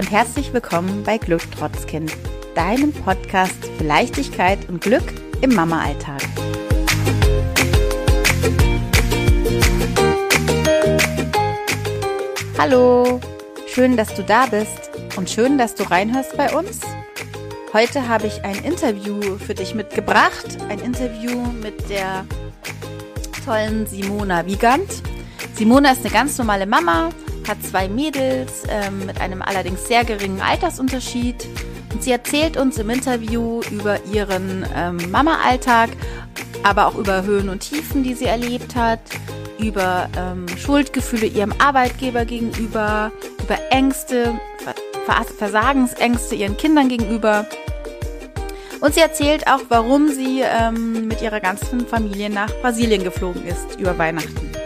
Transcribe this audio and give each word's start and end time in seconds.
und 0.00 0.10
herzlich 0.10 0.54
willkommen 0.54 1.04
bei 1.04 1.18
Glück 1.18 1.42
trotz 1.54 1.84
Kind, 1.84 2.16
deinem 2.54 2.90
Podcast 2.90 3.66
für 3.76 3.84
Leichtigkeit 3.84 4.66
und 4.70 4.80
Glück 4.80 5.02
im 5.42 5.54
Mama-Alltag. 5.54 6.22
Hallo, 12.56 13.20
schön, 13.66 13.98
dass 13.98 14.14
du 14.14 14.22
da 14.22 14.46
bist 14.46 14.90
und 15.18 15.28
schön, 15.28 15.58
dass 15.58 15.74
du 15.74 15.82
reinhörst 15.82 16.34
bei 16.34 16.50
uns. 16.54 16.80
Heute 17.74 18.08
habe 18.08 18.26
ich 18.26 18.42
ein 18.42 18.64
Interview 18.64 19.20
für 19.36 19.52
dich 19.52 19.74
mitgebracht, 19.74 20.56
ein 20.70 20.78
Interview 20.78 21.42
mit 21.62 21.90
der 21.90 22.24
tollen 23.44 23.86
Simona 23.86 24.46
Wiegand. 24.46 25.02
Simona 25.56 25.92
ist 25.92 26.00
eine 26.06 26.14
ganz 26.14 26.38
normale 26.38 26.64
Mama, 26.64 27.10
hat 27.48 27.62
zwei 27.62 27.88
Mädels 27.88 28.64
ähm, 28.68 29.06
mit 29.06 29.20
einem 29.20 29.42
allerdings 29.42 29.86
sehr 29.86 30.04
geringen 30.04 30.40
Altersunterschied. 30.40 31.46
Und 31.92 32.02
sie 32.02 32.12
erzählt 32.12 32.56
uns 32.56 32.78
im 32.78 32.90
Interview 32.90 33.60
über 33.70 34.04
ihren 34.04 34.64
ähm, 34.74 35.10
Mama-Alltag, 35.10 35.90
aber 36.62 36.86
auch 36.86 36.94
über 36.94 37.24
Höhen 37.24 37.48
und 37.48 37.60
Tiefen, 37.60 38.02
die 38.02 38.14
sie 38.14 38.26
erlebt 38.26 38.76
hat, 38.76 39.00
über 39.58 40.08
ähm, 40.16 40.46
Schuldgefühle 40.56 41.26
ihrem 41.26 41.52
Arbeitgeber 41.58 42.24
gegenüber, 42.24 43.12
über 43.42 43.58
Ängste, 43.70 44.38
Versagensängste 45.38 46.34
ihren 46.36 46.56
Kindern 46.56 46.88
gegenüber. 46.88 47.46
Und 48.80 48.94
sie 48.94 49.00
erzählt 49.00 49.46
auch, 49.46 49.60
warum 49.68 50.08
sie 50.08 50.42
ähm, 50.42 51.08
mit 51.08 51.20
ihrer 51.20 51.40
ganzen 51.40 51.86
Familie 51.86 52.30
nach 52.30 52.50
Brasilien 52.62 53.04
geflogen 53.04 53.44
ist 53.46 53.78
über 53.78 53.98
Weihnachten 53.98 54.59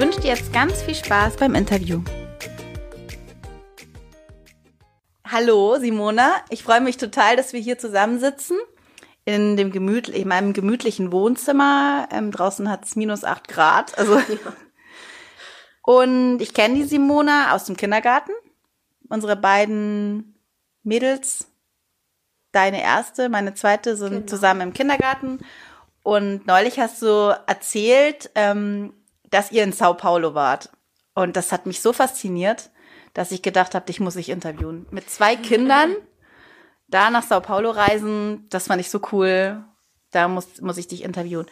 wünsche 0.00 0.22
dir 0.22 0.28
jetzt 0.28 0.50
ganz 0.54 0.80
viel 0.80 0.94
Spaß 0.94 1.36
beim 1.36 1.54
Interview. 1.54 2.00
Hallo 5.26 5.76
Simona, 5.78 6.36
ich 6.48 6.62
freue 6.62 6.80
mich 6.80 6.96
total, 6.96 7.36
dass 7.36 7.52
wir 7.52 7.60
hier 7.60 7.78
zusammensitzen 7.78 8.56
in 9.26 9.58
dem 9.58 9.70
gemüt 9.70 10.08
in 10.08 10.26
meinem 10.26 10.54
gemütlichen 10.54 11.12
Wohnzimmer. 11.12 12.08
Ähm, 12.10 12.30
draußen 12.30 12.70
hat 12.70 12.86
es 12.86 12.96
minus 12.96 13.24
acht 13.24 13.46
Grad. 13.48 13.98
Also 13.98 14.18
ja. 14.18 14.24
und 15.82 16.40
ich 16.40 16.54
kenne 16.54 16.76
die 16.76 16.84
Simona 16.84 17.54
aus 17.54 17.66
dem 17.66 17.76
Kindergarten. 17.76 18.32
Unsere 19.10 19.36
beiden 19.36 20.34
Mädels, 20.82 21.46
deine 22.52 22.82
erste, 22.82 23.28
meine 23.28 23.52
zweite, 23.52 23.96
sind 23.96 24.10
genau. 24.10 24.26
zusammen 24.26 24.62
im 24.62 24.72
Kindergarten. 24.72 25.40
Und 26.02 26.46
neulich 26.46 26.80
hast 26.80 27.02
du 27.02 27.38
erzählt, 27.46 28.30
ähm, 28.34 28.94
dass 29.30 29.52
ihr 29.52 29.64
in 29.64 29.72
Sao 29.72 29.94
Paulo 29.94 30.34
wart. 30.34 30.70
Und 31.14 31.36
das 31.36 31.52
hat 31.52 31.66
mich 31.66 31.80
so 31.80 31.92
fasziniert, 31.92 32.70
dass 33.14 33.32
ich 33.32 33.42
gedacht 33.42 33.74
habe, 33.74 33.86
dich 33.86 34.00
muss 34.00 34.16
ich 34.16 34.28
interviewen. 34.28 34.86
Mit 34.90 35.10
zwei 35.10 35.36
Kindern 35.50 35.96
da 36.90 37.10
nach 37.10 37.22
Sao 37.22 37.40
Paulo 37.40 37.70
reisen, 37.70 38.46
das 38.50 38.66
fand 38.66 38.80
ich 38.80 38.90
so 38.90 39.00
cool. 39.12 39.62
Da 40.10 40.26
muss, 40.26 40.60
muss 40.60 40.76
ich 40.76 40.88
dich 40.88 41.04
interviewen. 41.04 41.46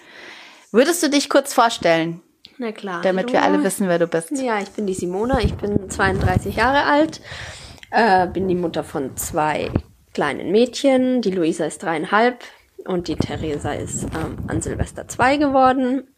Würdest 0.73 1.03
du 1.03 1.09
dich 1.09 1.31
kurz 1.31 1.55
vorstellen? 1.55 2.21
Na 2.59 2.73
klar. 2.73 3.03
Damit 3.03 3.27
Hallo. 3.27 3.33
wir 3.35 3.43
alle 3.43 3.63
wissen, 3.63 3.89
wer 3.89 4.01
du 4.01 4.09
bist. 4.09 4.33
Ja, 4.33 4.59
ich 4.61 4.71
bin 4.71 4.87
die 4.87 4.95
Simona, 4.95 5.39
ich 5.41 5.55
bin 5.55 5.89
32 5.89 6.57
Jahre 6.57 6.85
alt, 6.85 7.21
äh, 7.93 8.27
bin 8.27 8.49
die 8.49 8.57
Mutter 8.57 8.83
von 8.83 9.17
zwei 9.17 9.71
kleinen 10.13 10.51
Mädchen. 10.51 11.23
Die 11.23 11.31
Luisa 11.31 11.67
ist 11.67 11.83
dreieinhalb 11.85 12.43
und 12.85 13.07
die 13.07 13.15
Theresa 13.15 13.73
ist 13.73 14.05
ähm, 14.05 14.39
an 14.49 14.61
Silvester 14.61 15.07
zwei 15.07 15.37
geworden. 15.37 16.09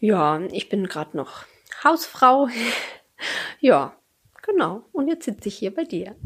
Ja, 0.00 0.40
ich 0.50 0.70
bin 0.70 0.88
gerade 0.88 1.16
noch 1.16 1.44
Hausfrau. 1.84 2.48
ja, 3.60 3.94
genau. 4.42 4.82
Und 4.92 5.08
jetzt 5.08 5.26
sitze 5.26 5.48
ich 5.48 5.58
hier 5.58 5.74
bei 5.74 5.84
dir. 5.84 6.16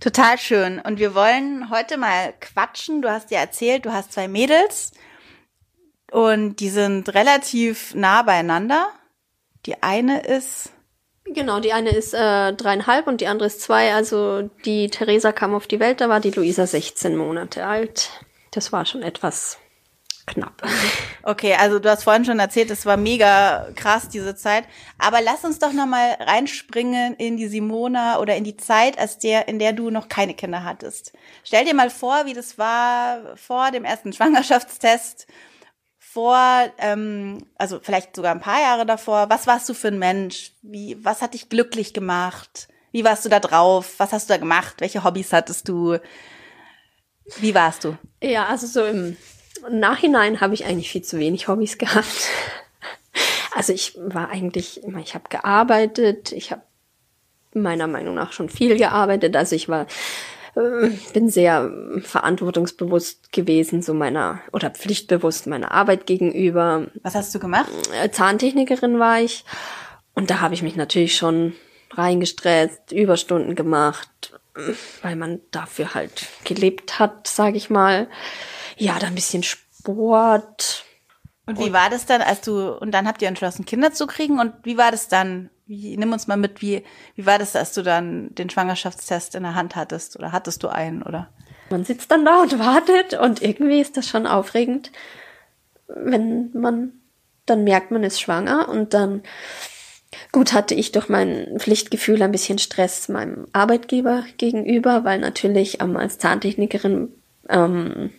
Total 0.00 0.38
schön. 0.38 0.78
Und 0.78 1.00
wir 1.00 1.14
wollen 1.14 1.70
heute 1.70 1.98
mal 1.98 2.32
quatschen. 2.40 3.02
Du 3.02 3.10
hast 3.10 3.32
ja 3.32 3.40
erzählt, 3.40 3.84
du 3.84 3.92
hast 3.92 4.12
zwei 4.12 4.28
Mädels 4.28 4.92
und 6.12 6.60
die 6.60 6.70
sind 6.70 7.12
relativ 7.14 7.94
nah 7.96 8.22
beieinander. 8.22 8.88
Die 9.66 9.82
eine 9.82 10.22
ist. 10.22 10.72
Genau, 11.24 11.58
die 11.58 11.72
eine 11.72 11.90
ist 11.90 12.14
äh, 12.14 12.52
dreieinhalb 12.54 13.08
und 13.08 13.20
die 13.20 13.26
andere 13.26 13.48
ist 13.48 13.60
zwei. 13.60 13.92
Also 13.92 14.48
die 14.64 14.88
Theresa 14.88 15.32
kam 15.32 15.52
auf 15.52 15.66
die 15.66 15.80
Welt, 15.80 16.00
da 16.00 16.08
war 16.08 16.20
die 16.20 16.30
Luisa 16.30 16.66
16 16.66 17.16
Monate 17.16 17.66
alt. 17.66 18.10
Das 18.52 18.72
war 18.72 18.86
schon 18.86 19.02
etwas 19.02 19.58
knapp. 20.28 20.62
Okay, 21.22 21.54
also 21.54 21.78
du 21.78 21.90
hast 21.90 22.04
vorhin 22.04 22.24
schon 22.24 22.38
erzählt, 22.38 22.70
es 22.70 22.86
war 22.86 22.96
mega 22.96 23.68
krass 23.74 24.08
diese 24.08 24.34
Zeit. 24.34 24.64
Aber 24.98 25.20
lass 25.20 25.44
uns 25.44 25.58
doch 25.58 25.72
noch 25.72 25.86
mal 25.86 26.16
reinspringen 26.20 27.14
in 27.16 27.36
die 27.36 27.48
Simona 27.48 28.18
oder 28.18 28.36
in 28.36 28.44
die 28.44 28.56
Zeit, 28.56 28.98
als 28.98 29.18
der, 29.18 29.48
in 29.48 29.58
der 29.58 29.72
du 29.72 29.90
noch 29.90 30.08
keine 30.08 30.34
Kinder 30.34 30.64
hattest. 30.64 31.12
Stell 31.44 31.64
dir 31.64 31.74
mal 31.74 31.90
vor, 31.90 32.26
wie 32.26 32.34
das 32.34 32.58
war 32.58 33.36
vor 33.36 33.70
dem 33.70 33.84
ersten 33.84 34.12
Schwangerschaftstest, 34.12 35.26
vor, 35.98 36.72
ähm, 36.78 37.44
also 37.56 37.80
vielleicht 37.82 38.16
sogar 38.16 38.32
ein 38.32 38.40
paar 38.40 38.60
Jahre 38.60 38.86
davor. 38.86 39.28
Was 39.28 39.46
warst 39.46 39.68
du 39.68 39.74
für 39.74 39.88
ein 39.88 39.98
Mensch? 39.98 40.52
Wie, 40.62 40.96
was 41.04 41.20
hat 41.20 41.34
dich 41.34 41.48
glücklich 41.48 41.92
gemacht? 41.92 42.68
Wie 42.90 43.04
warst 43.04 43.24
du 43.24 43.28
da 43.28 43.40
drauf? 43.40 43.94
Was 43.98 44.12
hast 44.12 44.28
du 44.28 44.34
da 44.34 44.38
gemacht? 44.38 44.76
Welche 44.78 45.04
Hobbys 45.04 45.32
hattest 45.32 45.68
du? 45.68 45.98
Wie 47.36 47.54
warst 47.54 47.84
du? 47.84 47.98
Ja, 48.22 48.46
also 48.46 48.66
so 48.66 48.84
im 48.84 49.16
im 49.66 49.80
Nachhinein 49.80 50.40
habe 50.40 50.54
ich 50.54 50.64
eigentlich 50.64 50.90
viel 50.90 51.02
zu 51.02 51.18
wenig 51.18 51.48
Hobbys 51.48 51.78
gehabt. 51.78 52.28
Also 53.54 53.72
ich 53.72 53.98
war 53.98 54.30
eigentlich, 54.30 54.82
ich 54.84 55.14
habe 55.14 55.28
gearbeitet, 55.28 56.32
ich 56.32 56.52
habe 56.52 56.62
meiner 57.54 57.86
Meinung 57.86 58.14
nach 58.14 58.32
schon 58.32 58.48
viel 58.48 58.76
gearbeitet. 58.76 59.34
Also 59.34 59.56
ich 59.56 59.68
war, 59.68 59.86
äh, 60.54 60.90
bin 61.12 61.28
sehr 61.28 61.72
verantwortungsbewusst 62.02 63.32
gewesen, 63.32 63.82
so 63.82 63.94
meiner, 63.94 64.40
oder 64.52 64.70
pflichtbewusst 64.70 65.46
meiner 65.46 65.72
Arbeit 65.72 66.06
gegenüber. 66.06 66.86
Was 67.02 67.14
hast 67.14 67.34
du 67.34 67.38
gemacht? 67.38 67.70
Äh, 68.00 68.10
Zahntechnikerin 68.10 68.98
war 68.98 69.20
ich. 69.20 69.44
Und 70.14 70.30
da 70.30 70.40
habe 70.40 70.54
ich 70.54 70.62
mich 70.62 70.76
natürlich 70.76 71.16
schon 71.16 71.54
reingestresst, 71.92 72.92
Überstunden 72.92 73.54
gemacht, 73.54 74.38
weil 75.02 75.16
man 75.16 75.40
dafür 75.50 75.94
halt 75.94 76.26
gelebt 76.44 76.98
hat, 76.98 77.26
sage 77.26 77.56
ich 77.56 77.70
mal 77.70 78.08
ja, 78.78 78.98
dann 78.98 79.10
ein 79.10 79.14
bisschen 79.14 79.42
Sport. 79.42 80.84
Und 81.46 81.58
wie 81.58 81.72
war 81.72 81.88
das 81.88 82.04
dann, 82.04 82.20
als 82.20 82.42
du, 82.42 82.72
und 82.72 82.92
dann 82.92 83.06
habt 83.06 83.22
ihr 83.22 83.28
entschlossen, 83.28 83.64
Kinder 83.64 83.92
zu 83.92 84.06
kriegen? 84.06 84.38
Und 84.38 84.52
wie 84.64 84.76
war 84.76 84.90
das 84.90 85.08
dann? 85.08 85.50
Wie, 85.66 85.96
nimm 85.96 86.12
uns 86.12 86.26
mal 86.26 86.36
mit, 86.36 86.60
wie, 86.60 86.84
wie 87.14 87.26
war 87.26 87.38
das, 87.38 87.56
als 87.56 87.72
du 87.72 87.82
dann 87.82 88.34
den 88.34 88.50
Schwangerschaftstest 88.50 89.34
in 89.34 89.42
der 89.42 89.54
Hand 89.54 89.76
hattest? 89.76 90.18
Oder 90.18 90.32
hattest 90.32 90.62
du 90.62 90.68
einen, 90.68 91.02
oder? 91.02 91.28
Man 91.70 91.84
sitzt 91.84 92.10
dann 92.10 92.24
da 92.24 92.42
und 92.42 92.58
wartet 92.58 93.14
und 93.14 93.42
irgendwie 93.42 93.80
ist 93.80 93.96
das 93.96 94.08
schon 94.08 94.26
aufregend, 94.26 94.90
wenn 95.86 96.50
man 96.52 96.92
dann 97.44 97.64
merkt, 97.64 97.90
man 97.90 98.02
ist 98.02 98.20
schwanger 98.20 98.68
und 98.68 98.94
dann 98.94 99.22
Gut, 100.32 100.52
hatte 100.52 100.74
ich 100.74 100.92
durch 100.92 101.08
mein 101.08 101.58
Pflichtgefühl 101.58 102.22
ein 102.22 102.32
bisschen 102.32 102.58
Stress 102.58 103.08
meinem 103.08 103.46
Arbeitgeber 103.52 104.24
gegenüber, 104.38 105.04
weil 105.04 105.18
natürlich 105.18 105.80
ähm, 105.80 105.96
als 105.96 106.18
Zahntechnikerin 106.18 107.12
ähm, 107.48 108.10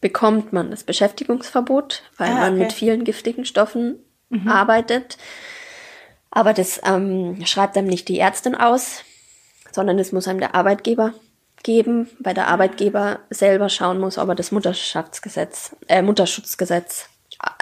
bekommt 0.00 0.52
man 0.52 0.70
das 0.70 0.84
Beschäftigungsverbot, 0.84 2.02
weil 2.18 2.28
ah, 2.28 2.32
okay. 2.32 2.40
man 2.40 2.58
mit 2.58 2.72
vielen 2.72 3.04
giftigen 3.04 3.44
Stoffen 3.44 3.98
mhm. 4.28 4.48
arbeitet. 4.48 5.16
Aber 6.30 6.52
das 6.52 6.80
ähm, 6.84 7.44
schreibt 7.46 7.76
einem 7.76 7.88
nicht 7.88 8.08
die 8.08 8.18
Ärztin 8.18 8.54
aus, 8.54 9.02
sondern 9.72 9.98
es 9.98 10.12
muss 10.12 10.28
einem 10.28 10.40
der 10.40 10.54
Arbeitgeber 10.54 11.14
geben, 11.62 12.10
weil 12.18 12.34
der 12.34 12.48
Arbeitgeber 12.48 13.20
selber 13.30 13.68
schauen 13.68 13.98
muss, 13.98 14.18
ob 14.18 14.28
er 14.28 14.34
das 14.34 14.52
Mutterschaftsgesetz, 14.52 15.74
äh, 15.88 16.02
Mutterschutzgesetz 16.02 17.08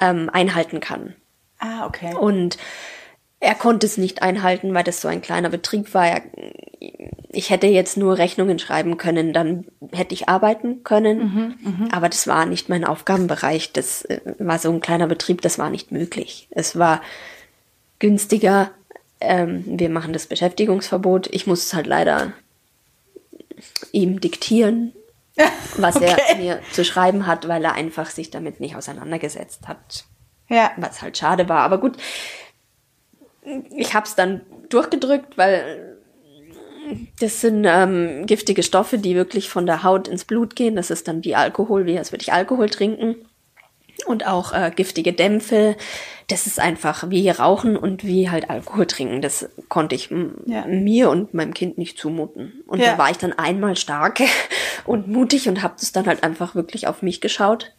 ähm, 0.01 0.29
einhalten 0.33 0.81
kann. 0.81 1.15
Ah, 1.59 1.87
okay. 1.87 2.15
Und 2.15 2.59
er 3.43 3.57
konnte 3.57 3.87
es 3.87 3.99
nicht 3.99 4.23
einhalten, 4.23 4.73
weil 4.73 4.85
das 4.85 5.01
so 5.01 5.09
ein 5.09 5.21
kleiner 5.21 5.49
Betrieb 5.49 5.95
war. 5.95 6.07
Er, 6.07 6.23
ich 7.29 7.51
hätte 7.51 7.67
jetzt 7.67 7.97
nur 7.97 8.17
Rechnungen 8.17 8.61
schreiben 8.61 8.99
können, 8.99 9.33
dann 9.33 9.65
hätte 9.91 10.15
ich 10.15 10.29
arbeiten 10.29 10.85
können. 10.85 11.19
Mhm, 11.19 11.55
mh. 11.61 11.89
Aber 11.91 12.09
das 12.09 12.29
war 12.29 12.47
nicht 12.47 12.69
mein 12.69 12.85
Aufgabenbereich. 12.85 13.73
Das 13.73 14.05
äh, 14.05 14.21
war 14.39 14.61
so 14.61 14.71
ein 14.71 14.81
kleiner 14.81 15.09
Betrieb, 15.09 15.41
das 15.41 15.59
war 15.59 15.71
nicht 15.71 15.91
möglich. 15.91 16.47
Es 16.53 16.79
war 16.79 17.03
günstiger. 17.99 18.71
Ähm, 19.21 19.65
wir 19.67 19.91
machen 19.91 20.13
das 20.13 20.29
Beschäftigungsverbot. 20.29 21.27
Ich 21.33 21.49
muss 21.49 21.67
es 21.67 21.75
halt 21.75 21.89
leider 21.89 22.35
ihm 23.91 24.21
diktieren, 24.21 24.93
was 25.77 25.97
okay. 25.97 26.15
er 26.29 26.37
mir 26.37 26.61
zu 26.71 26.85
schreiben 26.85 27.27
hat, 27.27 27.49
weil 27.49 27.65
er 27.65 27.73
einfach 27.73 28.09
sich 28.09 28.31
damit 28.31 28.61
nicht 28.61 28.77
auseinandergesetzt 28.77 29.67
hat. 29.67 30.05
Ja. 30.49 30.71
Was 30.77 31.03
halt 31.03 31.19
schade 31.19 31.49
war. 31.49 31.61
Aber 31.61 31.79
gut, 31.79 31.97
ich 33.77 33.95
habe 33.95 34.07
es 34.07 34.15
dann 34.15 34.43
durchgedrückt, 34.69 35.37
weil 35.37 35.99
das 37.21 37.41
sind 37.41 37.65
ähm, 37.67 38.27
giftige 38.27 38.63
Stoffe, 38.63 38.99
die 38.99 39.15
wirklich 39.15 39.49
von 39.49 39.67
der 39.67 39.83
Haut 39.83 40.09
ins 40.09 40.25
Blut 40.25 40.57
gehen. 40.57 40.77
Das 40.77 40.91
ist 40.91 41.09
dann 41.09 41.25
wie 41.25 41.35
Alkohol, 41.35 41.87
wie 41.87 41.99
als 41.99 42.13
würde 42.13 42.23
ich 42.23 42.33
Alkohol 42.33 42.69
trinken. 42.69 43.17
und 44.07 44.27
auch 44.27 44.53
äh, 44.53 44.73
giftige 44.75 45.13
Dämpfe. 45.13 45.77
Das 46.29 46.47
ist 46.47 46.59
einfach 46.59 47.11
wie 47.11 47.29
Rauchen 47.31 47.77
und 47.77 48.05
wie 48.05 48.31
halt 48.31 48.51
Alkohol 48.51 48.87
trinken. 48.87 49.23
Das 49.23 49.49
konnte 49.69 49.95
ich 49.95 50.11
ja. 50.47 50.67
mir 50.67 51.11
und 51.11 51.35
meinem 51.35 51.55
Kind 51.55 51.79
nicht 51.79 51.99
zumuten. 51.99 52.63
Und 52.67 52.81
ja. 52.81 52.93
da 52.93 52.99
war 52.99 53.11
ich 53.11 53.19
dann 53.19 53.33
einmal 53.33 53.77
stark 53.77 54.21
und 54.85 55.09
mutig 55.09 55.49
und 55.49 55.63
habe 55.63 55.75
das 55.79 55.93
dann 55.93 56.07
halt 56.07 56.25
einfach 56.25 56.55
wirklich 56.55 56.87
auf 56.87 57.03
mich 57.03 57.21
geschaut 57.21 57.73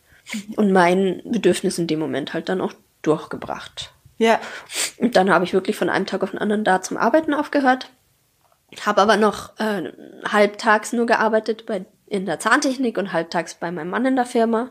und 0.56 0.72
mein 0.72 1.22
Bedürfnis 1.26 1.78
in 1.78 1.88
dem 1.88 2.00
Moment 2.00 2.34
halt 2.34 2.50
dann 2.50 2.62
auch 2.62 2.74
durchgebracht. 3.02 3.94
Ja. 4.24 4.40
Und 5.00 5.18
dann 5.18 5.30
habe 5.30 5.44
ich 5.44 5.54
wirklich 5.54 5.76
von 5.76 5.90
einem 5.90 6.06
Tag 6.06 6.24
auf 6.24 6.32
den 6.32 6.40
anderen 6.40 6.64
da 6.64 6.82
zum 6.82 6.96
Arbeiten 6.96 7.34
aufgehört. 7.34 7.90
Habe 8.86 9.02
aber 9.02 9.18
noch 9.18 9.60
äh, 9.60 9.92
halbtags 10.26 10.94
nur 10.94 11.06
gearbeitet 11.06 11.66
bei 11.66 11.86
in 12.08 12.26
der 12.26 12.40
Zahntechnik 12.40 12.98
und 12.98 13.12
halbtags 13.12 13.56
bei 13.56 13.72
meinem 13.72 13.90
Mann 13.90 14.06
in 14.06 14.16
der 14.16 14.26
Firma. 14.26 14.70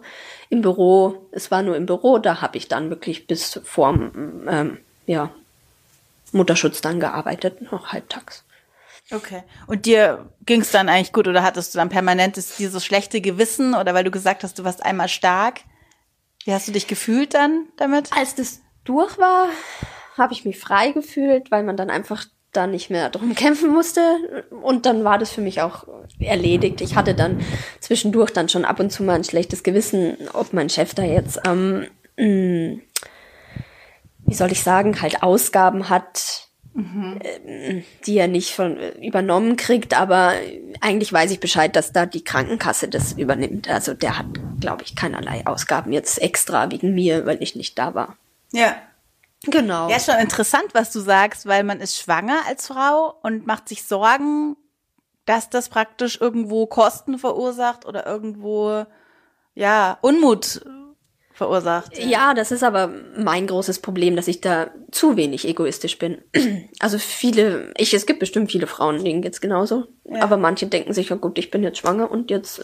Im 0.49 0.63
Büro, 0.63 1.27
es 1.33 1.51
war 1.51 1.63
nur 1.63 1.77
im 1.77 1.85
Büro, 1.85 2.19
da 2.19 2.41
habe 2.41 2.57
ich 2.57 2.69
dann 2.69 2.89
wirklich 2.89 3.27
bis 3.27 3.61
vorm 3.65 4.47
ähm, 4.49 4.79
ja, 5.07 5.31
Mutterschutz 6.31 6.81
dann 6.81 7.01
gearbeitet, 7.01 7.71
noch 7.73 7.93
halbtags. 7.93 8.45
Okay. 9.11 9.43
Und 9.67 9.85
dir 9.85 10.31
ging 10.47 10.63
es 10.63 10.71
dann 10.71 10.89
eigentlich 10.89 11.13
gut 11.13 11.29
oder 11.29 11.43
hattest 11.43 11.75
du 11.75 11.79
dann 11.79 11.91
permanentes 11.91 12.57
dieses 12.57 12.85
schlechte 12.85 13.21
Gewissen 13.21 13.75
oder 13.75 13.93
weil 13.93 14.05
du 14.05 14.11
gesagt 14.11 14.45
hast, 14.45 14.59
du 14.59 14.65
warst 14.65 14.83
einmal 14.83 15.09
stark? 15.09 15.61
Wie 16.45 16.55
hast 16.55 16.69
du 16.69 16.73
dich 16.73 16.87
gefühlt 16.87 17.35
dann 17.35 17.67
damit? 17.77 18.11
Als 18.17 18.35
das 18.35 18.62
durch 18.85 19.19
war, 19.19 19.49
habe 20.17 20.33
ich 20.33 20.45
mich 20.45 20.59
frei 20.59 20.93
gefühlt, 20.93 21.51
weil 21.51 21.63
man 21.63 21.77
dann 21.77 21.91
einfach 21.91 22.27
da 22.53 22.67
nicht 22.67 22.91
mehr 22.91 23.11
drum 23.11 23.35
kämpfen 23.35 23.71
musste. 23.71 24.01
Und 24.63 24.87
dann 24.87 25.05
war 25.05 25.19
das 25.19 25.31
für 25.31 25.41
mich 25.41 25.63
auch 25.63 25.87
erledigt. 26.21 26.81
Ich 26.81 26.95
hatte 26.95 27.15
dann 27.15 27.41
zwischendurch 27.81 28.31
dann 28.31 28.49
schon 28.49 28.65
ab 28.65 28.81
und 28.81 28.91
zu 28.91 29.03
mal 29.03 29.15
ein 29.15 29.25
schlechtes 29.25 29.63
Gewissen, 29.63 30.17
ob 30.33 30.53
mein 30.53 30.69
Chef 30.69 30.95
da 30.95 31.03
jetzt, 31.03 31.41
ähm, 31.47 31.87
mh, 32.17 32.81
wie 34.25 34.35
soll 34.35 34.53
ich 34.53 34.63
sagen, 34.63 35.01
halt 35.03 35.23
Ausgaben 35.23 35.89
hat, 35.89 36.49
mhm. 36.75 37.19
äh, 37.23 37.83
die 38.07 38.19
er 38.19 38.29
nicht 38.29 38.53
von 38.53 38.79
übernommen 39.01 39.57
kriegt. 39.57 39.99
Aber 39.99 40.33
eigentlich 40.81 41.13
weiß 41.13 41.31
ich 41.31 41.41
Bescheid, 41.41 41.75
dass 41.75 41.93
da 41.93 42.07
die 42.07 42.25
Krankenkasse 42.25 42.89
das 42.89 43.13
übernimmt. 43.13 43.69
Also 43.69 43.95
der 43.95 44.19
hat, 44.19 44.27
glaube 44.61 44.85
ich, 44.85 44.95
keinerlei 44.95 45.47
Ausgaben 45.47 45.93
jetzt 45.93 46.21
extra 46.21 46.71
wegen 46.71 46.95
mir, 46.95 47.27
weil 47.27 47.43
ich 47.43 47.57
nicht 47.57 47.79
da 47.79 47.95
war. 47.95 48.17
Ja. 48.53 48.77
Genau. 49.45 49.89
Ja, 49.89 49.99
schon 49.99 50.19
interessant, 50.21 50.67
was 50.73 50.93
du 50.93 51.01
sagst, 51.01 51.47
weil 51.47 51.65
man 51.65 51.81
ist 51.81 51.99
schwanger 51.99 52.39
als 52.47 52.69
Frau 52.69 53.19
und 53.23 53.47
macht 53.47 53.69
sich 53.69 53.85
Sorgen, 53.85 54.57
dass 55.25 55.51
das 55.51 55.69
praktisch 55.69 56.21
irgendwo 56.21 56.67
Kosten 56.67 57.19
verursacht 57.19 57.85
oder 57.85 58.07
irgendwo, 58.07 58.87
ja, 59.55 59.99
Unmut 60.01 60.63
verursacht. 61.33 61.99
Ja. 61.99 62.35
das 62.35 62.53
ist 62.53 62.63
aber 62.63 62.93
mein 63.17 63.47
großes 63.47 63.81
Problem, 63.81 64.17
dass 64.17 64.29
ich 64.29 64.41
da 64.41 64.71
zu 64.91 65.17
wenig 65.17 65.47
egoistisch 65.47 65.99
bin. 65.99 66.23
Also 66.79 66.99
viele, 66.99 67.73
ich, 67.77 67.95
es 67.95 68.07
gibt 68.07 68.19
bestimmt 68.19 68.51
viele 68.51 68.67
Frauen, 68.67 69.05
denen 69.05 69.23
geht's 69.23 69.41
genauso. 69.41 69.87
Ja. 70.05 70.23
Aber 70.23 70.37
manche 70.37 70.67
denken 70.67 70.93
sich, 70.93 71.11
ja 71.11 71.17
gut, 71.17 71.39
ich 71.39 71.51
bin 71.51 71.63
jetzt 71.63 71.79
schwanger 71.79 72.11
und 72.11 72.31
jetzt 72.31 72.63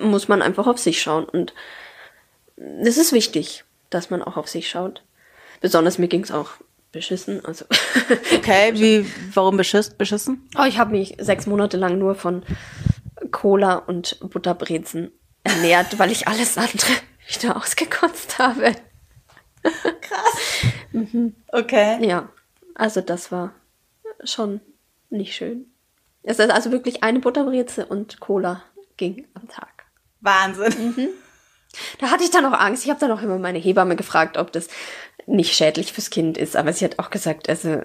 muss 0.00 0.28
man 0.28 0.40
einfach 0.40 0.66
auf 0.66 0.78
sich 0.78 1.02
schauen. 1.02 1.24
Und 1.24 1.52
das 2.56 2.96
ist 2.96 3.12
wichtig, 3.12 3.64
dass 3.90 4.08
man 4.08 4.22
auch 4.22 4.38
auf 4.38 4.48
sich 4.48 4.70
schaut. 4.70 5.02
Besonders 5.62 5.98
mir 5.98 6.08
ging's 6.08 6.30
auch 6.30 6.50
beschissen. 6.92 7.44
Also 7.44 7.64
okay, 8.34 8.72
wie 8.74 9.06
warum 9.34 9.56
beschiss, 9.56 9.90
beschissen? 9.90 10.48
Oh, 10.58 10.64
ich 10.64 10.78
habe 10.78 10.92
mich 10.92 11.16
sechs 11.18 11.46
Monate 11.46 11.76
lang 11.76 11.98
nur 11.98 12.14
von 12.14 12.44
Cola 13.30 13.76
und 13.76 14.18
Butterbrezen 14.20 15.10
ernährt, 15.42 15.98
weil 15.98 16.12
ich 16.12 16.28
alles 16.28 16.58
andere 16.58 16.92
wieder 17.28 17.56
ausgekotzt 17.56 18.38
habe. 18.38 18.74
Krass. 19.62 20.64
mhm. 20.92 21.34
Okay. 21.48 22.04
Ja, 22.06 22.28
also 22.74 23.00
das 23.00 23.32
war 23.32 23.54
schon 24.24 24.60
nicht 25.08 25.34
schön. 25.34 25.66
Es 26.22 26.38
ist 26.38 26.50
also 26.50 26.70
wirklich 26.70 27.02
eine 27.02 27.20
Butterbreze 27.20 27.86
und 27.86 28.20
Cola 28.20 28.62
ging 28.96 29.26
am 29.34 29.48
Tag. 29.48 29.84
Wahnsinn. 30.20 30.94
Mhm. 30.96 31.08
Da 31.98 32.10
hatte 32.10 32.24
ich 32.24 32.30
dann 32.30 32.44
auch 32.44 32.58
Angst. 32.58 32.84
Ich 32.84 32.90
habe 32.90 33.00
dann 33.00 33.10
auch 33.10 33.22
immer 33.22 33.38
meine 33.38 33.58
Hebamme 33.58 33.96
gefragt, 33.96 34.36
ob 34.36 34.52
das 34.52 34.68
nicht 35.26 35.54
schädlich 35.54 35.92
fürs 35.92 36.10
Kind 36.10 36.38
ist. 36.38 36.56
Aber 36.56 36.72
sie 36.72 36.84
hat 36.84 36.98
auch 36.98 37.10
gesagt, 37.10 37.48
also 37.48 37.82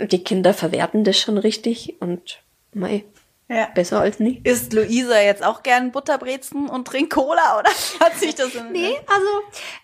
die 0.00 0.24
Kinder 0.24 0.54
verwerten 0.54 1.04
das 1.04 1.18
schon 1.18 1.38
richtig 1.38 2.00
und 2.00 2.42
mei, 2.72 3.04
ja. 3.48 3.68
besser 3.74 4.00
als 4.00 4.20
nie. 4.20 4.40
Ist 4.44 4.72
Luisa 4.72 5.20
jetzt 5.20 5.44
auch 5.44 5.62
gern 5.62 5.92
Butterbrezen 5.92 6.68
und 6.68 6.86
trinkt 6.86 7.12
Cola 7.12 7.58
oder 7.58 7.70
hat 8.00 8.14
sich 8.16 8.34
das 8.34 8.54
in 8.54 8.72
Nee, 8.72 8.96
also 9.06 9.28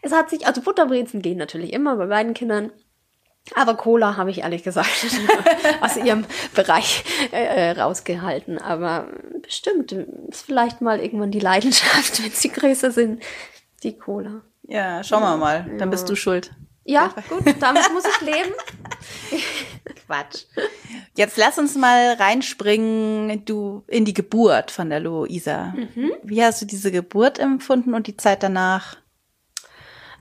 es 0.03 0.13
hat 0.13 0.31
sich, 0.31 0.47
also 0.47 0.61
Butterbrezen 0.61 1.23
gehen 1.23 1.39
natürlich 1.39 1.73
immer 1.73 1.97
bei 1.97 2.07
beiden 2.07 2.35
Kindern. 2.35 2.73
Aber 3.55 3.77
Cola 3.77 4.17
habe 4.17 4.31
ich 4.31 4.39
ehrlich 4.39 4.65
gesagt 4.65 5.07
aus 5.81 5.97
ihrem 5.97 6.25
Bereich 6.57 7.05
äh, 7.31 7.45
äh, 7.45 7.81
rausgehalten. 7.81 8.59
Aber 8.59 9.07
bestimmt 9.41 9.93
ist 9.93 10.45
vielleicht 10.45 10.81
mal 10.81 10.99
irgendwann 10.99 11.31
die 11.31 11.39
Leidenschaft, 11.39 12.21
wenn 12.25 12.33
sie 12.33 12.49
größer 12.49 12.91
sind, 12.91 13.23
die 13.85 13.97
Cola. 13.97 14.43
Ja, 14.65 15.05
schauen 15.05 15.23
wir 15.23 15.37
mal. 15.37 15.65
Dann 15.65 15.79
ja. 15.79 15.87
bist 15.87 16.09
du 16.09 16.17
schuld. 16.17 16.51
Ja, 16.87 17.13
gut, 17.29 17.45
damit 17.61 17.93
muss 17.93 18.05
ich 18.05 18.21
leben. 18.21 18.53
Quatsch. 20.07 20.45
Jetzt 21.17 21.37
lass 21.37 21.59
uns 21.59 21.75
mal 21.75 22.13
reinspringen, 22.15 23.45
du 23.45 23.83
in 23.89 24.05
die 24.05 24.15
Geburt 24.15 24.71
von 24.71 24.89
der 24.89 25.01
Luisa. 25.01 25.75
Mhm. 25.77 26.13
Wie 26.23 26.43
hast 26.43 26.63
du 26.63 26.67
diese 26.67 26.93
Geburt 26.93 27.39
empfunden 27.39 27.93
und 27.95 28.07
die 28.07 28.17
Zeit 28.17 28.43
danach? 28.43 28.97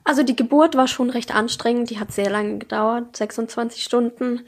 Also 0.04 0.24
die 0.24 0.36
Geburt 0.36 0.76
war 0.76 0.88
schon 0.88 1.10
recht 1.10 1.34
anstrengend, 1.34 1.90
die 1.90 2.00
hat 2.00 2.12
sehr 2.12 2.30
lange 2.30 2.60
gedauert, 2.60 3.16
26 3.18 3.84
Stunden. 3.84 4.48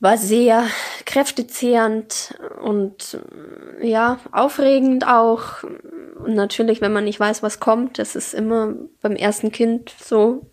War 0.00 0.16
sehr 0.16 0.64
kräftezehrend 1.06 2.38
und 2.62 3.18
ja, 3.82 4.20
aufregend 4.30 5.06
auch. 5.06 5.64
Und 5.64 6.34
natürlich, 6.34 6.80
wenn 6.80 6.92
man 6.92 7.04
nicht 7.04 7.18
weiß, 7.18 7.42
was 7.42 7.60
kommt, 7.60 7.98
das 7.98 8.14
ist 8.14 8.32
immer 8.32 8.74
beim 9.00 9.16
ersten 9.16 9.52
Kind 9.52 9.92
so. 10.02 10.50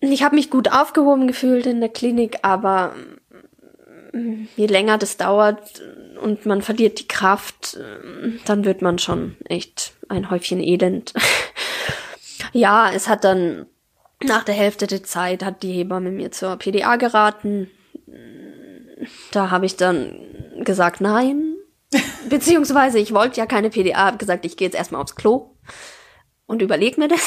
Ich 0.00 0.22
habe 0.22 0.34
mich 0.34 0.50
gut 0.50 0.72
aufgehoben 0.72 1.26
gefühlt 1.26 1.66
in 1.66 1.80
der 1.80 1.90
Klinik, 1.90 2.38
aber 2.42 2.94
je 4.56 4.66
länger 4.66 4.98
das 4.98 5.16
dauert 5.16 5.82
und 6.20 6.46
man 6.46 6.62
verliert 6.62 6.98
die 6.98 7.08
Kraft, 7.08 7.78
dann 8.46 8.64
wird 8.64 8.82
man 8.82 8.98
schon 8.98 9.36
echt 9.44 9.92
ein 10.08 10.30
Häufchen 10.30 10.60
Elend. 10.60 11.14
Ja, 12.52 12.90
es 12.90 13.06
hat 13.06 13.22
dann 13.22 13.66
nach 14.24 14.44
der 14.44 14.54
Hälfte 14.54 14.86
der 14.86 15.04
Zeit 15.04 15.44
hat 15.44 15.62
die 15.62 15.72
Hebamme 15.72 16.10
mir 16.10 16.32
zur 16.32 16.56
PDA 16.56 16.96
geraten. 16.96 17.70
Da 19.30 19.50
habe 19.50 19.66
ich 19.66 19.76
dann 19.76 20.18
gesagt, 20.64 21.00
nein. 21.00 21.54
Beziehungsweise 22.28 22.98
ich 22.98 23.12
wollte 23.12 23.38
ja 23.38 23.46
keine 23.46 23.70
PDA, 23.70 24.06
habe 24.06 24.18
gesagt, 24.18 24.44
ich 24.44 24.56
gehe 24.56 24.66
jetzt 24.66 24.74
erstmal 24.74 25.00
aufs 25.00 25.16
Klo 25.16 25.56
und 26.46 26.62
überleg 26.62 26.98
mir 26.98 27.08
das. 27.08 27.20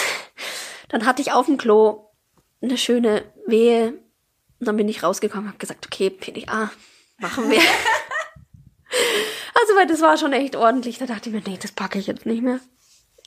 Dann 0.89 1.05
hatte 1.05 1.21
ich 1.21 1.31
auf 1.31 1.45
dem 1.45 1.57
Klo 1.57 2.09
eine 2.63 2.77
schöne 2.77 3.23
Wehe. 3.45 3.93
Und 4.59 4.67
dann 4.67 4.77
bin 4.77 4.89
ich 4.89 5.03
rausgekommen, 5.03 5.47
habe 5.47 5.57
gesagt, 5.57 5.85
okay, 5.85 6.09
PDA, 6.09 6.71
machen 7.17 7.49
wir. 7.49 7.59
also, 9.59 9.75
weil 9.75 9.87
das 9.87 10.01
war 10.01 10.17
schon 10.17 10.33
echt 10.33 10.55
ordentlich. 10.55 10.97
Da 10.97 11.05
dachte 11.05 11.29
ich 11.29 11.35
mir, 11.35 11.41
nee, 11.45 11.59
das 11.61 11.73
packe 11.73 11.99
ich 11.99 12.07
jetzt 12.07 12.25
nicht 12.25 12.41
mehr. 12.41 12.59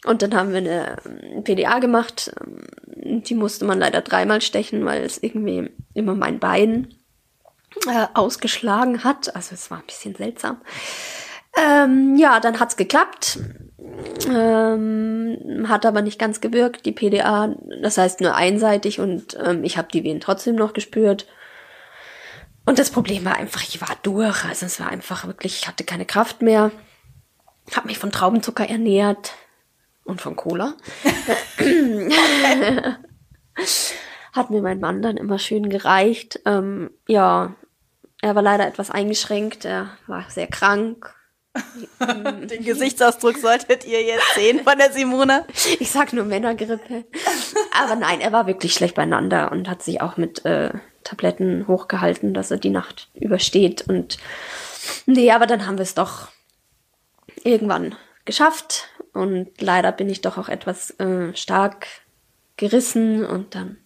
Und 0.04 0.22
dann 0.22 0.34
haben 0.34 0.52
wir 0.52 0.58
eine 0.58 0.96
ähm, 1.04 1.44
PDA 1.44 1.78
gemacht. 1.78 2.32
Ähm, 2.40 3.22
die 3.22 3.34
musste 3.34 3.64
man 3.64 3.78
leider 3.78 4.00
dreimal 4.00 4.40
stechen, 4.40 4.84
weil 4.84 5.02
es 5.02 5.22
irgendwie 5.22 5.70
immer 5.94 6.14
mein 6.14 6.38
Bein 6.38 6.94
äh, 7.86 8.06
ausgeschlagen 8.14 9.04
hat. 9.04 9.34
Also 9.34 9.54
es 9.54 9.70
war 9.70 9.78
ein 9.78 9.86
bisschen 9.86 10.14
seltsam. 10.14 10.60
Ähm, 11.56 12.16
ja, 12.16 12.40
dann 12.40 12.60
hat's 12.60 12.76
geklappt. 12.76 13.38
Ähm, 14.28 15.66
hat 15.68 15.86
aber 15.86 16.02
nicht 16.02 16.18
ganz 16.18 16.40
gewirkt, 16.40 16.84
die 16.86 16.92
PDA. 16.92 17.54
Das 17.82 17.98
heißt 17.98 18.20
nur 18.20 18.34
einseitig 18.34 19.00
und 19.00 19.36
ähm, 19.42 19.64
ich 19.64 19.78
habe 19.78 19.88
die 19.92 20.04
Wehen 20.04 20.20
trotzdem 20.20 20.56
noch 20.56 20.72
gespürt. 20.72 21.26
Und 22.66 22.78
das 22.78 22.90
Problem 22.90 23.24
war 23.24 23.36
einfach, 23.36 23.62
ich 23.62 23.80
war 23.80 23.96
durch. 24.02 24.44
Also 24.44 24.66
es 24.66 24.80
war 24.80 24.88
einfach 24.88 25.26
wirklich, 25.26 25.60
ich 25.60 25.68
hatte 25.68 25.84
keine 25.84 26.04
Kraft 26.04 26.42
mehr. 26.42 26.72
Habe 27.74 27.86
mich 27.88 27.98
von 27.98 28.12
Traubenzucker 28.12 28.68
ernährt 28.68 29.34
und 30.04 30.20
von 30.20 30.36
Cola. 30.36 30.74
Hat 34.32 34.50
mir 34.50 34.62
mein 34.62 34.80
Mann 34.80 35.00
dann 35.00 35.16
immer 35.16 35.38
schön 35.38 35.68
gereicht. 35.68 36.40
Ähm, 36.44 36.90
ja, 37.06 37.54
er 38.20 38.34
war 38.34 38.42
leider 38.42 38.66
etwas 38.66 38.90
eingeschränkt, 38.90 39.64
er 39.64 39.90
war 40.06 40.24
sehr 40.28 40.46
krank. 40.46 41.14
Den 42.50 42.64
Gesichtsausdruck 42.64 43.38
solltet 43.38 43.84
ihr 43.84 44.02
jetzt 44.02 44.34
sehen 44.34 44.60
von 44.64 44.78
der 44.78 44.92
Simone. 44.92 45.44
Ich 45.80 45.90
sag 45.90 46.12
nur 46.12 46.24
Männergrippe. 46.24 47.04
Aber 47.72 47.96
nein, 47.96 48.20
er 48.20 48.32
war 48.32 48.46
wirklich 48.46 48.74
schlecht 48.74 48.94
beieinander 48.94 49.52
und 49.52 49.68
hat 49.68 49.82
sich 49.82 50.00
auch 50.00 50.16
mit 50.16 50.44
äh, 50.44 50.70
Tabletten 51.04 51.66
hochgehalten, 51.68 52.34
dass 52.34 52.50
er 52.50 52.58
die 52.58 52.70
Nacht 52.70 53.08
übersteht. 53.14 53.88
Und 53.88 54.18
nee, 55.06 55.30
aber 55.30 55.46
dann 55.46 55.66
haben 55.66 55.78
wir 55.78 55.82
es 55.82 55.94
doch 55.94 56.28
irgendwann 57.44 57.94
geschafft 58.24 58.88
Und 59.12 59.60
leider 59.60 59.92
bin 59.92 60.10
ich 60.10 60.20
doch 60.20 60.36
auch 60.36 60.48
etwas 60.48 60.90
äh, 60.98 61.34
stark 61.34 61.86
gerissen 62.56 63.24
und 63.24 63.54
dann 63.54 63.78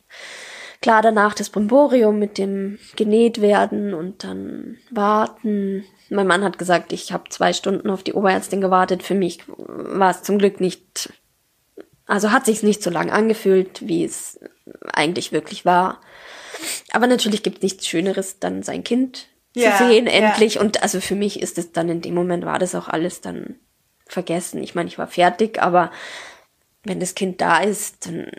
klar 0.81 1.03
danach 1.03 1.35
das 1.35 1.51
Brimborium 1.51 2.19
mit 2.19 2.39
dem 2.39 2.79
genäht 2.97 3.41
werden 3.41 3.95
und 3.95 4.25
dann 4.25 4.79
warten. 4.91 5.85
Mein 6.11 6.27
Mann 6.27 6.45
hat 6.45 6.59
gesagt, 6.59 6.93
ich 6.93 7.13
habe 7.13 7.31
zwei 7.31 7.53
Stunden 7.53 7.89
auf 7.89 8.03
die 8.03 8.13
Oberärztin 8.13 8.61
gewartet. 8.61 9.03
Für 9.03 9.15
mich 9.15 9.41
war 9.47 10.11
es 10.11 10.23
zum 10.23 10.39
Glück 10.39 10.61
nicht, 10.61 11.13
also 12.07 12.33
hat 12.33 12.47
sich 12.47 12.63
nicht 12.63 12.83
so 12.83 12.91
lang 12.91 13.11
angefühlt, 13.11 13.87
wie 13.87 14.05
es 14.05 14.41
eigentlich 14.93 15.33
wirklich 15.33 15.65
war. 15.65 16.01
Aber 16.91 17.07
natürlich 17.07 17.43
gibt 17.43 17.59
es 17.59 17.63
nichts 17.63 17.87
Schöneres, 17.87 18.41
dann 18.41 18.63
sein 18.63 18.85
Kind 18.85 19.29
ja, 19.55 19.77
zu 19.77 19.89
sehen 19.89 20.07
endlich. 20.07 20.55
Ja. 20.55 20.61
Und 20.61 20.83
also 20.83 21.01
für 21.01 21.15
mich 21.15 21.41
ist 21.41 21.59
es 21.59 21.73
dann 21.73 21.89
in 21.89 22.01
dem 22.01 22.15
Moment 22.15 22.45
war 22.45 22.59
das 22.59 22.75
auch 22.75 22.89
alles 22.89 23.21
dann 23.21 23.57
vergessen. 24.07 24.63
Ich 24.63 24.75
meine, 24.75 24.89
ich 24.89 24.99
war 24.99 25.07
fertig, 25.07 25.63
aber 25.63 25.91
wenn 26.83 27.01
das 27.01 27.15
Kind 27.15 27.41
da 27.41 27.61
ist, 27.61 28.07
dann 28.07 28.31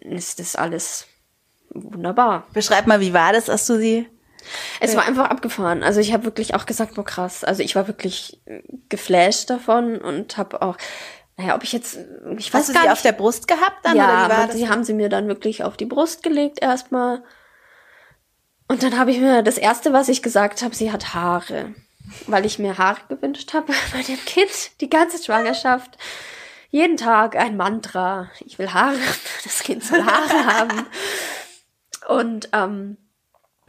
ist 0.00 0.40
das 0.40 0.56
alles 0.56 1.06
wunderbar. 1.70 2.46
Beschreib 2.52 2.86
mal, 2.86 3.00
wie 3.00 3.12
war 3.12 3.32
das, 3.32 3.48
als 3.48 3.66
du 3.66 3.78
sie 3.78 4.08
es 4.80 4.96
war 4.96 5.04
einfach 5.04 5.30
abgefahren. 5.30 5.82
Also 5.82 6.00
ich 6.00 6.12
habe 6.12 6.24
wirklich 6.24 6.54
auch 6.54 6.66
gesagt, 6.66 6.94
boah 6.94 7.04
krass. 7.04 7.44
Also 7.44 7.62
ich 7.62 7.74
war 7.76 7.86
wirklich 7.88 8.40
geflasht 8.88 9.50
davon 9.50 9.98
und 9.98 10.36
habe 10.36 10.62
auch, 10.62 10.76
naja, 11.36 11.54
ob 11.54 11.62
ich 11.64 11.72
jetzt, 11.72 11.98
ich 12.38 12.52
weiß 12.52 12.60
Hast 12.60 12.68
du 12.68 12.72
sie 12.72 12.78
nicht. 12.78 12.90
auf 12.90 13.02
der 13.02 13.12
Brust 13.12 13.46
gehabt 13.48 13.84
dann? 13.84 13.96
Ja, 13.96 14.26
oder 14.26 14.52
sie 14.52 14.68
haben 14.68 14.84
sie 14.84 14.94
mir 14.94 15.08
dann 15.08 15.28
wirklich 15.28 15.64
auf 15.64 15.76
die 15.76 15.84
Brust 15.84 16.22
gelegt 16.22 16.62
erstmal. 16.62 17.22
Und 18.68 18.82
dann 18.82 18.98
habe 18.98 19.10
ich 19.10 19.20
mir 19.20 19.42
das 19.42 19.58
erste, 19.58 19.92
was 19.92 20.08
ich 20.08 20.22
gesagt 20.22 20.62
habe, 20.62 20.74
sie 20.74 20.90
hat 20.90 21.14
Haare, 21.14 21.74
weil 22.26 22.46
ich 22.46 22.58
mir 22.58 22.78
Haare 22.78 23.00
gewünscht 23.08 23.52
habe 23.54 23.72
bei 23.92 24.02
dem 24.02 24.22
Kind 24.24 24.80
die 24.80 24.90
ganze 24.90 25.22
Schwangerschaft 25.22 25.98
jeden 26.70 26.96
Tag 26.96 27.36
ein 27.36 27.56
Mantra. 27.56 28.30
Ich 28.44 28.58
will 28.58 28.72
Haare, 28.72 28.98
das 29.44 29.60
Kind 29.60 29.84
soll 29.84 30.04
Haare 30.04 30.46
haben. 30.46 30.86
Und 32.08 32.48
ähm, 32.52 32.96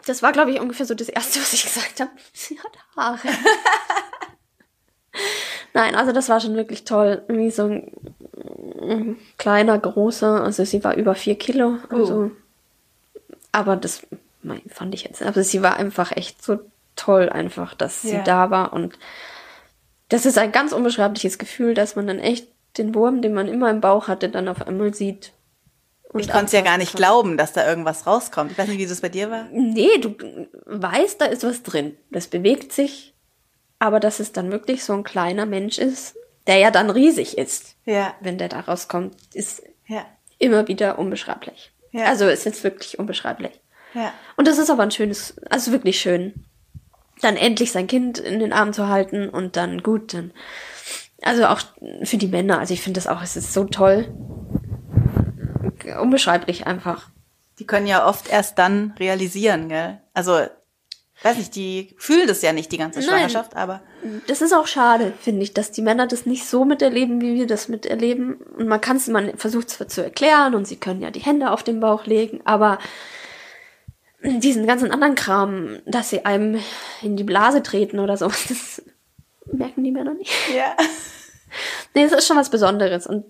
das 0.07 0.23
war, 0.23 0.31
glaube 0.31 0.51
ich, 0.51 0.59
ungefähr 0.59 0.85
so 0.85 0.93
das 0.95 1.09
Erste, 1.09 1.39
was 1.39 1.53
ich 1.53 1.63
gesagt 1.63 1.99
habe. 1.99 2.11
Sie 2.33 2.59
hat 2.59 2.71
Haare. 2.95 3.19
Nein, 5.73 5.95
also 5.95 6.11
das 6.11 6.29
war 6.29 6.39
schon 6.39 6.55
wirklich 6.55 6.85
toll. 6.85 7.23
Wie 7.27 7.51
so 7.51 7.65
ein 7.65 9.17
kleiner, 9.37 9.77
großer, 9.77 10.43
also 10.43 10.63
sie 10.63 10.83
war 10.83 10.95
über 10.95 11.15
vier 11.15 11.35
Kilo. 11.35 11.77
Also, 11.89 12.15
oh. 12.15 12.31
Aber 13.51 13.75
das 13.75 14.05
fand 14.69 14.93
ich 14.93 15.03
jetzt. 15.03 15.21
Also 15.21 15.41
sie 15.41 15.61
war 15.61 15.77
einfach 15.77 16.15
echt 16.15 16.43
so 16.43 16.59
toll, 16.95 17.29
einfach, 17.29 17.73
dass 17.73 18.03
ja. 18.03 18.09
sie 18.09 18.23
da 18.23 18.49
war. 18.49 18.73
Und 18.73 18.97
das 20.09 20.25
ist 20.25 20.37
ein 20.37 20.51
ganz 20.51 20.71
unbeschreibliches 20.71 21.37
Gefühl, 21.37 21.73
dass 21.73 21.95
man 21.95 22.07
dann 22.07 22.19
echt 22.19 22.47
den 22.77 22.95
Wurm, 22.95 23.21
den 23.21 23.33
man 23.33 23.47
immer 23.47 23.69
im 23.69 23.81
Bauch 23.81 24.07
hatte, 24.07 24.29
dann 24.29 24.47
auf 24.47 24.65
einmal 24.65 24.93
sieht. 24.93 25.31
Und 26.09 26.21
ich 26.21 26.29
konnte 26.29 26.45
es 26.45 26.51
ja 26.53 26.61
gar 26.61 26.77
nicht 26.77 26.95
glauben, 26.95 27.37
dass 27.37 27.53
da 27.53 27.67
irgendwas 27.67 28.07
rauskommt. 28.07 28.51
Ich 28.51 28.57
weiß 28.57 28.67
nicht, 28.69 28.77
wie 28.77 28.85
das 28.85 29.01
bei 29.01 29.09
dir 29.09 29.29
war. 29.29 29.47
Nee, 29.51 29.97
du 29.99 30.15
weißt, 30.65 31.19
da 31.19 31.25
ist 31.25 31.43
was 31.43 31.63
drin. 31.63 31.97
Das 32.11 32.27
bewegt 32.27 32.71
sich. 32.71 33.13
Aber 33.79 33.99
dass 33.99 34.19
es 34.19 34.31
dann 34.31 34.51
wirklich 34.51 34.83
so 34.83 34.93
ein 34.93 35.03
kleiner 35.03 35.45
Mensch 35.45 35.77
ist, 35.77 36.15
der 36.47 36.57
ja 36.57 36.71
dann 36.71 36.89
riesig 36.89 37.37
ist, 37.37 37.75
ja. 37.85 38.15
wenn 38.21 38.37
der 38.37 38.49
da 38.49 38.61
rauskommt, 38.61 39.15
ist 39.33 39.63
ja. 39.85 40.05
immer 40.39 40.67
wieder 40.67 40.97
unbeschreiblich. 40.97 41.71
Ja. 41.91 42.05
Also 42.05 42.25
es 42.25 42.45
ist 42.45 42.63
wirklich 42.63 42.97
unbeschreiblich. 42.97 43.59
Ja. 43.93 44.13
Und 44.35 44.47
das 44.47 44.57
ist 44.57 44.69
aber 44.69 44.83
ein 44.83 44.91
schönes, 44.91 45.35
also 45.49 45.71
wirklich 45.71 45.99
schön, 45.99 46.45
dann 47.21 47.35
endlich 47.35 47.71
sein 47.71 47.87
Kind 47.87 48.17
in 48.17 48.39
den 48.39 48.53
Arm 48.53 48.73
zu 48.73 48.87
halten 48.87 49.29
und 49.29 49.57
dann 49.57 49.83
gut, 49.83 50.13
dann 50.13 50.31
also 51.21 51.45
auch 51.47 51.59
für 52.03 52.17
die 52.17 52.27
Männer. 52.27 52.59
Also 52.59 52.73
ich 52.73 52.81
finde 52.81 52.99
das 52.99 53.07
auch, 53.07 53.21
es 53.21 53.35
ist 53.35 53.53
so 53.53 53.65
toll. 53.65 54.07
Unbeschreiblich 55.99 56.67
einfach. 56.67 57.09
Die 57.59 57.65
können 57.65 57.87
ja 57.87 58.07
oft 58.07 58.29
erst 58.29 58.59
dann 58.59 58.93
realisieren, 58.99 59.69
gell? 59.69 59.99
Also, 60.13 60.39
weiß 61.23 61.37
nicht, 61.37 61.55
die 61.55 61.95
fühlen 61.97 62.27
das 62.27 62.41
ja 62.41 62.53
nicht 62.53 62.71
die 62.71 62.77
ganze 62.77 63.01
Schwangerschaft, 63.01 63.53
Nein, 63.53 63.63
aber. 63.63 63.81
Das 64.27 64.41
ist 64.41 64.53
auch 64.53 64.67
schade, 64.67 65.13
finde 65.19 65.43
ich, 65.43 65.53
dass 65.53 65.71
die 65.71 65.81
Männer 65.81 66.05
das 66.07 66.25
nicht 66.25 66.45
so 66.45 66.65
miterleben, 66.65 67.21
wie 67.21 67.35
wir 67.35 67.47
das 67.47 67.67
miterleben. 67.67 68.35
Und 68.35 68.67
man 68.67 68.81
kann 68.81 68.97
es, 68.97 69.07
man 69.07 69.37
versucht 69.37 69.67
es 69.79 69.87
zu 69.93 70.03
erklären 70.03 70.53
und 70.53 70.67
sie 70.67 70.77
können 70.77 71.01
ja 71.01 71.09
die 71.09 71.21
Hände 71.21 71.51
auf 71.51 71.63
den 71.63 71.79
Bauch 71.79 72.05
legen, 72.05 72.41
aber 72.45 72.77
diesen 74.23 74.65
ganzen 74.67 74.91
anderen 74.91 75.15
Kram, 75.15 75.79
dass 75.85 76.09
sie 76.09 76.25
einem 76.25 76.59
in 77.01 77.17
die 77.17 77.23
Blase 77.23 77.63
treten 77.63 77.99
oder 77.99 78.17
so, 78.17 78.27
das 78.27 78.81
merken 79.51 79.83
die 79.83 79.91
Männer 79.91 80.13
nicht. 80.13 80.31
Ja. 80.55 80.75
nee, 81.93 82.03
es 82.03 82.11
ist 82.11 82.27
schon 82.27 82.37
was 82.37 82.49
Besonderes 82.49 83.07
und 83.07 83.25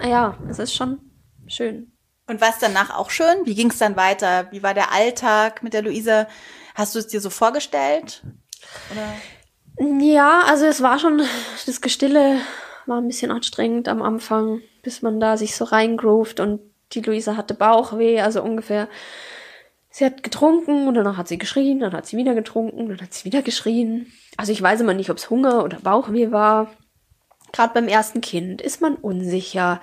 äh, 0.00 0.10
ja, 0.10 0.36
es 0.48 0.58
ist 0.58 0.74
schon 0.74 0.98
schön. 1.46 1.92
Und 2.26 2.40
war 2.40 2.50
es 2.50 2.58
danach 2.58 2.94
auch 2.94 3.10
schön? 3.10 3.44
Wie 3.44 3.54
ging 3.54 3.70
es 3.70 3.78
dann 3.78 3.96
weiter? 3.96 4.48
Wie 4.50 4.62
war 4.62 4.74
der 4.74 4.92
Alltag 4.92 5.62
mit 5.62 5.72
der 5.72 5.82
Luisa? 5.82 6.26
Hast 6.74 6.94
du 6.94 6.98
es 6.98 7.06
dir 7.06 7.20
so 7.20 7.30
vorgestellt? 7.30 8.22
Oder? 8.92 9.98
Ja, 10.00 10.42
also 10.46 10.66
es 10.66 10.82
war 10.82 10.98
schon, 10.98 11.22
das 11.66 11.80
Gestille 11.80 12.40
war 12.86 13.00
ein 13.00 13.06
bisschen 13.06 13.30
anstrengend 13.30 13.88
am 13.88 14.02
Anfang, 14.02 14.60
bis 14.82 15.02
man 15.02 15.20
da 15.20 15.36
sich 15.36 15.56
so 15.56 15.64
reingroovt 15.64 16.40
und 16.40 16.60
die 16.92 17.00
Luisa 17.00 17.36
hatte 17.36 17.54
Bauchweh, 17.54 18.20
also 18.20 18.42
ungefähr 18.42 18.88
Sie 19.90 20.04
hat 20.04 20.22
getrunken 20.22 20.86
und 20.86 20.94
danach 20.94 21.16
hat 21.16 21.28
sie 21.28 21.38
geschrien, 21.38 21.80
dann 21.80 21.92
hat 21.92 22.06
sie 22.06 22.16
wieder 22.16 22.34
getrunken, 22.34 22.88
dann 22.88 23.00
hat 23.00 23.14
sie 23.14 23.24
wieder 23.24 23.42
geschrien. 23.42 24.12
Also 24.36 24.52
ich 24.52 24.62
weiß 24.62 24.80
immer 24.80 24.94
nicht, 24.94 25.10
ob 25.10 25.16
es 25.16 25.30
Hunger 25.30 25.64
oder 25.64 25.80
Bauchweh 25.80 26.30
war. 26.30 26.70
Gerade 27.52 27.74
beim 27.74 27.88
ersten 27.88 28.20
Kind 28.20 28.60
ist 28.60 28.80
man 28.80 28.94
unsicher. 28.94 29.80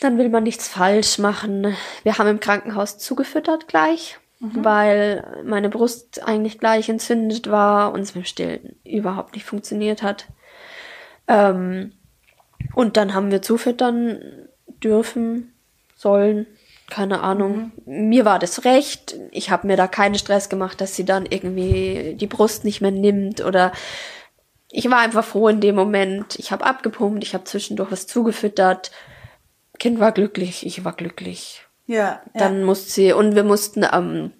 Dann 0.00 0.18
will 0.18 0.28
man 0.28 0.44
nichts 0.44 0.68
falsch 0.68 1.18
machen. 1.18 1.76
Wir 2.02 2.18
haben 2.18 2.28
im 2.28 2.40
Krankenhaus 2.40 2.98
zugefüttert 2.98 3.68
gleich, 3.68 4.18
mhm. 4.40 4.64
weil 4.64 5.42
meine 5.44 5.68
Brust 5.68 6.22
eigentlich 6.22 6.58
gleich 6.58 6.88
entzündet 6.88 7.50
war 7.50 7.92
und 7.92 8.00
es 8.00 8.14
mit 8.14 8.24
dem 8.24 8.28
Stillen 8.28 8.76
überhaupt 8.84 9.34
nicht 9.34 9.44
funktioniert 9.44 10.02
hat. 10.02 10.26
Ähm, 11.28 11.92
und 12.74 12.96
dann 12.96 13.14
haben 13.14 13.30
wir 13.30 13.42
zufüttern 13.42 14.48
dürfen, 14.82 15.52
sollen, 15.96 16.46
keine 16.90 17.20
Ahnung. 17.22 17.72
Mhm. 17.84 18.08
Mir 18.08 18.24
war 18.24 18.38
das 18.38 18.64
recht. 18.64 19.16
Ich 19.30 19.50
habe 19.50 19.66
mir 19.66 19.76
da 19.76 19.88
keinen 19.88 20.16
Stress 20.16 20.48
gemacht, 20.48 20.80
dass 20.80 20.94
sie 20.94 21.04
dann 21.04 21.26
irgendwie 21.26 22.14
die 22.16 22.26
Brust 22.26 22.64
nicht 22.64 22.80
mehr 22.80 22.90
nimmt 22.92 23.44
oder 23.44 23.72
ich 24.70 24.90
war 24.90 24.98
einfach 24.98 25.24
froh 25.24 25.48
in 25.48 25.60
dem 25.60 25.74
Moment. 25.74 26.38
Ich 26.38 26.50
habe 26.52 26.64
abgepumpt, 26.64 27.22
ich 27.22 27.34
habe 27.34 27.44
zwischendurch 27.44 27.92
was 27.92 28.06
zugefüttert. 28.06 28.90
Kind 29.78 30.00
war 30.00 30.12
glücklich, 30.12 30.66
ich 30.66 30.84
war 30.84 30.92
glücklich. 30.92 31.66
Ja. 31.86 32.20
Dann 32.34 32.60
ja. 32.60 32.64
musste 32.64 32.90
sie 32.90 33.12
und 33.12 33.34
wir 33.36 33.44
mussten 33.44 33.84
ähm, 33.90 34.32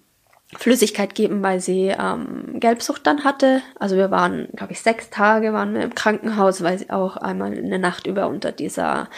Flüssigkeit 0.55 1.13
geben, 1.13 1.43
weil 1.43 1.59
sie 1.59 1.93
ähm, 1.97 2.59
Gelbsucht 2.59 3.05
dann 3.05 3.23
hatte. 3.23 3.61
Also 3.79 3.95
wir 3.95 4.11
waren, 4.11 4.47
glaube 4.55 4.73
ich, 4.73 4.81
sechs 4.81 5.09
Tage 5.09 5.53
waren 5.53 5.73
wir 5.73 5.81
im 5.81 5.95
Krankenhaus, 5.95 6.63
weil 6.63 6.77
sie 6.77 6.89
auch 6.89 7.17
einmal 7.17 7.51
eine 7.51 7.79
Nacht 7.79 8.07
über 8.07 8.27
unter 8.27 8.51
dieser 8.51 9.09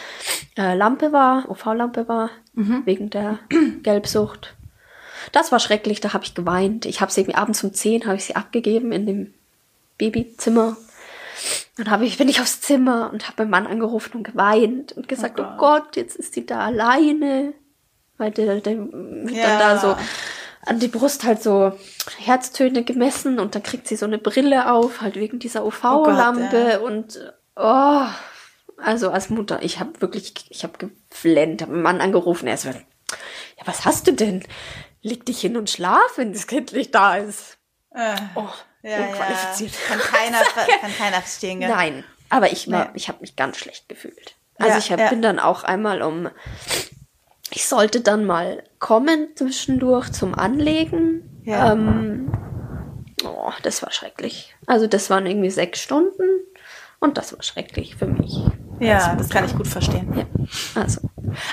äh, 0.56 0.74
Lampe 0.74 1.12
war, 1.12 1.48
UV-Lampe 1.48 2.08
war, 2.08 2.30
mhm. 2.54 2.82
wegen 2.84 3.10
der 3.10 3.38
Gelbsucht. 3.82 4.54
Das 5.32 5.52
war 5.52 5.60
schrecklich, 5.60 6.00
da 6.00 6.12
habe 6.12 6.24
ich 6.24 6.34
geweint. 6.34 6.86
Ich 6.86 7.00
habe 7.00 7.12
sie 7.12 7.20
irgendwie 7.20 7.38
abends 7.38 7.62
um 7.62 7.72
zehn 7.72 8.06
habe 8.06 8.16
ich 8.16 8.24
sie 8.24 8.36
abgegeben 8.36 8.90
in 8.90 9.06
dem 9.06 9.34
Babyzimmer. 9.98 10.76
Dann 11.76 11.90
habe 11.90 12.04
ich, 12.04 12.18
bin 12.18 12.28
ich 12.28 12.40
aufs 12.40 12.60
Zimmer 12.60 13.10
und 13.12 13.28
habe 13.28 13.44
meinen 13.44 13.50
Mann 13.50 13.66
angerufen 13.66 14.18
und 14.18 14.24
geweint 14.24 14.92
und 14.92 15.08
gesagt, 15.08 15.40
oh 15.40 15.42
Gott, 15.42 15.52
oh 15.54 15.58
Gott 15.58 15.96
jetzt 15.96 16.16
ist 16.16 16.34
sie 16.34 16.46
da 16.46 16.60
alleine. 16.60 17.54
Weil 18.18 18.32
der, 18.32 18.60
der 18.60 18.74
ja. 18.74 18.78
dann 19.46 19.58
da 19.58 19.78
so 19.78 19.96
an 20.66 20.78
die 20.78 20.88
Brust 20.88 21.24
halt 21.24 21.42
so 21.42 21.72
Herztöne 22.18 22.84
gemessen 22.84 23.38
und 23.38 23.54
dann 23.54 23.62
kriegt 23.62 23.88
sie 23.88 23.96
so 23.96 24.06
eine 24.06 24.18
Brille 24.18 24.70
auf, 24.70 25.00
halt 25.00 25.16
wegen 25.16 25.38
dieser 25.38 25.64
UV-Lampe 25.64 26.80
oh 26.82 26.86
und 26.86 27.32
oh, 27.56 28.04
also 28.76 29.10
als 29.10 29.30
Mutter, 29.30 29.62
ich 29.62 29.80
habe 29.80 30.00
wirklich, 30.00 30.34
ich 30.50 30.62
habe 30.64 30.74
geflennt, 30.78 31.62
habe 31.62 31.72
meinen 31.72 31.82
Mann 31.82 32.00
angerufen, 32.00 32.46
er 32.46 32.54
ist 32.54 32.62
so, 32.62 32.70
ja, 32.70 33.66
was 33.66 33.84
hast 33.84 34.06
du 34.06 34.12
denn? 34.12 34.44
Leg 35.02 35.24
dich 35.24 35.40
hin 35.40 35.56
und 35.56 35.70
schlaf, 35.70 36.16
wenn 36.16 36.32
das 36.32 36.46
Kind 36.46 36.72
nicht 36.72 36.94
da 36.94 37.16
ist. 37.16 37.58
Äh, 37.92 38.16
oh, 38.34 38.48
ja, 38.82 38.98
unqualifiziert. 38.98 39.72
Ja. 39.72 39.96
Kann 39.96 40.00
keiner, 40.00 40.38
kann 40.80 40.96
keiner 40.96 41.20
verstehen. 41.22 41.60
Gell? 41.60 41.68
Nein, 41.68 42.04
aber 42.28 42.52
ich 42.52 42.70
war, 42.70 42.86
nee. 42.86 42.90
ich 42.94 43.08
habe 43.08 43.18
mich 43.20 43.36
ganz 43.36 43.58
schlecht 43.58 43.88
gefühlt. 43.88 44.34
Also 44.58 44.72
ja, 44.72 44.78
ich 44.78 44.92
hab, 44.92 45.00
ja. 45.00 45.08
bin 45.08 45.22
dann 45.22 45.38
auch 45.38 45.64
einmal 45.64 46.02
um 46.02 46.30
ich 47.50 47.66
sollte 47.66 48.00
dann 48.00 48.24
mal 48.24 48.62
kommen 48.78 49.28
zwischendurch 49.34 50.12
zum 50.12 50.34
Anlegen. 50.34 51.42
Ja. 51.44 51.72
Ähm, 51.72 52.32
oh, 53.24 53.52
das 53.62 53.82
war 53.82 53.90
schrecklich. 53.90 54.54
Also 54.66 54.86
das 54.86 55.10
waren 55.10 55.26
irgendwie 55.26 55.50
sechs 55.50 55.80
Stunden 55.80 56.22
und 57.00 57.18
das 57.18 57.32
war 57.32 57.42
schrecklich 57.42 57.96
für 57.96 58.06
mich. 58.06 58.38
Ja, 58.78 59.14
das 59.16 59.28
kann 59.28 59.44
ich 59.44 59.54
gut 59.54 59.66
verstehen. 59.66 60.12
Ja, 60.16 60.80
also. 60.80 61.00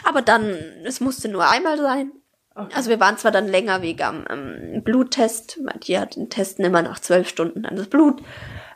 Aber 0.04 0.22
dann, 0.22 0.56
es 0.86 1.02
musste 1.02 1.28
nur 1.28 1.50
einmal 1.50 1.78
sein. 1.78 2.12
Okay. 2.58 2.74
Also 2.74 2.90
wir 2.90 3.00
waren 3.00 3.18
zwar 3.18 3.32
dann 3.32 3.48
länger 3.48 3.84
wegen 3.84 4.02
am 4.02 4.26
ähm, 4.30 4.82
Bluttest, 4.82 5.60
weil 5.64 5.80
die 5.80 6.00
hat 6.00 6.16
den 6.16 6.30
Testen 6.30 6.66
immer 6.66 6.82
nach 6.82 7.00
zwölf 7.00 7.30
Stunden 7.30 7.62
dann 7.62 7.76
das 7.76 7.88
Blut. 7.88 8.22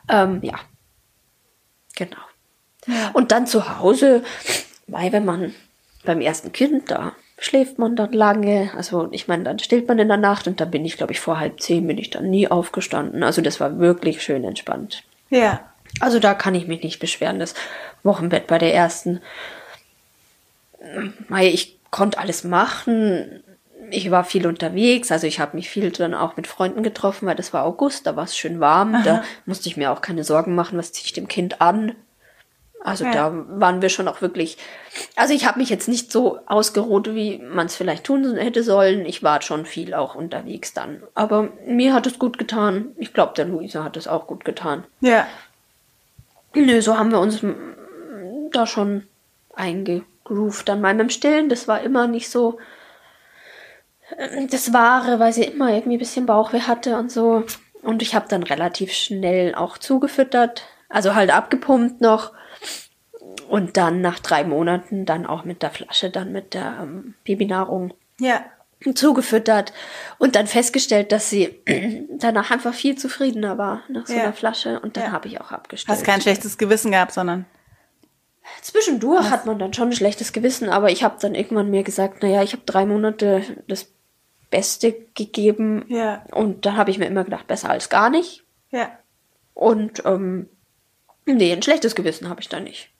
Ähm, 0.08 0.38
ja, 0.42 0.54
genau. 1.96 2.16
Ja. 2.86 3.10
Und 3.12 3.32
dann 3.32 3.48
zu 3.48 3.78
Hause, 3.78 4.22
weil 4.86 5.10
wenn 5.12 5.24
man 5.24 5.52
beim 6.04 6.20
ersten 6.20 6.52
Kind 6.52 6.90
da 6.90 7.12
schläft 7.38 7.80
man 7.80 7.96
dann 7.96 8.12
lange. 8.12 8.70
Also 8.76 9.08
ich 9.10 9.26
meine, 9.26 9.42
dann 9.42 9.58
stillt 9.58 9.88
man 9.88 9.98
in 9.98 10.06
der 10.06 10.16
Nacht 10.16 10.46
und 10.46 10.60
da 10.60 10.64
bin 10.64 10.84
ich, 10.84 10.96
glaube 10.96 11.12
ich, 11.12 11.18
vor 11.18 11.40
halb 11.40 11.60
zehn 11.60 11.84
bin 11.84 11.98
ich 11.98 12.10
dann 12.10 12.30
nie 12.30 12.46
aufgestanden. 12.46 13.24
Also 13.24 13.42
das 13.42 13.58
war 13.58 13.80
wirklich 13.80 14.22
schön 14.22 14.44
entspannt. 14.44 15.02
Ja. 15.28 15.60
Also 15.98 16.20
da 16.20 16.34
kann 16.34 16.54
ich 16.54 16.68
mich 16.68 16.84
nicht 16.84 17.00
beschweren. 17.00 17.40
Das 17.40 17.54
Wochenbett 18.04 18.46
bei 18.46 18.58
der 18.58 18.72
ersten, 18.72 19.20
ich 21.40 21.78
konnte 21.90 22.18
alles 22.18 22.44
machen. 22.44 23.42
Ich 23.92 24.10
war 24.10 24.24
viel 24.24 24.46
unterwegs, 24.46 25.12
also 25.12 25.26
ich 25.26 25.38
habe 25.38 25.56
mich 25.56 25.68
viel 25.70 25.90
dann 25.90 26.14
auch 26.14 26.36
mit 26.36 26.46
Freunden 26.46 26.82
getroffen, 26.82 27.26
weil 27.26 27.36
das 27.36 27.52
war 27.52 27.64
August, 27.64 28.06
da 28.06 28.16
war 28.16 28.24
es 28.24 28.36
schön 28.36 28.58
warm, 28.58 28.94
Aha. 28.94 29.02
da 29.04 29.24
musste 29.46 29.68
ich 29.68 29.76
mir 29.76 29.92
auch 29.92 30.00
keine 30.00 30.24
Sorgen 30.24 30.54
machen, 30.54 30.78
was 30.78 30.92
ziehe 30.92 31.04
ich 31.04 31.12
dem 31.12 31.28
Kind 31.28 31.60
an. 31.60 31.94
Also 32.84 33.04
ja. 33.04 33.12
da 33.12 33.32
waren 33.48 33.80
wir 33.80 33.88
schon 33.88 34.08
auch 34.08 34.22
wirklich. 34.22 34.58
Also 35.14 35.34
ich 35.34 35.46
habe 35.46 35.60
mich 35.60 35.70
jetzt 35.70 35.88
nicht 35.88 36.10
so 36.10 36.40
ausgeruht, 36.46 37.14
wie 37.14 37.38
man 37.38 37.66
es 37.66 37.76
vielleicht 37.76 38.04
tun 38.04 38.36
hätte 38.36 38.64
sollen. 38.64 39.06
Ich 39.06 39.22
war 39.22 39.40
schon 39.40 39.66
viel 39.66 39.94
auch 39.94 40.16
unterwegs 40.16 40.72
dann. 40.72 41.02
Aber 41.14 41.50
mir 41.64 41.94
hat 41.94 42.06
es 42.06 42.18
gut 42.18 42.38
getan. 42.38 42.92
Ich 42.96 43.12
glaube, 43.12 43.34
der 43.36 43.44
Luisa 43.44 43.84
hat 43.84 43.96
es 43.96 44.08
auch 44.08 44.26
gut 44.26 44.44
getan. 44.44 44.82
Ja. 45.00 45.28
Nö, 46.54 46.82
so 46.82 46.98
haben 46.98 47.12
wir 47.12 47.20
uns 47.20 47.40
da 48.50 48.66
schon 48.66 49.04
eingegroovt 49.54 50.68
an 50.68 50.80
meinem 50.80 51.08
Stillen. 51.08 51.48
Das 51.48 51.68
war 51.68 51.82
immer 51.82 52.08
nicht 52.08 52.30
so 52.30 52.58
das 54.50 54.72
Wahre, 54.72 55.18
weil 55.18 55.32
sie 55.32 55.44
immer 55.44 55.72
irgendwie 55.72 55.96
ein 55.96 56.00
bisschen 56.00 56.26
Bauchweh 56.26 56.60
hatte 56.60 56.96
und 56.96 57.10
so. 57.10 57.44
Und 57.82 58.02
ich 58.02 58.14
habe 58.14 58.28
dann 58.28 58.42
relativ 58.42 58.92
schnell 58.92 59.54
auch 59.54 59.78
zugefüttert. 59.78 60.64
Also 60.88 61.14
halt 61.14 61.34
abgepumpt 61.34 62.00
noch 62.00 62.32
und 63.48 63.76
dann 63.76 64.00
nach 64.00 64.18
drei 64.18 64.44
Monaten 64.44 65.04
dann 65.04 65.26
auch 65.26 65.44
mit 65.44 65.62
der 65.62 65.70
Flasche, 65.70 66.10
dann 66.10 66.32
mit 66.32 66.54
der 66.54 66.78
ähm, 66.82 67.14
Babynahrung 67.24 67.94
ja. 68.18 68.44
zugefüttert 68.94 69.72
und 70.18 70.36
dann 70.36 70.46
festgestellt, 70.46 71.12
dass 71.12 71.30
sie 71.30 71.62
danach 72.18 72.50
einfach 72.50 72.74
viel 72.74 72.96
zufriedener 72.96 73.58
war 73.58 73.82
nach 73.88 74.06
so 74.06 74.14
ja. 74.14 74.22
einer 74.22 74.32
Flasche 74.32 74.80
und 74.80 74.96
dann 74.96 75.04
ja. 75.04 75.12
habe 75.12 75.28
ich 75.28 75.40
auch 75.40 75.50
abgestellt. 75.50 75.96
Hast 75.96 76.04
kein 76.04 76.20
schlechtes 76.20 76.58
Gewissen 76.58 76.92
gehabt, 76.92 77.12
sondern 77.12 77.46
Zwischendurch 78.60 79.24
Was? 79.24 79.30
hat 79.30 79.46
man 79.46 79.58
dann 79.58 79.72
schon 79.72 79.88
ein 79.88 79.94
schlechtes 79.94 80.32
Gewissen, 80.32 80.68
aber 80.68 80.90
ich 80.90 81.04
habe 81.04 81.16
dann 81.20 81.34
irgendwann 81.34 81.70
mir 81.70 81.82
gesagt, 81.84 82.22
naja, 82.22 82.42
ich 82.42 82.52
habe 82.52 82.62
drei 82.66 82.86
Monate 82.86 83.42
das 83.68 83.92
Beste 84.52 84.94
gegeben. 85.14 85.84
Ja. 85.88 86.24
Und 86.30 86.64
da 86.64 86.76
habe 86.76 86.92
ich 86.92 86.98
mir 86.98 87.06
immer 87.06 87.24
gedacht, 87.24 87.48
besser 87.48 87.70
als 87.70 87.88
gar 87.88 88.08
nicht. 88.08 88.44
Ja. 88.70 88.90
Und 89.54 90.04
ähm, 90.04 90.48
nee, 91.26 91.52
ein 91.52 91.62
schlechtes 91.62 91.96
Gewissen 91.96 92.28
habe 92.28 92.40
ich 92.40 92.48
da 92.48 92.60
nicht 92.60 92.92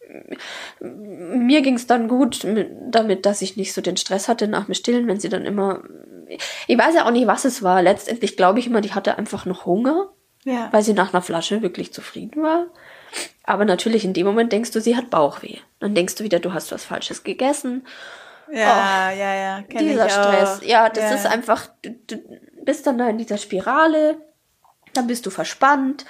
mir 0.80 1.62
ging 1.62 1.74
es 1.74 1.86
dann 1.86 2.08
gut 2.08 2.46
damit, 2.90 3.26
dass 3.26 3.42
ich 3.42 3.56
nicht 3.56 3.72
so 3.72 3.80
den 3.80 3.96
Stress 3.96 4.28
hatte 4.28 4.48
nach 4.48 4.66
dem 4.66 4.74
Stillen, 4.74 5.06
wenn 5.06 5.20
sie 5.20 5.28
dann 5.28 5.44
immer. 5.44 5.82
Ich 6.66 6.78
weiß 6.78 6.94
ja 6.94 7.06
auch 7.06 7.10
nicht, 7.10 7.26
was 7.26 7.44
es 7.44 7.62
war. 7.62 7.82
Letztendlich 7.82 8.36
glaube 8.36 8.58
ich 8.58 8.66
immer, 8.66 8.80
die 8.80 8.92
hatte 8.92 9.18
einfach 9.18 9.44
noch 9.44 9.66
Hunger, 9.66 10.10
ja. 10.44 10.68
weil 10.72 10.82
sie 10.82 10.94
nach 10.94 11.12
einer 11.12 11.22
Flasche 11.22 11.62
wirklich 11.62 11.92
zufrieden 11.92 12.42
war. 12.42 12.66
Aber 13.44 13.64
natürlich 13.64 14.04
in 14.04 14.14
dem 14.14 14.26
Moment 14.26 14.52
denkst 14.52 14.70
du, 14.70 14.80
sie 14.80 14.96
hat 14.96 15.10
Bauchweh. 15.10 15.58
Dann 15.80 15.94
denkst 15.94 16.14
du 16.16 16.24
wieder, 16.24 16.38
du 16.38 16.54
hast 16.54 16.72
was 16.72 16.84
Falsches 16.84 17.24
gegessen. 17.24 17.86
Ja, 18.52 19.10
oh, 19.10 19.18
ja, 19.18 19.34
ja. 19.34 19.62
Kenn 19.62 19.88
dieser 19.88 20.08
Stress. 20.08 20.60
Ja, 20.64 20.88
das 20.88 21.04
ja. 21.04 21.14
ist 21.14 21.26
einfach, 21.26 21.68
du, 21.82 21.90
du 21.90 22.16
bist 22.64 22.86
dann 22.86 22.98
da 22.98 23.08
in 23.08 23.18
dieser 23.18 23.38
Spirale, 23.38 24.18
dann 24.94 25.06
bist 25.06 25.24
du 25.24 25.30
verspannt, 25.30 26.04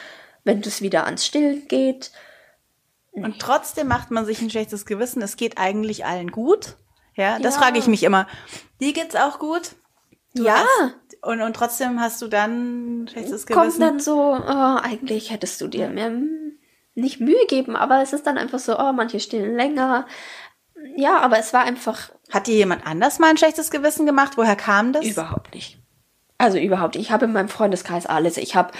wenn 0.44 0.60
es 0.60 0.82
wieder 0.82 1.04
ans 1.04 1.24
Stillen 1.24 1.68
geht 1.68 2.10
und 3.12 3.38
trotzdem 3.38 3.88
macht 3.88 4.10
man 4.10 4.24
sich 4.24 4.40
ein 4.40 4.50
schlechtes 4.50 4.86
Gewissen. 4.86 5.22
Es 5.22 5.36
geht 5.36 5.58
eigentlich 5.58 6.06
allen 6.06 6.30
gut. 6.30 6.76
Ja, 7.14 7.38
das 7.38 7.54
ja. 7.54 7.60
frage 7.60 7.78
ich 7.78 7.86
mich 7.86 8.02
immer. 8.02 8.26
Dir 8.80 8.94
geht's 8.94 9.14
auch 9.14 9.38
gut? 9.38 9.72
Du 10.34 10.44
ja. 10.44 10.64
Hast, 10.64 10.94
und, 11.20 11.42
und 11.42 11.54
trotzdem 11.54 12.00
hast 12.00 12.22
du 12.22 12.28
dann 12.28 13.02
ein 13.02 13.08
schlechtes 13.08 13.46
Gewissen. 13.46 13.70
Kommt 13.70 13.80
dann 13.82 14.00
so, 14.00 14.16
oh, 14.34 14.78
eigentlich 14.82 15.30
hättest 15.30 15.60
du 15.60 15.68
dir 15.68 15.88
mehr 15.88 16.10
nicht 16.94 17.20
Mühe 17.20 17.46
geben, 17.48 17.76
aber 17.76 18.02
es 18.02 18.12
ist 18.12 18.26
dann 18.26 18.38
einfach 18.38 18.58
so, 18.58 18.78
oh, 18.78 18.92
manche 18.92 19.20
stehen 19.20 19.56
länger. 19.56 20.06
Ja, 20.96 21.20
aber 21.20 21.38
es 21.38 21.52
war 21.52 21.64
einfach. 21.64 22.10
Hat 22.30 22.46
dir 22.46 22.54
jemand 22.54 22.86
anders 22.86 23.18
mal 23.18 23.30
ein 23.30 23.36
schlechtes 23.36 23.70
Gewissen 23.70 24.06
gemacht? 24.06 24.32
Woher 24.36 24.56
kam 24.56 24.92
das? 24.92 25.04
Überhaupt 25.04 25.54
nicht. 25.54 25.78
Also 26.38 26.58
überhaupt. 26.58 26.96
Ich 26.96 27.10
habe 27.10 27.26
in 27.26 27.32
meinem 27.32 27.48
Freundeskreis 27.48 28.06
alles. 28.06 28.36
Ich 28.36 28.56
habe 28.56 28.72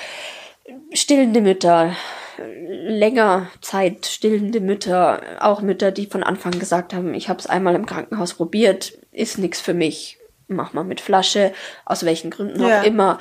stillende 0.92 1.40
Mütter, 1.40 1.94
länger 2.38 3.48
Zeit 3.60 4.06
stillende 4.06 4.60
Mütter, 4.60 5.20
auch 5.40 5.60
Mütter, 5.60 5.90
die 5.90 6.06
von 6.06 6.22
Anfang 6.22 6.58
gesagt 6.58 6.94
haben, 6.94 7.14
ich 7.14 7.28
habe 7.28 7.38
es 7.38 7.46
einmal 7.46 7.74
im 7.74 7.86
Krankenhaus 7.86 8.34
probiert, 8.34 8.92
ist 9.10 9.38
nichts 9.38 9.60
für 9.60 9.74
mich, 9.74 10.18
mach 10.48 10.72
mal 10.72 10.84
mit 10.84 11.00
Flasche, 11.00 11.52
aus 11.84 12.04
welchen 12.04 12.30
Gründen 12.30 12.62
ja. 12.62 12.80
auch 12.80 12.84
immer. 12.84 13.18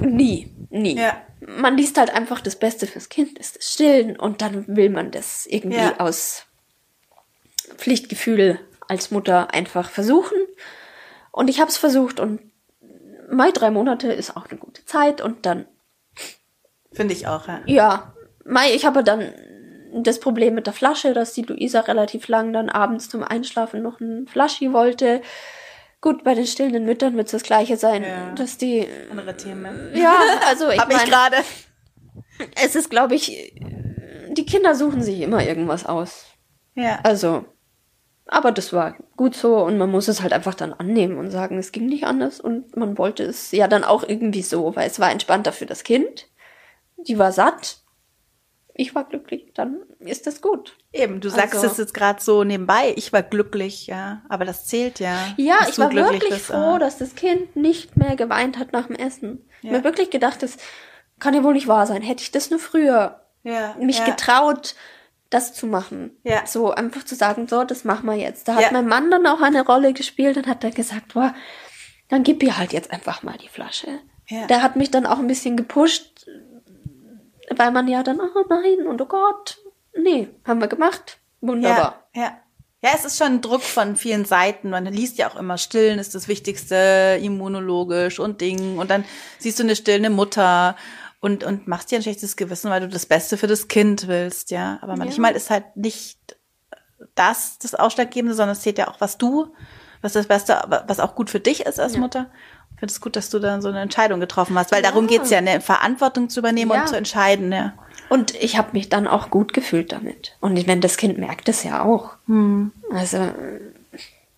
Nie, 0.00 0.50
nie. 0.70 0.96
Ja. 0.96 1.20
Man 1.40 1.76
liest 1.76 1.98
halt 1.98 2.10
einfach, 2.10 2.40
das 2.40 2.56
Beste 2.56 2.86
fürs 2.86 3.08
Kind 3.08 3.38
ist 3.38 3.56
das 3.56 3.72
Stillen 3.72 4.18
und 4.18 4.42
dann 4.42 4.64
will 4.76 4.90
man 4.90 5.10
das 5.10 5.46
irgendwie 5.46 5.78
ja. 5.78 5.98
aus 5.98 6.46
Pflichtgefühl 7.76 8.58
als 8.88 9.10
Mutter 9.10 9.52
einfach 9.52 9.90
versuchen. 9.90 10.38
Und 11.32 11.48
ich 11.48 11.60
habe 11.60 11.70
es 11.70 11.76
versucht 11.76 12.20
und 12.20 12.40
Mai 13.30 13.52
drei 13.52 13.70
Monate 13.70 14.12
ist 14.12 14.36
auch 14.36 14.48
eine 14.48 14.58
gute 14.58 14.84
Zeit 14.84 15.20
und 15.20 15.46
dann 15.46 15.66
Finde 16.92 17.14
ich 17.14 17.26
auch, 17.26 17.46
ja. 17.46 17.60
Ja. 17.66 18.14
Mai, 18.44 18.74
ich 18.74 18.84
habe 18.84 19.04
dann 19.04 19.32
das 19.94 20.20
Problem 20.20 20.54
mit 20.54 20.66
der 20.66 20.72
Flasche, 20.72 21.12
dass 21.12 21.32
die 21.32 21.42
Luisa 21.42 21.80
relativ 21.80 22.28
lang 22.28 22.52
dann 22.52 22.68
abends 22.68 23.08
zum 23.08 23.22
Einschlafen 23.22 23.82
noch 23.82 24.00
ein 24.00 24.26
Flaschi 24.26 24.72
wollte. 24.72 25.22
Gut, 26.00 26.24
bei 26.24 26.34
den 26.34 26.46
stillenden 26.46 26.84
Müttern 26.84 27.16
wird 27.16 27.26
es 27.26 27.32
das 27.32 27.42
gleiche 27.42 27.76
sein, 27.76 28.02
ja. 28.02 28.32
dass 28.32 28.56
die 28.56 28.86
andere 29.10 29.36
Themen. 29.36 29.92
Ja, 29.94 30.18
also 30.48 30.70
ich 30.70 30.80
habe 30.80 30.94
ich 30.94 31.04
gerade. 31.04 31.36
Es 32.62 32.74
ist, 32.74 32.88
glaube 32.88 33.14
ich, 33.14 33.54
die 34.30 34.46
Kinder 34.46 34.74
suchen 34.74 35.02
sich 35.02 35.20
immer 35.20 35.44
irgendwas 35.44 35.84
aus. 35.84 36.26
Ja. 36.74 37.00
Also, 37.02 37.44
aber 38.30 38.52
das 38.52 38.72
war 38.72 38.96
gut 39.16 39.34
so 39.34 39.58
und 39.58 39.76
man 39.76 39.90
muss 39.90 40.08
es 40.08 40.22
halt 40.22 40.32
einfach 40.32 40.54
dann 40.54 40.72
annehmen 40.72 41.18
und 41.18 41.30
sagen, 41.30 41.58
es 41.58 41.72
ging 41.72 41.86
nicht 41.86 42.04
anders 42.04 42.40
und 42.40 42.76
man 42.76 42.96
wollte 42.96 43.24
es 43.24 43.50
ja 43.52 43.68
dann 43.68 43.84
auch 43.84 44.02
irgendwie 44.02 44.42
so, 44.42 44.74
weil 44.76 44.88
es 44.88 45.00
war 45.00 45.10
entspannter 45.10 45.52
für 45.52 45.66
das 45.66 45.84
Kind 45.84 46.26
die 47.06 47.18
war 47.18 47.32
satt, 47.32 47.78
ich 48.74 48.94
war 48.94 49.04
glücklich, 49.04 49.52
dann 49.54 49.80
ist 49.98 50.26
das 50.26 50.40
gut. 50.40 50.76
Eben, 50.92 51.20
du 51.20 51.28
sagst 51.28 51.56
also, 51.56 51.66
es 51.66 51.76
jetzt 51.76 51.94
gerade 51.94 52.22
so 52.22 52.44
nebenbei, 52.44 52.94
ich 52.96 53.12
war 53.12 53.22
glücklich, 53.22 53.86
ja, 53.86 54.22
aber 54.28 54.44
das 54.44 54.66
zählt 54.66 55.00
ja. 55.00 55.16
Ja, 55.36 55.58
ich 55.68 55.78
war 55.78 55.92
wirklich 55.92 56.30
bist, 56.30 56.46
froh, 56.46 56.78
dass 56.78 56.98
das 56.98 57.14
Kind 57.14 57.56
nicht 57.56 57.96
mehr 57.96 58.16
geweint 58.16 58.58
hat 58.58 58.72
nach 58.72 58.86
dem 58.86 58.96
Essen. 58.96 59.44
Ja. 59.62 59.70
Ich 59.70 59.70
mir 59.70 59.84
wirklich 59.84 60.10
gedacht, 60.10 60.42
das 60.42 60.56
kann 61.18 61.34
ja 61.34 61.44
wohl 61.44 61.52
nicht 61.52 61.68
wahr 61.68 61.86
sein. 61.86 62.02
Hätte 62.02 62.22
ich 62.22 62.30
das 62.30 62.50
nur 62.50 62.58
früher 62.58 63.20
ja, 63.42 63.74
mich 63.78 63.98
ja. 63.98 64.06
getraut, 64.06 64.74
das 65.30 65.54
zu 65.54 65.66
machen. 65.66 66.10
Ja. 66.24 66.46
So 66.46 66.72
einfach 66.72 67.04
zu 67.04 67.14
sagen, 67.14 67.48
so, 67.48 67.64
das 67.64 67.84
machen 67.84 68.06
wir 68.06 68.16
jetzt. 68.16 68.48
Da 68.48 68.56
hat 68.56 68.72
mein 68.72 68.86
Mann 68.86 69.10
dann 69.10 69.26
auch 69.26 69.40
eine 69.40 69.64
Rolle 69.64 69.92
gespielt 69.92 70.36
und 70.36 70.46
hat 70.46 70.64
dann 70.64 70.74
gesagt, 70.74 71.14
boah, 71.14 71.34
dann 72.08 72.24
gib 72.24 72.42
ihr 72.42 72.58
halt 72.58 72.72
jetzt 72.72 72.90
einfach 72.90 73.22
mal 73.22 73.38
die 73.38 73.48
Flasche. 73.48 74.00
Ja. 74.28 74.46
Der 74.46 74.62
hat 74.62 74.76
mich 74.76 74.90
dann 74.90 75.06
auch 75.06 75.18
ein 75.18 75.28
bisschen 75.28 75.56
gepusht, 75.56 76.26
weil 77.56 77.70
man 77.70 77.88
ja 77.88 78.02
dann, 78.02 78.20
oh 78.20 78.44
nein, 78.48 78.86
und 78.86 79.00
oh 79.00 79.06
Gott, 79.06 79.58
nee, 79.96 80.28
haben 80.44 80.60
wir 80.60 80.68
gemacht. 80.68 81.18
Wunderbar. 81.40 82.04
Ja, 82.14 82.22
ja. 82.22 82.40
Ja, 82.82 82.92
es 82.94 83.04
ist 83.04 83.18
schon 83.18 83.26
ein 83.26 83.40
Druck 83.42 83.60
von 83.60 83.94
vielen 83.94 84.24
Seiten. 84.24 84.70
Man 84.70 84.86
liest 84.86 85.18
ja 85.18 85.30
auch 85.30 85.36
immer, 85.36 85.58
Stillen 85.58 85.98
ist 85.98 86.14
das 86.14 86.28
Wichtigste, 86.28 87.18
immunologisch 87.20 88.18
und 88.18 88.40
Ding. 88.40 88.78
Und 88.78 88.90
dann 88.90 89.04
siehst 89.38 89.58
du 89.58 89.64
eine 89.64 89.76
stillende 89.76 90.08
Mutter 90.08 90.76
und, 91.20 91.44
und 91.44 91.68
machst 91.68 91.90
dir 91.90 91.98
ein 91.98 92.02
schlechtes 92.02 92.36
Gewissen, 92.36 92.70
weil 92.70 92.80
du 92.80 92.88
das 92.88 93.06
Beste 93.06 93.36
für 93.36 93.46
das 93.46 93.68
Kind 93.68 94.08
willst, 94.08 94.50
ja. 94.50 94.78
Aber 94.82 94.96
manchmal 94.96 95.32
ja. 95.32 95.36
ist 95.36 95.50
halt 95.50 95.76
nicht 95.76 96.18
das 97.14 97.58
das 97.58 97.74
Ausschlaggebende, 97.74 98.34
sondern 98.34 98.56
es 98.56 98.62
zählt 98.62 98.78
ja 98.78 98.88
auch, 98.88 99.00
was 99.00 99.18
du, 99.18 99.54
was 100.02 100.12
das 100.12 100.26
Beste, 100.26 100.60
was 100.86 101.00
auch 101.00 101.14
gut 101.14 101.30
für 101.30 101.40
dich 101.40 101.66
ist 101.66 101.78
als 101.78 101.94
ja. 101.94 102.00
Mutter 102.00 102.30
finde 102.80 102.92
es 102.92 103.00
gut, 103.02 103.14
dass 103.14 103.28
du 103.28 103.38
da 103.38 103.60
so 103.60 103.68
eine 103.68 103.80
Entscheidung 103.80 104.20
getroffen 104.20 104.58
hast, 104.58 104.72
weil 104.72 104.82
ja. 104.82 104.90
darum 104.90 105.06
geht's 105.06 105.28
ja, 105.28 105.38
eine 105.38 105.60
Verantwortung 105.60 106.30
zu 106.30 106.40
übernehmen 106.40 106.72
und 106.72 106.88
zu 106.88 106.96
entscheiden, 106.96 107.52
ja. 107.52 107.74
Und 108.08 108.34
ich 108.34 108.58
habe 108.58 108.70
mich 108.72 108.88
dann 108.88 109.06
auch 109.06 109.30
gut 109.30 109.52
gefühlt 109.52 109.92
damit. 109.92 110.36
Und 110.40 110.56
ich 110.56 110.66
meine, 110.66 110.80
das 110.80 110.96
Kind 110.96 111.18
merkt 111.18 111.48
es 111.48 111.62
ja 111.62 111.84
auch. 111.84 112.16
Hm. 112.26 112.72
Also 112.92 113.18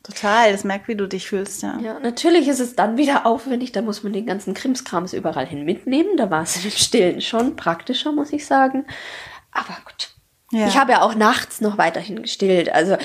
Total, 0.02 0.50
das 0.50 0.64
merkt, 0.64 0.88
wie 0.88 0.96
du 0.96 1.06
dich 1.06 1.28
fühlst, 1.28 1.62
ja. 1.62 1.78
Ja, 1.78 2.00
natürlich 2.00 2.48
ist 2.48 2.58
es 2.58 2.74
dann 2.74 2.96
wieder 2.96 3.24
aufwendig, 3.24 3.70
da 3.70 3.82
muss 3.82 4.02
man 4.02 4.12
den 4.12 4.26
ganzen 4.26 4.52
Krimskrams 4.52 5.12
überall 5.12 5.46
hin 5.46 5.64
mitnehmen. 5.64 6.16
Da 6.16 6.30
war 6.30 6.42
es 6.42 6.64
im 6.64 6.70
Stillen 6.70 7.20
schon 7.20 7.54
praktischer, 7.54 8.10
muss 8.10 8.32
ich 8.32 8.44
sagen. 8.44 8.84
Aber 9.52 9.76
gut. 9.84 10.10
Ja. 10.50 10.66
Ich 10.66 10.76
habe 10.76 10.92
ja 10.92 11.02
auch 11.02 11.14
nachts 11.14 11.60
noch 11.60 11.78
weiterhin 11.78 12.22
gestillt. 12.22 12.72
Also 12.72 12.96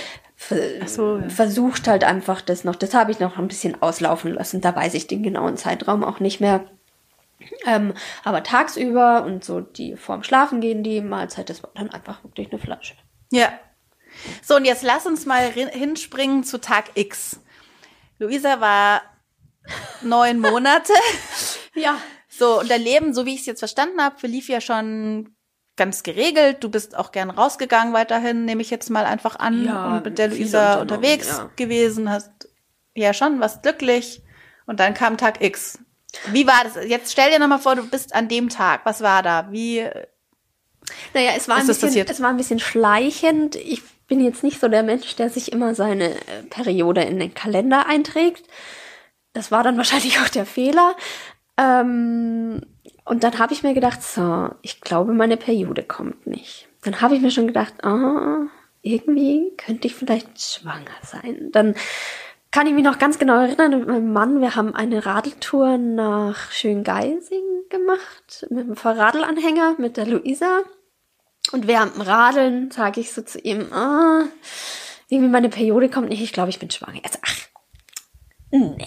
so, 0.85 1.17
ja. 1.17 1.29
versucht 1.29 1.87
halt 1.87 2.03
einfach 2.03 2.41
das 2.41 2.63
noch. 2.63 2.75
Das 2.75 2.93
habe 2.93 3.11
ich 3.11 3.19
noch 3.19 3.37
ein 3.37 3.47
bisschen 3.47 3.81
auslaufen 3.81 4.33
lassen. 4.33 4.61
Da 4.61 4.75
weiß 4.75 4.93
ich 4.93 5.07
den 5.07 5.23
genauen 5.23 5.57
Zeitraum 5.57 6.03
auch 6.03 6.19
nicht 6.19 6.39
mehr. 6.39 6.65
Ähm, 7.65 7.93
aber 8.23 8.43
tagsüber 8.43 9.23
und 9.23 9.43
so 9.43 9.61
die 9.61 9.95
vorm 9.95 10.23
Schlafen 10.23 10.61
gehen, 10.61 10.83
die 10.83 11.01
Mahlzeit, 11.01 11.49
das 11.49 11.63
war 11.63 11.71
dann 11.75 11.89
einfach 11.89 12.23
wirklich 12.23 12.51
eine 12.51 12.59
Flasche. 12.59 12.95
Ja. 13.31 13.49
So, 14.41 14.55
und 14.55 14.65
jetzt 14.65 14.83
lass 14.83 15.05
uns 15.05 15.25
mal 15.25 15.51
hinspringen 15.51 16.43
zu 16.43 16.59
Tag 16.59 16.85
X. 16.95 17.39
Luisa 18.19 18.59
war 18.59 19.01
neun 20.01 20.39
Monate. 20.39 20.93
ja. 21.75 21.97
So, 22.29 22.59
und 22.59 22.69
dein 22.69 22.81
Leben, 22.81 23.13
so 23.13 23.25
wie 23.25 23.33
ich 23.33 23.41
es 23.41 23.45
jetzt 23.47 23.59
verstanden 23.59 24.01
habe, 24.01 24.19
verlief 24.19 24.47
ja 24.47 24.61
schon 24.61 25.35
ganz 25.75 26.03
geregelt. 26.03 26.57
Du 26.63 26.69
bist 26.69 26.95
auch 26.95 27.11
gern 27.11 27.29
rausgegangen 27.29 27.93
weiterhin, 27.93 28.45
nehme 28.45 28.61
ich 28.61 28.69
jetzt 28.69 28.89
mal 28.89 29.05
einfach 29.05 29.37
an. 29.37 29.65
Ja, 29.65 29.97
und 29.97 30.05
mit 30.05 30.17
der 30.17 30.27
Luisa 30.29 30.81
unterwegs 30.81 31.27
ja. 31.27 31.49
gewesen, 31.55 32.11
hast 32.11 32.49
ja 32.95 33.13
schon, 33.13 33.39
warst 33.39 33.63
glücklich. 33.63 34.21
Und 34.65 34.79
dann 34.79 34.93
kam 34.93 35.17
Tag 35.17 35.41
X. 35.41 35.79
Wie 36.31 36.45
war 36.45 36.63
das? 36.63 36.75
Jetzt 36.85 37.11
stell 37.11 37.31
dir 37.31 37.39
nochmal 37.39 37.59
vor, 37.59 37.75
du 37.75 37.87
bist 37.87 38.13
an 38.13 38.27
dem 38.27 38.49
Tag. 38.49 38.81
Was 38.85 39.01
war 39.01 39.23
da? 39.23 39.51
Wie? 39.51 39.87
Naja, 41.13 41.31
es 41.35 41.47
war, 41.47 41.57
ein 41.57 41.67
bisschen, 41.67 42.07
es 42.07 42.21
war 42.21 42.29
ein 42.29 42.37
bisschen 42.37 42.59
schleichend. 42.59 43.55
Ich 43.55 43.81
bin 44.07 44.21
jetzt 44.21 44.43
nicht 44.43 44.59
so 44.59 44.67
der 44.67 44.83
Mensch, 44.83 45.15
der 45.15 45.29
sich 45.29 45.51
immer 45.51 45.75
seine 45.75 46.11
äh, 46.11 46.43
Periode 46.49 47.03
in 47.03 47.19
den 47.19 47.33
Kalender 47.33 47.85
einträgt. 47.87 48.47
Das 49.33 49.51
war 49.51 49.63
dann 49.63 49.77
wahrscheinlich 49.77 50.19
auch 50.19 50.29
der 50.29 50.45
Fehler. 50.45 50.95
Ähm, 51.57 52.61
und 53.05 53.23
dann 53.23 53.39
habe 53.39 53.53
ich 53.53 53.63
mir 53.63 53.73
gedacht, 53.73 54.01
so, 54.03 54.49
ich 54.61 54.81
glaube, 54.81 55.13
meine 55.13 55.37
Periode 55.37 55.83
kommt 55.83 56.27
nicht. 56.27 56.67
Dann 56.83 57.01
habe 57.01 57.15
ich 57.15 57.21
mir 57.21 57.31
schon 57.31 57.47
gedacht, 57.47 57.73
oh, 57.83 58.47
irgendwie 58.81 59.51
könnte 59.57 59.87
ich 59.87 59.95
vielleicht 59.95 60.41
schwanger 60.41 60.85
sein. 61.03 61.49
Dann 61.51 61.75
kann 62.51 62.67
ich 62.67 62.73
mich 62.73 62.83
noch 62.83 62.99
ganz 62.99 63.19
genau 63.19 63.39
erinnern, 63.39 63.79
mit 63.79 63.87
meinem 63.87 64.13
Mann, 64.13 64.41
wir 64.41 64.55
haben 64.55 64.73
eine 64.73 65.05
Radeltour 65.05 65.77
nach 65.77 66.51
Schöngeising 66.51 67.43
gemacht, 67.69 68.47
mit 68.49 68.65
einem 68.65 68.75
Fahrradelanhänger, 68.75 69.75
mit 69.77 69.97
der 69.97 70.07
Luisa. 70.07 70.61
Und 71.51 71.67
während 71.67 71.95
dem 71.95 72.01
Radeln 72.01 72.71
sage 72.71 72.99
ich 72.99 73.13
so 73.13 73.21
zu 73.21 73.39
ihm, 73.39 73.71
ah, 73.71 74.23
irgendwie 75.09 75.31
meine 75.31 75.49
Periode 75.49 75.89
kommt 75.89 76.09
nicht, 76.09 76.21
ich 76.21 76.33
glaube, 76.33 76.49
ich 76.49 76.59
bin 76.59 76.69
schwanger. 76.69 76.99
Er 77.03 77.09
sagt, 77.09 77.23
ach, 77.25 77.47
nee. 78.51 78.77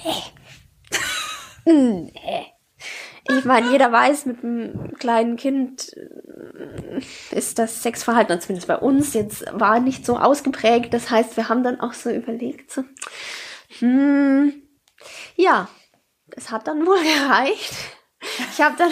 nee. 1.66 2.46
Ich 3.29 3.44
meine, 3.44 3.70
jeder 3.70 3.92
weiß, 3.92 4.27
mit 4.27 4.42
einem 4.42 4.94
kleinen 4.99 5.37
Kind 5.37 5.92
äh, 5.96 7.01
ist 7.31 7.59
das 7.59 7.83
Sexverhalten, 7.83 8.40
zumindest 8.40 8.66
bei 8.66 8.77
uns, 8.77 9.14
jetzt 9.14 9.44
war 9.53 9.79
nicht 9.79 10.05
so 10.05 10.16
ausgeprägt. 10.16 10.92
Das 10.92 11.11
heißt, 11.11 11.37
wir 11.37 11.49
haben 11.49 11.62
dann 11.62 11.81
auch 11.81 11.92
so 11.92 12.11
überlegt, 12.11 12.73
so, 12.73 12.83
hm, 13.79 14.53
ja, 15.37 15.68
es 16.31 16.51
hat 16.51 16.66
dann 16.66 16.87
wohl 16.87 16.99
gereicht. 17.03 17.75
Ich 18.53 18.61
habe 18.61 18.77
dann 18.77 18.90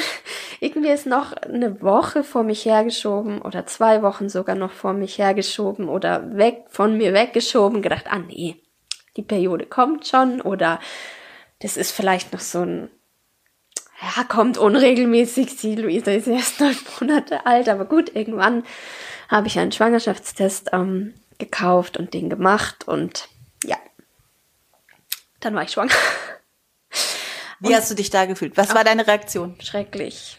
irgendwie 0.61 0.89
es 0.89 1.07
noch 1.07 1.33
eine 1.33 1.81
Woche 1.83 2.25
vor 2.25 2.43
mich 2.43 2.65
hergeschoben 2.65 3.41
oder 3.41 3.67
zwei 3.67 4.03
Wochen 4.03 4.29
sogar 4.29 4.57
noch 4.57 4.73
vor 4.73 4.93
mich 4.93 5.19
hergeschoben 5.19 5.89
oder 5.89 6.37
weg 6.37 6.65
von 6.69 6.97
mir 6.97 7.13
weggeschoben, 7.15 7.83
gedacht, 7.83 8.07
ah 8.09 8.19
nee, 8.19 8.57
die 9.17 9.23
Periode 9.23 9.67
kommt 9.67 10.07
schon 10.07 10.41
oder 10.41 10.81
das 11.61 11.77
ist 11.77 11.93
vielleicht 11.93 12.33
noch 12.33 12.41
so 12.41 12.61
ein 12.61 12.91
ja, 14.01 14.23
kommt 14.25 14.59
unregelmäßig. 14.59 15.59
Sie, 15.59 15.75
Luisa 15.75 16.13
ist 16.13 16.29
erst 16.29 16.61
neun 16.61 16.77
Monate 17.01 17.47
alt, 17.47 17.69
aber 17.69 17.85
gut, 17.85 18.15
irgendwann 18.15 18.65
habe 19.29 19.49
ich 19.49 19.59
einen 19.59 19.73
Schwangerschaftstest 19.73 20.71
ähm, 20.73 21.15
gekauft 21.39 21.97
und 21.97 22.15
den 22.15 22.31
gemacht 22.31 22.87
und 22.87 23.29
ja, 23.65 23.77
dann 25.41 25.55
war 25.55 25.63
ich 25.65 25.73
schwanger. 25.73 25.95
Wie 27.61 27.69
und 27.69 27.75
hast 27.75 27.91
du 27.91 27.95
dich 27.95 28.11
da 28.11 28.27
gefühlt? 28.27 28.57
Was 28.57 28.75
war 28.75 28.85
deine 28.85 29.07
Reaktion? 29.07 29.57
Schrecklich. 29.61 30.39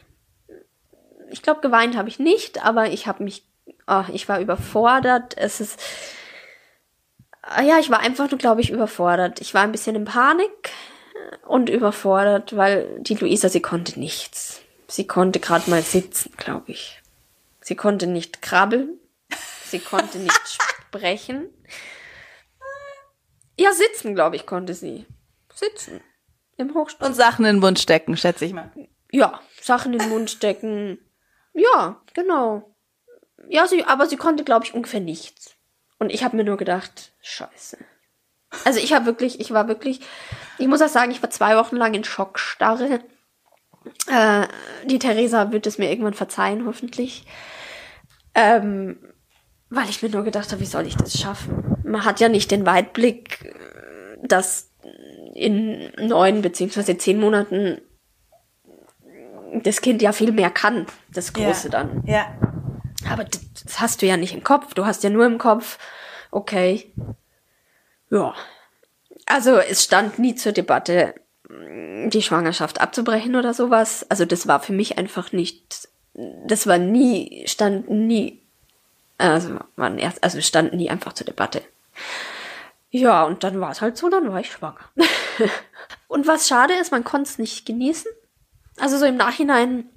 Ich 1.32 1.42
glaube, 1.42 1.62
geweint 1.62 1.96
habe 1.96 2.10
ich 2.10 2.20
nicht, 2.20 2.64
aber 2.64 2.92
ich 2.92 3.08
habe 3.08 3.24
mich, 3.24 3.44
oh, 3.88 4.04
ich 4.14 4.28
war 4.30 4.40
überfordert. 4.40 5.38
Es 5.38 5.62
ist, 5.62 5.80
ah 7.42 7.62
ja, 7.62 7.80
ich 7.80 7.90
war 7.90 8.00
einfach 8.00 8.30
nur, 8.30 8.38
glaube 8.38 8.62
ich, 8.62 8.72
überfordert. 8.72 9.42
Ich 9.42 9.54
war 9.54 9.64
ein 9.64 9.72
bisschen 9.72 9.96
in 9.96 10.06
Panik 10.06 10.72
und 11.48 11.70
überfordert, 11.70 12.56
weil 12.56 13.00
die 13.00 13.16
Luisa, 13.16 13.50
sie 13.50 13.62
konnte 13.62 14.00
nichts. 14.00 14.62
Sie 14.88 15.06
konnte 15.06 15.40
gerade 15.40 15.70
mal 15.70 15.84
sitzen, 15.84 16.34
glaube 16.38 16.72
ich. 16.72 17.02
Sie 17.62 17.76
konnte 17.76 18.08
nicht 18.08 18.42
krabbeln. 18.42 19.00
Sie 19.66 19.80
konnte 19.80 20.18
nicht 20.18 20.42
sprechen. 20.88 21.50
Ja, 23.60 23.72
sitzen, 23.74 24.16
glaube 24.16 24.36
ich, 24.36 24.46
konnte 24.46 24.74
sie. 24.74 25.06
Sitzen. 25.54 26.02
Im 26.58 26.74
Hochstuhl. 26.74 27.08
Und 27.08 27.14
Sachen 27.14 27.46
in 27.46 27.58
den 27.58 27.62
Mund 27.62 27.78
stecken, 27.78 28.18
schätze 28.18 28.46
ich 28.46 28.54
mal. 28.54 28.72
Ja, 29.12 29.40
Sachen 29.62 29.94
in 29.94 30.00
den 30.00 30.10
Mund 30.10 30.32
stecken. 30.32 30.98
Ja, 31.60 32.02
genau. 32.14 32.76
Ja, 33.48 33.68
sie, 33.68 33.84
aber 33.84 34.08
sie 34.08 34.18
konnte, 34.18 34.44
glaube 34.44 34.66
ich, 34.66 34.74
ungefähr 34.74 35.00
nichts. 35.00 35.56
Und 35.98 36.12
ich 36.12 36.24
habe 36.24 36.38
mir 36.38 36.44
nur 36.44 36.58
gedacht, 36.58 37.12
scheiße. 37.22 37.78
Also 38.66 38.80
ich 38.80 38.94
habe 38.94 39.06
wirklich, 39.06 39.40
ich 39.40 39.52
war 39.52 39.68
wirklich, 39.68 40.00
ich 40.58 40.68
muss 40.68 40.82
auch 40.82 40.88
sagen, 40.88 41.12
ich 41.12 41.22
war 41.22 41.30
zwei 41.30 41.56
Wochen 41.56 41.76
lang 41.76 41.94
in 41.94 42.04
Schockstarre. 42.04 43.02
Äh, 44.08 44.48
die 44.86 45.00
Theresa 45.00 45.52
wird 45.52 45.68
es 45.68 45.78
mir 45.78 45.90
irgendwann 45.90 46.14
verzeihen, 46.14 46.66
hoffentlich. 46.66 47.26
Ähm, 48.34 48.98
weil 49.70 49.90
ich 49.90 50.02
mir 50.02 50.10
nur 50.10 50.24
gedacht 50.24 50.52
habe, 50.52 50.62
wie 50.62 50.66
soll 50.66 50.88
ich 50.88 50.96
das 50.96 51.20
schaffen? 51.20 51.78
Man 51.84 52.06
hat 52.06 52.20
ja 52.20 52.30
nicht 52.30 52.52
den 52.52 52.66
Weitblick, 52.66 53.56
dass 54.24 54.72
in 55.36 55.92
neun 55.98 56.42
beziehungsweise 56.42 56.98
zehn 56.98 57.20
Monaten 57.20 57.82
das 59.54 59.82
Kind 59.82 60.02
ja 60.02 60.12
viel 60.12 60.32
mehr 60.32 60.50
kann, 60.50 60.86
das 61.14 61.34
Große 61.34 61.68
ja. 61.68 61.72
dann. 61.72 62.04
Ja. 62.06 62.34
Aber 63.10 63.24
das 63.24 63.80
hast 63.80 64.02
du 64.02 64.06
ja 64.06 64.18
nicht 64.18 64.34
im 64.34 64.44
Kopf. 64.44 64.74
Du 64.74 64.86
hast 64.86 65.04
ja 65.04 65.10
nur 65.10 65.26
im 65.26 65.38
Kopf, 65.38 65.78
okay, 66.32 66.92
ja. 68.10 68.34
Also 69.26 69.58
es 69.58 69.84
stand 69.84 70.20
nie 70.20 70.36
zur 70.36 70.52
Debatte, 70.52 71.14
die 71.50 72.22
Schwangerschaft 72.22 72.82
abzubrechen 72.82 73.36
oder 73.36 73.54
sowas. 73.54 74.06
Also 74.10 74.26
das 74.26 74.48
war 74.48 74.60
für 74.60 74.74
mich 74.74 74.98
einfach 74.98 75.32
nicht, 75.32 75.88
das 76.14 76.68
war 76.68 76.78
nie, 76.78 77.44
stand 77.48 77.90
nie, 77.90 78.42
also, 79.18 79.60
man 79.76 79.98
erst, 79.98 80.24
also 80.24 80.42
stand 80.42 80.74
nie 80.74 80.90
einfach 80.90 81.14
zur 81.14 81.26
Debatte. 81.26 81.62
Ja, 82.90 83.24
und 83.24 83.44
dann 83.44 83.60
war 83.60 83.72
es 83.72 83.82
halt 83.82 83.98
so, 83.98 84.10
dann 84.10 84.32
war 84.32 84.40
ich 84.40 84.52
schwanger. 84.52 84.80
und 86.08 86.26
was 86.26 86.48
schade 86.48 86.74
ist, 86.74 86.92
man 86.92 87.04
konnte 87.04 87.30
es 87.30 87.38
nicht 87.38 87.66
genießen. 87.66 88.10
Also 88.80 88.98
so 88.98 89.06
im 89.06 89.18
Nachhinein 89.18 89.90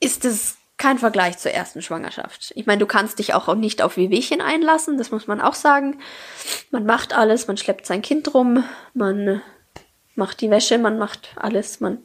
ist 0.00 0.24
es 0.24 0.56
kein 0.76 0.98
Vergleich 0.98 1.38
zur 1.38 1.52
ersten 1.52 1.82
Schwangerschaft. 1.82 2.52
Ich 2.56 2.66
meine, 2.66 2.80
du 2.80 2.86
kannst 2.86 3.18
dich 3.18 3.32
auch 3.34 3.54
nicht 3.54 3.80
auf 3.80 3.96
Wehwehchen 3.96 4.40
einlassen, 4.40 4.98
das 4.98 5.10
muss 5.10 5.26
man 5.26 5.40
auch 5.40 5.54
sagen. 5.54 6.00
Man 6.70 6.84
macht 6.84 7.16
alles, 7.16 7.46
man 7.46 7.56
schleppt 7.56 7.86
sein 7.86 8.02
Kind 8.02 8.34
rum, 8.34 8.64
man 8.92 9.40
macht 10.16 10.40
die 10.40 10.50
Wäsche, 10.50 10.78
man 10.78 10.98
macht 10.98 11.30
alles, 11.36 11.80
man 11.80 11.98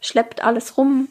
schleppt 0.00 0.42
alles 0.42 0.76
rum. 0.76 1.08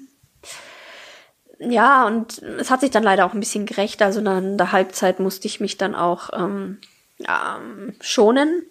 Ja, 1.59 2.05
und 2.07 2.39
es 2.39 2.71
hat 2.71 2.81
sich 2.81 2.91
dann 2.91 3.03
leider 3.03 3.25
auch 3.25 3.33
ein 3.33 3.39
bisschen 3.39 3.65
gerecht. 3.65 4.01
Also 4.01 4.19
in 4.19 4.57
der 4.57 4.71
Halbzeit 4.71 5.19
musste 5.19 5.47
ich 5.47 5.59
mich 5.59 5.77
dann 5.77 5.95
auch 5.95 6.29
ähm, 6.33 6.79
ähm, 7.27 7.95
schonen. 8.01 8.63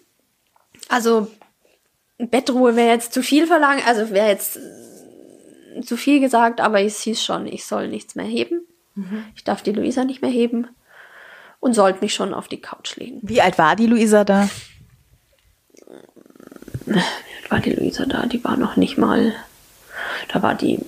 Also 0.87 1.27
Bettruhe 2.17 2.75
wäre 2.75 2.93
jetzt 2.93 3.13
zu 3.13 3.21
viel 3.23 3.47
verlangt, 3.47 3.87
also 3.87 4.11
wäre 4.11 4.27
jetzt 4.27 4.59
zu 5.81 5.97
viel 5.97 6.19
gesagt, 6.19 6.61
aber 6.61 6.81
es 6.81 7.01
hieß 7.01 7.23
schon, 7.23 7.47
ich 7.47 7.65
soll 7.65 7.87
nichts 7.87 8.15
mehr 8.15 8.25
heben. 8.25 8.61
Mhm. 8.95 9.25
Ich 9.35 9.43
darf 9.43 9.61
die 9.61 9.71
Luisa 9.71 10.03
nicht 10.03 10.21
mehr 10.21 10.31
heben 10.31 10.67
und 11.59 11.73
sollte 11.73 12.01
mich 12.01 12.13
schon 12.13 12.33
auf 12.33 12.47
die 12.47 12.61
Couch 12.61 12.95
legen. 12.95 13.19
Wie 13.21 13.41
alt 13.41 13.57
war 13.57 13.75
die 13.75 13.87
Luisa 13.87 14.23
da? 14.23 14.49
Wie 16.85 16.93
alt 16.93 17.51
war 17.51 17.59
die 17.59 17.73
Luisa 17.73 18.05
da? 18.05 18.25
Die 18.25 18.43
war 18.43 18.57
noch 18.57 18.75
nicht 18.75 18.97
mal, 18.97 19.33
da 20.29 20.41
war 20.41 20.55
die 20.55 20.79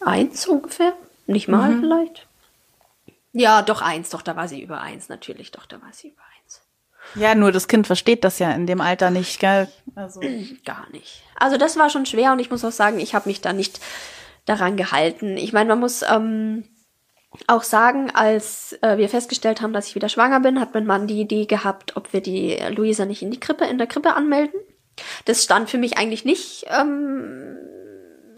eins 0.00 0.46
ungefähr, 0.46 0.92
nicht 1.26 1.48
mal 1.48 1.70
mhm. 1.70 1.80
vielleicht. 1.80 2.26
Ja, 3.32 3.62
doch 3.62 3.82
eins, 3.82 4.10
doch, 4.10 4.22
da 4.22 4.36
war 4.36 4.46
sie 4.46 4.62
über 4.62 4.80
eins, 4.80 5.08
natürlich, 5.08 5.50
doch, 5.50 5.66
da 5.66 5.82
war 5.82 5.92
sie 5.92 6.08
über. 6.08 6.22
Ja, 7.14 7.34
nur 7.34 7.52
das 7.52 7.68
Kind 7.68 7.86
versteht 7.86 8.24
das 8.24 8.38
ja 8.38 8.50
in 8.52 8.66
dem 8.66 8.80
Alter 8.80 9.10
nicht, 9.10 9.40
gell? 9.40 9.68
Also. 9.94 10.20
Gar 10.64 10.88
nicht. 10.90 11.22
Also 11.36 11.56
das 11.56 11.76
war 11.76 11.90
schon 11.90 12.06
schwer 12.06 12.32
und 12.32 12.38
ich 12.38 12.50
muss 12.50 12.64
auch 12.64 12.72
sagen, 12.72 12.98
ich 12.98 13.14
habe 13.14 13.28
mich 13.28 13.40
da 13.40 13.52
nicht 13.52 13.80
daran 14.46 14.76
gehalten. 14.76 15.36
Ich 15.36 15.52
meine, 15.52 15.68
man 15.70 15.80
muss 15.80 16.02
ähm, 16.02 16.64
auch 17.46 17.62
sagen, 17.62 18.10
als 18.12 18.78
äh, 18.82 18.96
wir 18.98 19.08
festgestellt 19.08 19.60
haben, 19.60 19.72
dass 19.72 19.88
ich 19.88 19.94
wieder 19.94 20.08
schwanger 20.08 20.40
bin, 20.40 20.60
hat 20.60 20.74
mein 20.74 20.86
Mann 20.86 21.06
die 21.06 21.20
Idee 21.20 21.46
gehabt, 21.46 21.96
ob 21.96 22.12
wir 22.12 22.20
die 22.20 22.56
Luisa 22.70 23.04
nicht 23.04 23.22
in 23.22 23.30
die 23.30 23.40
Krippe, 23.40 23.64
in 23.64 23.78
der 23.78 23.86
Krippe 23.86 24.14
anmelden. 24.14 24.60
Das 25.24 25.42
stand 25.42 25.70
für 25.70 25.78
mich 25.78 25.98
eigentlich 25.98 26.24
nicht 26.24 26.66
ähm, 26.68 27.56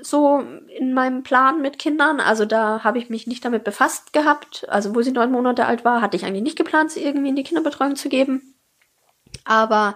so 0.01 0.43
in 0.79 0.95
meinem 0.95 1.23
Plan 1.23 1.61
mit 1.61 1.79
Kindern. 1.79 2.21
Also 2.21 2.45
da 2.45 2.83
habe 2.85 2.99
ich 2.99 3.11
mich 3.11 3.27
nicht 3.27 3.45
damit 3.45 3.65
befasst 3.65 4.13
gehabt. 4.13 4.67
Also 4.69 4.95
wo 4.95 5.03
sie 5.03 5.13
neun 5.13 5.33
Monate 5.33 5.67
alt 5.67 5.85
war, 5.85 6.01
hatte 6.01 6.17
ich 6.17 6.25
eigentlich 6.25 6.43
nicht 6.43 6.59
geplant, 6.59 6.91
sie 6.91 7.05
irgendwie 7.05 7.29
in 7.29 7.37
die 7.37 7.43
Kinderbetreuung 7.43 7.97
zu 7.97 8.09
geben. 8.09 8.55
Aber 9.47 9.95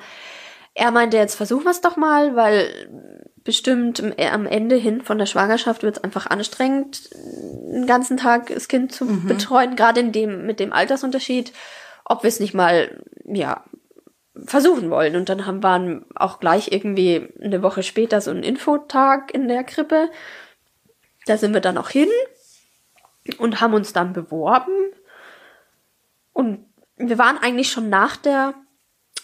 er 0.74 0.90
meinte, 0.90 1.16
jetzt 1.16 1.34
versuchen 1.34 1.64
wir 1.64 1.70
es 1.70 1.80
doch 1.80 1.96
mal, 1.96 2.36
weil 2.36 2.88
bestimmt 3.42 4.02
am 4.18 4.46
Ende 4.46 4.76
hin 4.76 5.02
von 5.02 5.18
der 5.18 5.26
Schwangerschaft 5.26 5.82
wird 5.82 5.96
es 5.96 6.04
einfach 6.04 6.26
anstrengend, 6.26 7.10
den 7.12 7.86
ganzen 7.86 8.16
Tag 8.16 8.48
das 8.48 8.68
Kind 8.68 8.92
zu 8.92 9.06
mhm. 9.06 9.26
betreuen, 9.26 9.76
gerade 9.76 10.00
in 10.00 10.12
dem, 10.12 10.46
mit 10.46 10.60
dem 10.60 10.72
Altersunterschied, 10.72 11.52
ob 12.04 12.22
wir 12.22 12.28
es 12.28 12.40
nicht 12.40 12.54
mal, 12.54 13.02
ja, 13.24 13.64
versuchen 14.44 14.90
wollen. 14.90 15.16
Und 15.16 15.28
dann 15.28 15.46
haben 15.46 15.62
wir 15.62 16.02
auch 16.14 16.40
gleich 16.40 16.72
irgendwie 16.72 17.28
eine 17.42 17.62
Woche 17.62 17.82
später 17.82 18.20
so 18.20 18.30
einen 18.30 18.42
Infotag 18.42 19.34
in 19.34 19.48
der 19.48 19.64
Krippe. 19.64 20.10
Da 21.26 21.36
sind 21.36 21.52
wir 21.52 21.60
dann 21.60 21.78
auch 21.78 21.90
hin 21.90 22.08
und 23.38 23.60
haben 23.60 23.74
uns 23.74 23.92
dann 23.92 24.12
beworben. 24.12 24.72
Und 26.32 26.66
wir 26.96 27.18
waren 27.18 27.38
eigentlich 27.38 27.70
schon 27.70 27.88
nach 27.88 28.16
der 28.16 28.54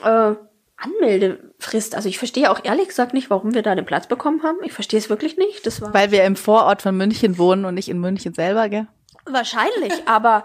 äh, 0.02 0.34
Anmeldefrist. 0.76 1.94
Also 1.94 2.08
ich 2.08 2.18
verstehe 2.18 2.50
auch 2.50 2.60
ehrlich 2.62 2.88
gesagt 2.88 3.14
nicht, 3.14 3.30
warum 3.30 3.54
wir 3.54 3.62
da 3.62 3.74
den 3.74 3.86
Platz 3.86 4.06
bekommen 4.06 4.42
haben. 4.42 4.58
Ich 4.62 4.72
verstehe 4.72 4.98
es 4.98 5.08
wirklich 5.08 5.36
nicht. 5.36 5.66
Das 5.66 5.80
war 5.80 5.94
Weil 5.94 6.10
wir 6.10 6.24
im 6.24 6.36
Vorort 6.36 6.82
von 6.82 6.96
München 6.96 7.38
wohnen 7.38 7.64
und 7.64 7.74
nicht 7.74 7.88
in 7.88 7.98
München 7.98 8.34
selber, 8.34 8.68
gell? 8.68 8.86
Wahrscheinlich, 9.24 9.92
aber, 10.06 10.44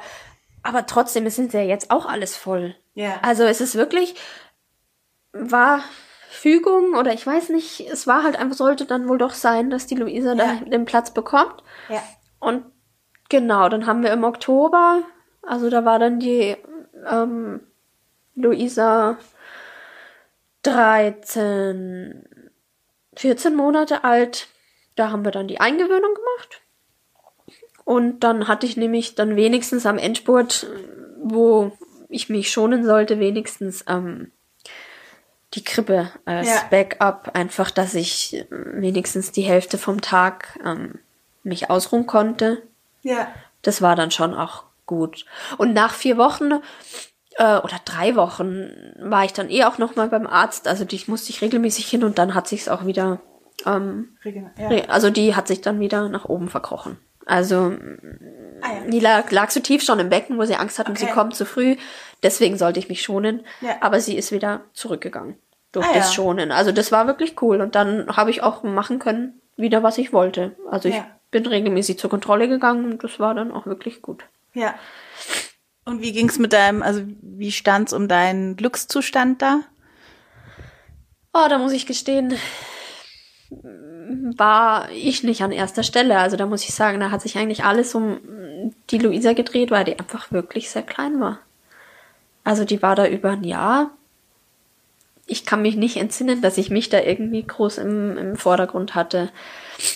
aber 0.63 0.85
trotzdem, 0.85 1.25
es 1.25 1.35
sind 1.35 1.53
ja 1.53 1.61
jetzt 1.61 1.91
auch 1.91 2.05
alles 2.05 2.35
voll. 2.35 2.75
Ja. 2.93 3.19
Also 3.21 3.43
es 3.43 3.61
ist 3.61 3.75
wirklich, 3.75 4.15
war 5.33 5.83
Fügung 6.29 6.95
oder 6.95 7.13
ich 7.13 7.27
weiß 7.27 7.49
nicht, 7.49 7.81
es 7.91 8.07
war 8.07 8.23
halt 8.23 8.39
einfach, 8.39 8.55
sollte 8.55 8.85
dann 8.85 9.09
wohl 9.09 9.17
doch 9.17 9.33
sein, 9.33 9.69
dass 9.69 9.85
die 9.85 9.95
Luisa 9.95 10.33
ja. 10.33 10.55
da 10.59 10.65
den 10.65 10.85
Platz 10.85 11.13
bekommt. 11.13 11.61
Ja. 11.89 12.01
Und 12.39 12.63
genau, 13.29 13.67
dann 13.67 13.85
haben 13.85 14.01
wir 14.01 14.13
im 14.13 14.23
Oktober, 14.23 15.03
also 15.41 15.69
da 15.69 15.83
war 15.83 15.99
dann 15.99 16.19
die 16.19 16.55
ähm, 17.09 17.59
Luisa 18.35 19.17
13, 20.63 22.25
14 23.15 23.55
Monate 23.55 24.03
alt. 24.03 24.47
Da 24.95 25.11
haben 25.11 25.25
wir 25.25 25.31
dann 25.31 25.47
die 25.47 25.59
Eingewöhnung 25.59 26.13
gemacht. 26.13 26.61
Und 27.83 28.19
dann 28.21 28.47
hatte 28.47 28.65
ich 28.65 28.77
nämlich 28.77 29.15
dann 29.15 29.35
wenigstens 29.35 29.85
am 29.85 29.97
Endspurt, 29.97 30.67
wo 31.23 31.71
ich 32.09 32.29
mich 32.29 32.51
schonen 32.51 32.85
sollte, 32.85 33.19
wenigstens 33.19 33.83
ähm, 33.87 34.31
die 35.53 35.63
Krippe 35.63 36.11
als 36.25 36.47
ja. 36.47 36.63
Backup. 36.69 37.31
Einfach, 37.33 37.71
dass 37.71 37.95
ich 37.95 38.45
wenigstens 38.49 39.31
die 39.31 39.41
Hälfte 39.41 39.77
vom 39.77 40.01
Tag 40.01 40.59
ähm, 40.63 40.99
mich 41.43 41.69
ausruhen 41.69 42.05
konnte. 42.05 42.61
Ja. 43.01 43.27
Das 43.61 43.81
war 43.81 43.95
dann 43.95 44.11
schon 44.11 44.33
auch 44.33 44.63
gut. 44.85 45.25
Und 45.57 45.73
nach 45.73 45.93
vier 45.93 46.17
Wochen 46.17 46.61
äh, 47.37 47.57
oder 47.57 47.77
drei 47.85 48.15
Wochen 48.15 48.69
war 48.99 49.25
ich 49.25 49.33
dann 49.33 49.49
eh 49.49 49.63
auch 49.63 49.77
noch 49.77 49.95
mal 49.95 50.09
beim 50.09 50.27
Arzt. 50.27 50.67
Also 50.67 50.85
die 50.85 51.01
musste 51.07 51.31
ich 51.31 51.41
regelmäßig 51.41 51.87
hin 51.87 52.03
und 52.03 52.17
dann 52.17 52.33
hat 52.35 52.47
sich's 52.47 52.67
auch 52.67 52.85
wieder, 52.85 53.21
ähm, 53.65 54.17
ja. 54.23 54.69
also 54.87 55.09
die 55.09 55.35
hat 55.35 55.47
sich 55.47 55.61
dann 55.61 55.79
wieder 55.79 56.09
nach 56.09 56.25
oben 56.25 56.49
verkrochen. 56.49 56.97
Also 57.25 57.73
ah, 58.61 58.73
ja. 58.73 58.89
die 58.89 58.99
lag, 58.99 59.31
lag 59.31 59.51
so 59.51 59.59
tief 59.59 59.83
schon 59.83 59.99
im 59.99 60.09
Becken, 60.09 60.37
wo 60.37 60.45
sie 60.45 60.55
Angst 60.55 60.79
hatten, 60.79 60.91
okay. 60.91 61.05
sie 61.05 61.11
kommt 61.11 61.35
zu 61.35 61.45
früh. 61.45 61.75
Deswegen 62.23 62.57
sollte 62.57 62.79
ich 62.79 62.89
mich 62.89 63.01
schonen. 63.01 63.45
Ja. 63.61 63.77
Aber 63.81 63.99
sie 63.99 64.17
ist 64.17 64.31
wieder 64.31 64.61
zurückgegangen 64.73 65.37
durch 65.71 65.87
ah, 65.87 65.93
das. 65.93 66.13
Schonen. 66.13 66.51
Also 66.51 66.71
das 66.71 66.91
war 66.91 67.07
wirklich 67.07 67.41
cool. 67.41 67.61
Und 67.61 67.75
dann 67.75 68.15
habe 68.15 68.31
ich 68.31 68.43
auch 68.43 68.63
machen 68.63 68.99
können, 68.99 69.39
wieder 69.55 69.83
was 69.83 69.97
ich 69.97 70.13
wollte. 70.13 70.55
Also 70.69 70.89
ich 70.89 71.01
bin 71.29 71.45
regelmäßig 71.45 71.97
zur 71.97 72.09
Kontrolle 72.09 72.49
gegangen 72.49 72.91
und 72.91 73.03
das 73.03 73.19
war 73.19 73.33
dann 73.33 73.51
auch 73.51 73.65
wirklich 73.65 74.01
gut. 74.01 74.25
Ja. 74.53 74.75
Und 75.91 76.01
wie 76.01 76.13
ging's 76.13 76.39
mit 76.39 76.53
deinem, 76.53 76.81
also 76.81 77.01
wie 77.21 77.51
stand's 77.51 77.91
um 77.91 78.07
deinen 78.07 78.55
Glückszustand 78.55 79.41
da? 79.41 79.59
Oh, 81.33 81.47
da 81.49 81.57
muss 81.57 81.73
ich 81.73 81.85
gestehen, 81.85 82.35
war 84.37 84.89
ich 84.91 85.23
nicht 85.23 85.41
an 85.41 85.51
erster 85.51 85.83
Stelle. 85.83 86.17
Also 86.17 86.37
da 86.37 86.45
muss 86.45 86.63
ich 86.63 86.73
sagen, 86.73 87.01
da 87.01 87.11
hat 87.11 87.21
sich 87.21 87.37
eigentlich 87.37 87.65
alles 87.65 87.93
um 87.93 88.21
die 88.89 88.99
Luisa 88.99 89.33
gedreht, 89.33 89.69
weil 89.69 89.83
die 89.83 89.99
einfach 89.99 90.31
wirklich 90.31 90.69
sehr 90.69 90.83
klein 90.83 91.19
war. 91.19 91.39
Also 92.45 92.63
die 92.63 92.81
war 92.81 92.95
da 92.95 93.05
über 93.05 93.31
ein 93.31 93.43
Jahr. 93.43 93.91
Ich 95.27 95.45
kann 95.45 95.61
mich 95.61 95.75
nicht 95.75 95.97
entsinnen, 95.97 96.41
dass 96.41 96.57
ich 96.57 96.69
mich 96.69 96.89
da 96.89 96.99
irgendwie 96.99 97.43
groß 97.43 97.77
im, 97.77 98.17
im 98.17 98.35
Vordergrund 98.35 98.95
hatte. 98.95 99.31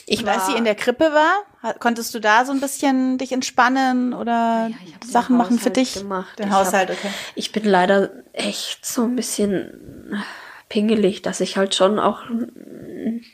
Ich 0.06 0.26
war, 0.26 0.34
Als 0.34 0.48
sie 0.48 0.56
in 0.56 0.64
der 0.64 0.76
Krippe 0.76 1.12
war, 1.12 1.74
konntest 1.80 2.14
du 2.16 2.20
da 2.20 2.46
so 2.46 2.52
ein 2.52 2.60
bisschen 2.60 3.18
dich 3.18 3.32
entspannen 3.32 4.14
oder 4.14 4.70
ja, 4.70 4.76
Sachen 5.06 5.38
machen 5.38 5.60
für 5.60 5.70
dich? 5.70 5.96
Gemacht. 5.96 6.40
Den 6.40 6.48
ich 6.48 6.54
Haushalt, 6.54 6.90
hab, 6.90 6.98
okay. 6.98 7.10
Ich 7.36 7.52
bin 7.52 7.66
leider 7.66 8.12
echt 8.34 8.86
so 8.86 9.04
ein 9.04 9.16
bisschen 9.16 10.24
pingelig, 10.70 11.22
dass 11.22 11.42
ich 11.42 11.58
halt 11.58 11.76
schon 11.76 12.00
auch 12.00 12.24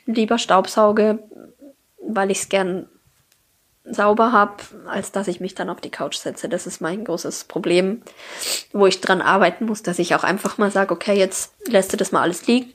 lieber 0.06 0.38
Staubsauge, 0.38 1.22
weil 2.00 2.30
ich 2.30 2.40
es 2.40 2.48
gern 2.48 2.88
sauber 3.84 4.32
habe, 4.32 4.54
als 4.86 5.12
dass 5.12 5.28
ich 5.28 5.40
mich 5.40 5.54
dann 5.54 5.68
auf 5.68 5.80
die 5.80 5.90
Couch 5.90 6.16
setze. 6.16 6.48
Das 6.48 6.66
ist 6.66 6.80
mein 6.80 7.04
großes 7.04 7.44
Problem, 7.44 8.02
wo 8.72 8.86
ich 8.86 9.00
dran 9.00 9.20
arbeiten 9.20 9.66
muss, 9.66 9.82
dass 9.82 9.98
ich 9.98 10.14
auch 10.14 10.24
einfach 10.24 10.58
mal 10.58 10.70
sage, 10.70 10.94
okay, 10.94 11.18
jetzt 11.18 11.52
lässt 11.66 11.92
du 11.92 11.96
das 11.96 12.12
mal 12.12 12.22
alles 12.22 12.46
liegen 12.46 12.72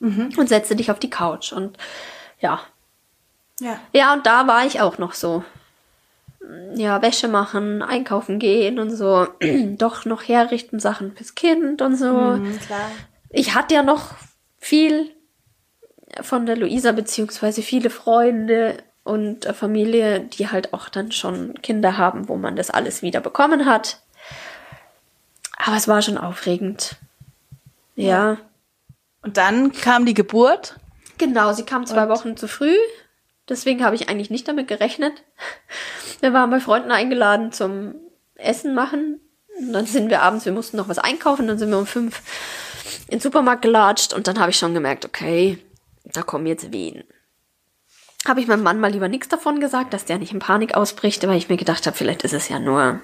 mhm. 0.00 0.30
und 0.36 0.48
setze 0.48 0.74
dich 0.74 0.90
auf 0.90 0.98
die 0.98 1.10
Couch. 1.10 1.52
Und 1.52 1.78
ja, 2.40 2.60
ja. 3.60 3.78
Ja, 3.92 4.12
und 4.14 4.26
da 4.26 4.46
war 4.46 4.66
ich 4.66 4.80
auch 4.80 4.98
noch 4.98 5.14
so. 5.14 5.44
Ja, 6.74 7.02
Wäsche 7.02 7.28
machen, 7.28 7.82
einkaufen 7.82 8.38
gehen 8.38 8.78
und 8.78 8.90
so. 8.90 9.28
Doch 9.78 10.04
noch 10.04 10.22
herrichten, 10.22 10.80
Sachen 10.80 11.14
fürs 11.14 11.34
Kind 11.34 11.82
und 11.82 11.96
so. 11.96 12.12
Mhm, 12.12 12.58
klar. 12.60 12.90
Ich 13.30 13.54
hatte 13.54 13.74
ja 13.74 13.82
noch 13.82 14.14
viel 14.58 15.10
von 16.22 16.46
der 16.46 16.56
Luisa, 16.56 16.92
beziehungsweise 16.92 17.62
viele 17.62 17.90
Freunde 17.90 18.78
und 19.04 19.46
Familie, 19.46 20.20
die 20.20 20.50
halt 20.50 20.74
auch 20.74 20.88
dann 20.88 21.12
schon 21.12 21.54
Kinder 21.62 21.96
haben, 21.96 22.28
wo 22.28 22.36
man 22.36 22.56
das 22.56 22.70
alles 22.70 23.02
wieder 23.02 23.20
bekommen 23.20 23.66
hat. 23.66 24.00
Aber 25.56 25.76
es 25.76 25.88
war 25.88 26.02
schon 26.02 26.18
aufregend. 26.18 26.96
Ja. 27.96 28.06
ja. 28.06 28.36
Und 29.22 29.36
dann 29.36 29.72
kam 29.72 30.06
die 30.06 30.14
Geburt? 30.14 30.76
Genau, 31.18 31.52
sie 31.52 31.64
kam 31.64 31.86
zwei 31.86 32.04
und? 32.04 32.08
Wochen 32.10 32.36
zu 32.36 32.48
früh. 32.48 32.76
Deswegen 33.48 33.84
habe 33.84 33.96
ich 33.96 34.08
eigentlich 34.08 34.30
nicht 34.30 34.46
damit 34.46 34.68
gerechnet. 34.68 35.24
Wir 36.20 36.32
waren 36.32 36.50
bei 36.50 36.60
Freunden 36.60 36.90
eingeladen 36.90 37.52
zum 37.52 37.94
Essen 38.36 38.74
machen. 38.74 39.20
Und 39.58 39.72
dann 39.72 39.86
sind 39.86 40.10
wir 40.10 40.22
abends, 40.22 40.44
wir 40.44 40.52
mussten 40.52 40.76
noch 40.76 40.88
was 40.88 40.98
einkaufen, 40.98 41.46
dann 41.46 41.58
sind 41.58 41.70
wir 41.70 41.78
um 41.78 41.86
fünf 41.86 42.22
in 43.08 43.18
den 43.18 43.20
Supermarkt 43.20 43.62
gelatscht 43.62 44.12
und 44.12 44.28
dann 44.28 44.38
habe 44.38 44.50
ich 44.50 44.58
schon 44.58 44.74
gemerkt, 44.74 45.04
okay, 45.04 45.58
da 46.04 46.22
kommen 46.22 46.46
jetzt 46.46 46.72
Wehen. 46.72 47.04
Habe 48.26 48.40
ich 48.40 48.46
meinem 48.46 48.62
Mann 48.62 48.80
mal 48.80 48.90
lieber 48.90 49.08
nichts 49.08 49.28
davon 49.28 49.60
gesagt, 49.60 49.92
dass 49.92 50.04
der 50.04 50.18
nicht 50.18 50.32
in 50.32 50.38
Panik 50.40 50.74
ausbricht, 50.74 51.26
weil 51.26 51.38
ich 51.38 51.48
mir 51.48 51.56
gedacht 51.56 51.86
habe, 51.86 51.96
vielleicht 51.96 52.24
ist 52.24 52.34
es 52.34 52.48
ja 52.48 52.58
nur 52.58 53.00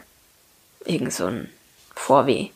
irgend 0.84 1.12
so 1.12 1.26
ein 1.26 1.50
Vorweh. 1.94 2.50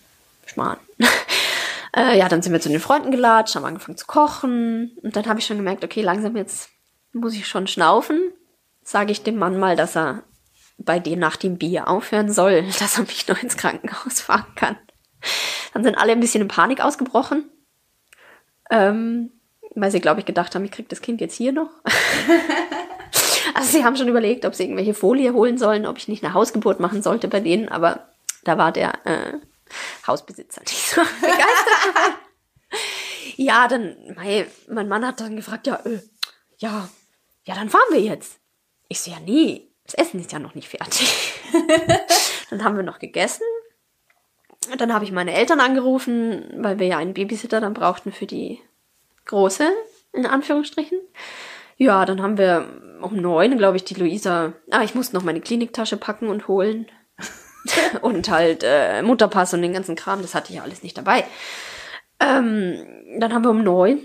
Schmarrn. 0.49 0.79
äh, 1.97 2.19
ja, 2.19 2.29
dann 2.29 2.43
sind 2.43 2.53
wir 2.53 2.61
zu 2.61 2.69
den 2.69 2.81
Freunden 2.81 3.11
gelatscht, 3.11 3.55
haben 3.55 3.65
angefangen 3.65 3.99
zu 3.99 4.07
kochen 4.07 4.97
und 5.03 5.17
dann 5.17 5.27
habe 5.27 5.39
ich 5.39 5.47
schon 5.47 5.59
gemerkt, 5.59 5.85
okay, 5.85 6.03
langsam 6.03 6.37
jetzt 6.37 6.71
muss 7.13 7.35
ich 7.35 7.47
schon 7.47 7.67
schnaufen, 7.67 8.21
sage 8.83 9.13
ich 9.13 9.23
dem 9.23 9.37
Mann 9.37 9.59
mal, 9.59 9.77
dass 9.77 9.97
er 9.97 10.23
bei 10.79 10.99
dir 10.99 11.17
nach 11.17 11.37
dem 11.37 11.59
Bier 11.59 11.89
aufhören 11.89 12.33
soll, 12.33 12.63
dass 12.79 12.99
er 12.99 13.05
mich 13.05 13.29
noch 13.29 13.43
ins 13.43 13.57
Krankenhaus 13.57 14.21
fahren 14.21 14.47
kann. 14.55 14.77
Dann 15.75 15.85
sind 15.85 15.97
alle 15.97 16.13
ein 16.13 16.21
bisschen 16.21 16.43
in 16.43 16.49
Panik 16.49 16.81
ausgebrochen, 16.81 17.51
ähm, 18.71 19.33
weil 19.75 19.91
sie, 19.91 20.01
glaube 20.01 20.21
ich, 20.21 20.27
gedacht 20.27 20.55
haben, 20.55 20.65
ich 20.65 20.71
krieg 20.71 20.89
das 20.89 21.03
Kind 21.03 21.21
jetzt 21.21 21.35
hier 21.35 21.53
noch. 21.53 21.71
also 23.55 23.71
sie 23.71 23.85
haben 23.85 23.97
schon 23.97 24.09
überlegt, 24.09 24.45
ob 24.45 24.55
sie 24.55 24.65
irgendwelche 24.65 24.95
Folie 24.95 25.33
holen 25.33 25.59
sollen, 25.59 25.87
ob 25.87 25.99
ich 25.99 26.09
nicht 26.09 26.25
eine 26.25 26.35
Hausgeburt 26.35 26.81
machen 26.81 27.03
sollte 27.03 27.29
bei 27.29 27.41
denen, 27.41 27.69
aber 27.69 28.09
da 28.45 28.59
war 28.59 28.73
der 28.73 29.07
äh, 29.07 29.35
Hausbesitzer 30.07 30.63
nicht 30.63 30.91
so 30.91 31.01
begeistert. 31.21 32.19
ja, 33.37 33.69
dann, 33.69 33.97
mein, 34.17 34.47
mein 34.69 34.89
Mann 34.89 35.07
hat 35.07 35.21
dann 35.21 35.37
gefragt, 35.37 35.67
ja, 35.67 35.77
äh, 35.85 36.01
ja, 36.59 36.89
ja, 37.45 37.55
dann 37.55 37.71
fahren 37.71 37.83
wir 37.91 38.01
jetzt. 38.01 38.39
Ich 38.89 39.01
so, 39.01 39.11
ja, 39.11 39.19
nee, 39.21 39.69
das 39.85 39.95
Essen 39.95 40.21
ist 40.21 40.33
ja 40.33 40.39
noch 40.39 40.55
nicht 40.55 40.69
fertig. 40.69 41.35
dann 42.51 42.65
haben 42.65 42.77
wir 42.77 42.83
noch 42.83 42.99
gegessen. 42.99 43.45
Dann 44.77 44.93
habe 44.93 45.05
ich 45.05 45.13
meine 45.13 45.33
Eltern 45.33 45.61
angerufen, 45.61 46.47
weil 46.57 46.79
wir 46.79 46.87
ja 46.87 46.99
einen 46.99 47.15
Babysitter 47.15 47.61
dann 47.61 47.75
brauchten 47.75 48.13
für 48.13 48.27
die 48.27 48.61
Große, 49.29 49.71
in 50.13 50.27
Anführungsstrichen. 50.27 50.99
Ja, 51.77 52.05
dann 52.05 52.21
haben 52.23 52.39
wir 52.39 52.67
um 53.01 53.17
neun, 53.17 53.57
glaube 53.57 53.77
ich, 53.77 53.85
die 53.85 53.95
Luisa. 53.95 54.53
Ah, 54.71 54.83
ich 54.83 54.95
musste 54.95 55.15
noch 55.15 55.23
meine 55.23 55.41
Kliniktasche 55.41 55.97
packen 55.97 56.29
und 56.29 56.49
holen. 56.49 56.87
und 58.03 58.29
halt 58.29 58.65
äh, 58.65 59.03
Mutterpass 59.03 59.55
und 59.55 59.63
den 59.63 59.73
ganzen 59.73 59.97
Kram, 59.97 60.23
das 60.23 60.35
hatte 60.35 60.51
ich 60.51 60.57
ja 60.57 60.63
alles 60.63 60.83
nicht 60.83 60.99
dabei. 60.99 61.25
Ähm, 62.21 62.85
dann 63.21 63.33
haben 63.33 63.45
wir 63.45 63.51
um 63.51 63.63
neun 63.63 64.01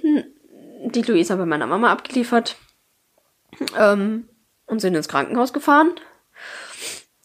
die 0.86 1.02
Luisa 1.02 1.36
bei 1.36 1.46
meiner 1.46 1.66
Mama 1.66 1.92
abgeliefert 1.92 2.58
ähm, 3.78 4.28
und 4.66 4.80
sind 4.80 4.96
ins 4.96 5.08
Krankenhaus 5.08 5.54
gefahren. 5.54 5.92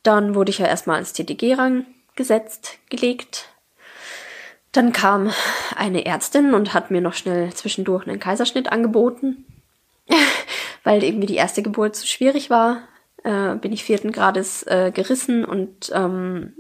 Dann 0.03 0.35
wurde 0.35 0.51
ich 0.51 0.59
ja 0.59 0.67
erstmal 0.67 0.99
ins 0.99 1.13
TTG 1.13 1.55
rang 1.55 1.87
gesetzt, 2.15 2.79
gelegt. 2.89 3.49
Dann 4.79 4.93
kam 4.93 5.33
eine 5.75 6.07
Ärztin 6.07 6.55
und 6.55 6.73
hat 6.73 6.93
mir 6.93 7.01
noch 7.01 7.15
schnell 7.15 7.53
zwischendurch 7.53 8.07
einen 8.07 8.21
Kaiserschnitt 8.21 8.71
angeboten, 8.71 9.45
weil 10.85 11.03
irgendwie 11.03 11.27
die 11.27 11.35
erste 11.35 11.63
Geburt 11.63 11.97
zu 11.97 12.07
schwierig 12.07 12.49
war. 12.49 12.83
Äh, 13.25 13.57
bin 13.57 13.73
ich 13.73 13.83
vierten 13.83 14.13
Grades 14.13 14.63
äh, 14.69 14.93
gerissen 14.95 15.45
und 15.45 15.91
ähm, 15.93 16.53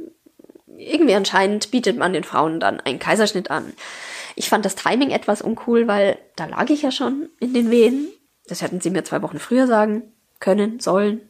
irgendwie 0.76 1.14
anscheinend 1.14 1.70
bietet 1.70 1.96
man 1.96 2.12
den 2.12 2.24
Frauen 2.24 2.59
dann 2.59 2.81
einen 2.81 2.98
Kaiserschnitt 2.98 3.52
an. 3.52 3.72
Ich 4.35 4.48
fand 4.48 4.64
das 4.64 4.74
Timing 4.74 5.11
etwas 5.11 5.40
uncool, 5.40 5.87
weil 5.87 6.18
da 6.35 6.46
lag 6.46 6.68
ich 6.70 6.83
ja 6.83 6.90
schon 6.90 7.28
in 7.38 7.54
den 7.54 7.70
Wehen. 7.70 8.09
Das 8.48 8.62
hätten 8.62 8.81
sie 8.81 8.90
mir 8.90 9.04
zwei 9.04 9.22
Wochen 9.22 9.38
früher 9.38 9.68
sagen 9.68 10.02
können, 10.40 10.81
sollen. 10.81 11.20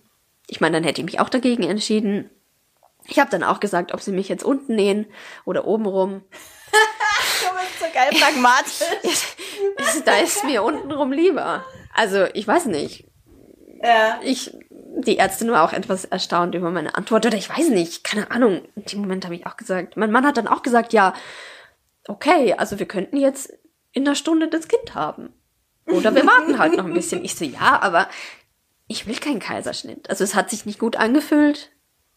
Ich 0.47 0.63
meine, 0.63 0.79
dann 0.79 0.85
hätte 0.85 1.03
ich 1.03 1.05
mich 1.05 1.21
auch 1.21 1.29
dagegen 1.29 1.65
entschieden. 1.65 2.31
Ich 3.05 3.19
habe 3.19 3.31
dann 3.31 3.43
auch 3.43 3.61
gesagt, 3.61 3.93
ob 3.93 4.01
sie 4.01 4.13
mich 4.13 4.31
jetzt 4.31 4.43
unten 4.43 4.75
nähen 4.75 5.05
oder 5.45 5.67
oben 5.67 5.85
rum. 5.85 6.23
So 7.79 7.87
geil 7.93 8.11
pragmatisch. 8.11 10.03
da 10.05 10.17
ist 10.19 10.45
mir 10.45 10.63
untenrum 10.63 11.13
lieber. 11.13 11.65
Also, 11.95 12.27
ich 12.35 12.47
weiß 12.47 12.67
nicht. 12.67 13.07
Ja. 13.83 14.21
Ich, 14.23 14.57
die 14.71 15.19
Ärztin 15.19 15.51
war 15.51 15.65
auch 15.65 15.73
etwas 15.73 16.05
erstaunt 16.05 16.55
über 16.55 16.71
meine 16.71 16.95
Antwort. 16.95 17.27
Oder 17.27 17.37
ich 17.37 17.49
weiß 17.49 17.69
nicht, 17.71 18.05
keine 18.05 18.31
Ahnung. 18.31 18.63
In 18.75 18.85
dem 18.85 19.01
Moment 19.01 19.25
habe 19.25 19.35
ich 19.35 19.47
auch 19.47 19.57
gesagt. 19.57 19.97
Mein 19.97 20.11
Mann 20.11 20.27
hat 20.27 20.37
dann 20.37 20.49
auch 20.49 20.63
gesagt, 20.63 20.93
ja, 20.93 21.15
okay, 22.09 22.55
also 22.55 22.79
wir 22.79 22.87
könnten 22.87 23.17
jetzt 23.17 23.53
in 23.93 24.07
einer 24.07 24.15
Stunde 24.15 24.49
das 24.49 24.69
Kind 24.69 24.95
haben. 24.95 25.33
Oder 25.87 26.15
wir 26.15 26.27
warten 26.27 26.59
halt 26.59 26.77
noch 26.77 26.85
ein 26.85 26.95
bisschen. 26.95 27.25
Ich 27.25 27.35
so, 27.35 27.45
ja, 27.45 27.81
aber 27.81 28.09
ich 28.89 29.07
will 29.07 29.17
keinen 29.17 29.41
Kaiserschnitt. 29.41 30.11
Also 30.11 30.25
es 30.25 30.35
hat 30.35 30.51
sich 30.51 30.67
nicht 30.67 30.79
gut 30.79 30.97
angefühlt. 30.97 31.71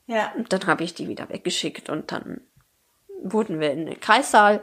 Ja. 0.08 0.34
Und 0.36 0.52
dann 0.52 0.65
habe 0.67 0.84
ich 0.84 0.93
die 0.93 1.08
wieder 1.08 1.30
weggeschickt 1.30 1.89
und 1.89 2.12
dann 2.12 2.41
wurden 3.24 3.60
wir 3.60 3.71
in 3.71 3.86
den 3.86 4.00
Kreissaal. 4.00 4.62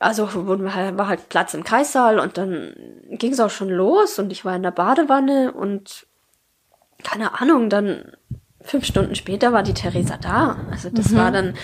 Also 0.00 0.32
wurden 0.34 0.64
wir 0.64 0.74
halt, 0.74 0.96
war 0.96 1.08
halt 1.08 1.28
Platz 1.28 1.54
im 1.54 1.64
Kreissaal 1.64 2.18
und 2.18 2.38
dann 2.38 2.74
ging 3.10 3.32
es 3.32 3.40
auch 3.40 3.50
schon 3.50 3.68
los 3.68 4.18
und 4.18 4.30
ich 4.30 4.44
war 4.44 4.54
in 4.54 4.62
der 4.62 4.70
Badewanne 4.70 5.52
und 5.52 6.06
keine 7.02 7.40
Ahnung, 7.40 7.70
dann 7.70 8.12
fünf 8.60 8.84
Stunden 8.84 9.14
später 9.14 9.52
war 9.52 9.62
die 9.62 9.74
Theresa 9.74 10.16
da. 10.16 10.58
Also 10.70 10.90
das 10.90 11.10
mhm. 11.10 11.16
war 11.16 11.30
dann 11.32 11.54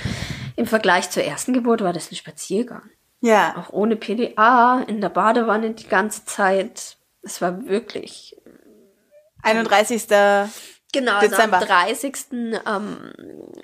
im 0.56 0.66
Vergleich 0.66 1.10
zur 1.10 1.24
ersten 1.24 1.52
Geburt 1.52 1.82
war 1.82 1.92
das 1.92 2.10
ein 2.10 2.16
Spaziergang. 2.16 2.90
Ja. 3.20 3.54
Auch 3.56 3.72
ohne 3.72 3.96
PDA, 3.96 4.84
in 4.86 5.00
der 5.00 5.08
Badewanne 5.08 5.70
die 5.70 5.88
ganze 5.88 6.24
Zeit. 6.24 6.96
Es 7.22 7.40
war 7.40 7.66
wirklich 7.66 8.36
31. 9.42 10.06
Genau, 10.92 11.18
Dezember. 11.20 11.58
Also 11.58 11.72
am 11.72 11.86
30. 11.86 12.16
Ähm, 12.32 13.12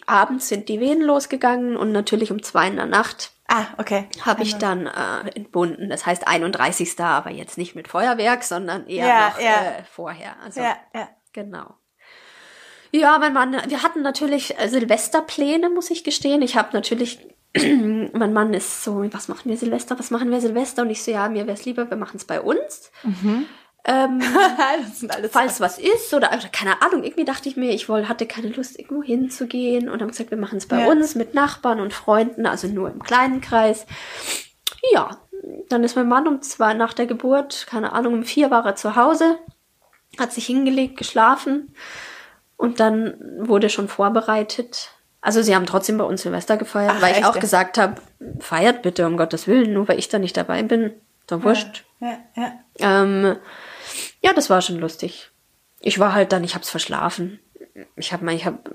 abends 0.06 0.48
sind 0.48 0.68
die 0.68 0.80
Wehen 0.80 1.00
losgegangen 1.02 1.76
und 1.76 1.92
natürlich 1.92 2.33
um 2.33 2.42
zwei 2.42 2.68
in 2.68 2.76
der 2.76 2.87
Nacht 2.87 3.33
Ah, 3.52 3.66
okay. 3.78 4.08
Habe 4.24 4.44
ich 4.44 4.56
dann 4.58 4.86
äh, 4.86 5.28
entbunden. 5.34 5.90
Das 5.90 6.06
heißt 6.06 6.28
31. 6.28 7.00
aber 7.00 7.30
jetzt 7.30 7.58
nicht 7.58 7.74
mit 7.74 7.88
Feuerwerk, 7.88 8.44
sondern 8.44 8.86
eher 8.86 9.08
ja, 9.08 9.28
noch 9.28 9.40
ja. 9.40 9.78
Äh, 9.78 9.84
vorher. 9.90 10.36
Also, 10.44 10.60
ja, 10.60 10.76
ja. 10.94 11.08
Genau. 11.32 11.74
Ja, 12.92 13.18
mein 13.18 13.32
Mann, 13.32 13.56
wir 13.66 13.82
hatten 13.82 14.02
natürlich 14.02 14.56
äh, 14.56 14.68
Silvesterpläne, 14.68 15.68
muss 15.68 15.90
ich 15.90 16.04
gestehen. 16.04 16.42
Ich 16.42 16.56
habe 16.56 16.68
natürlich, 16.72 17.26
mein 17.56 18.32
Mann 18.32 18.54
ist 18.54 18.84
so, 18.84 19.04
was 19.12 19.26
machen 19.26 19.50
wir 19.50 19.56
Silvester, 19.56 19.98
was 19.98 20.12
machen 20.12 20.30
wir 20.30 20.40
Silvester? 20.40 20.82
Und 20.82 20.90
ich 20.90 21.02
so, 21.02 21.10
ja, 21.10 21.28
mir 21.28 21.48
wäre 21.48 21.56
es 21.56 21.64
lieber, 21.64 21.90
wir 21.90 21.96
machen 21.96 22.18
es 22.18 22.24
bei 22.24 22.40
uns. 22.40 22.92
Mhm. 23.02 23.46
Ähm, 23.84 24.20
falls 25.30 25.60
was 25.60 25.78
ist 25.78 26.12
oder, 26.12 26.28
oder, 26.28 26.48
keine 26.52 26.82
Ahnung, 26.82 27.02
irgendwie 27.02 27.24
dachte 27.24 27.48
ich 27.48 27.56
mir, 27.56 27.72
ich 27.72 27.88
wollte, 27.88 28.08
hatte 28.08 28.26
keine 28.26 28.48
Lust, 28.48 28.78
irgendwo 28.78 29.02
hinzugehen 29.02 29.88
und 29.88 30.02
haben 30.02 30.10
gesagt, 30.10 30.30
wir 30.30 30.38
machen 30.38 30.58
es 30.58 30.66
bei 30.66 30.80
ja. 30.80 30.86
uns 30.86 31.14
mit 31.14 31.34
Nachbarn 31.34 31.80
und 31.80 31.94
Freunden, 31.94 32.46
also 32.46 32.68
nur 32.68 32.90
im 32.90 33.02
kleinen 33.02 33.40
Kreis. 33.40 33.86
Ja, 34.92 35.18
dann 35.68 35.82
ist 35.82 35.96
mein 35.96 36.08
Mann 36.08 36.28
um 36.28 36.42
zwei 36.42 36.74
nach 36.74 36.92
der 36.92 37.06
Geburt, 37.06 37.66
keine 37.68 37.92
Ahnung, 37.92 38.14
um 38.14 38.24
vier 38.24 38.50
war 38.50 38.66
er 38.66 38.76
zu 38.76 38.96
Hause, 38.96 39.38
hat 40.18 40.32
sich 40.32 40.46
hingelegt, 40.46 40.98
geschlafen 40.98 41.74
und 42.56 42.80
dann 42.80 43.14
wurde 43.38 43.70
schon 43.70 43.88
vorbereitet. 43.88 44.90
Also 45.22 45.42
sie 45.42 45.54
haben 45.54 45.66
trotzdem 45.66 45.98
bei 45.98 46.04
uns 46.04 46.22
Silvester 46.22 46.56
gefeiert, 46.56 46.94
Ach, 46.96 47.02
weil 47.02 47.18
ich 47.18 47.24
auch 47.24 47.38
gesagt 47.38 47.78
habe, 47.78 47.96
feiert 48.40 48.82
bitte 48.82 49.06
um 49.06 49.16
Gottes 49.16 49.46
Willen, 49.46 49.72
nur 49.72 49.88
weil 49.88 49.98
ich 49.98 50.08
da 50.08 50.18
nicht 50.18 50.36
dabei 50.36 50.62
bin. 50.62 50.92
So 51.28 51.42
wurscht. 51.44 51.84
Ja, 52.00 52.18
ja, 52.36 52.52
ja. 52.78 53.02
Ähm, 53.02 53.36
ja, 54.22 54.33
das 54.33 54.50
war 54.50 54.62
schon 54.62 54.79
lustig. 54.79 55.31
Ich 55.81 55.98
war 55.98 56.12
halt 56.12 56.33
dann, 56.33 56.44
ich 56.44 56.55
hab's 56.55 56.70
verschlafen. 56.70 57.40
Ich 57.96 58.12
hab 58.12 58.22
mal, 58.22 58.35
ich 58.35 58.44
hab, 58.44 58.70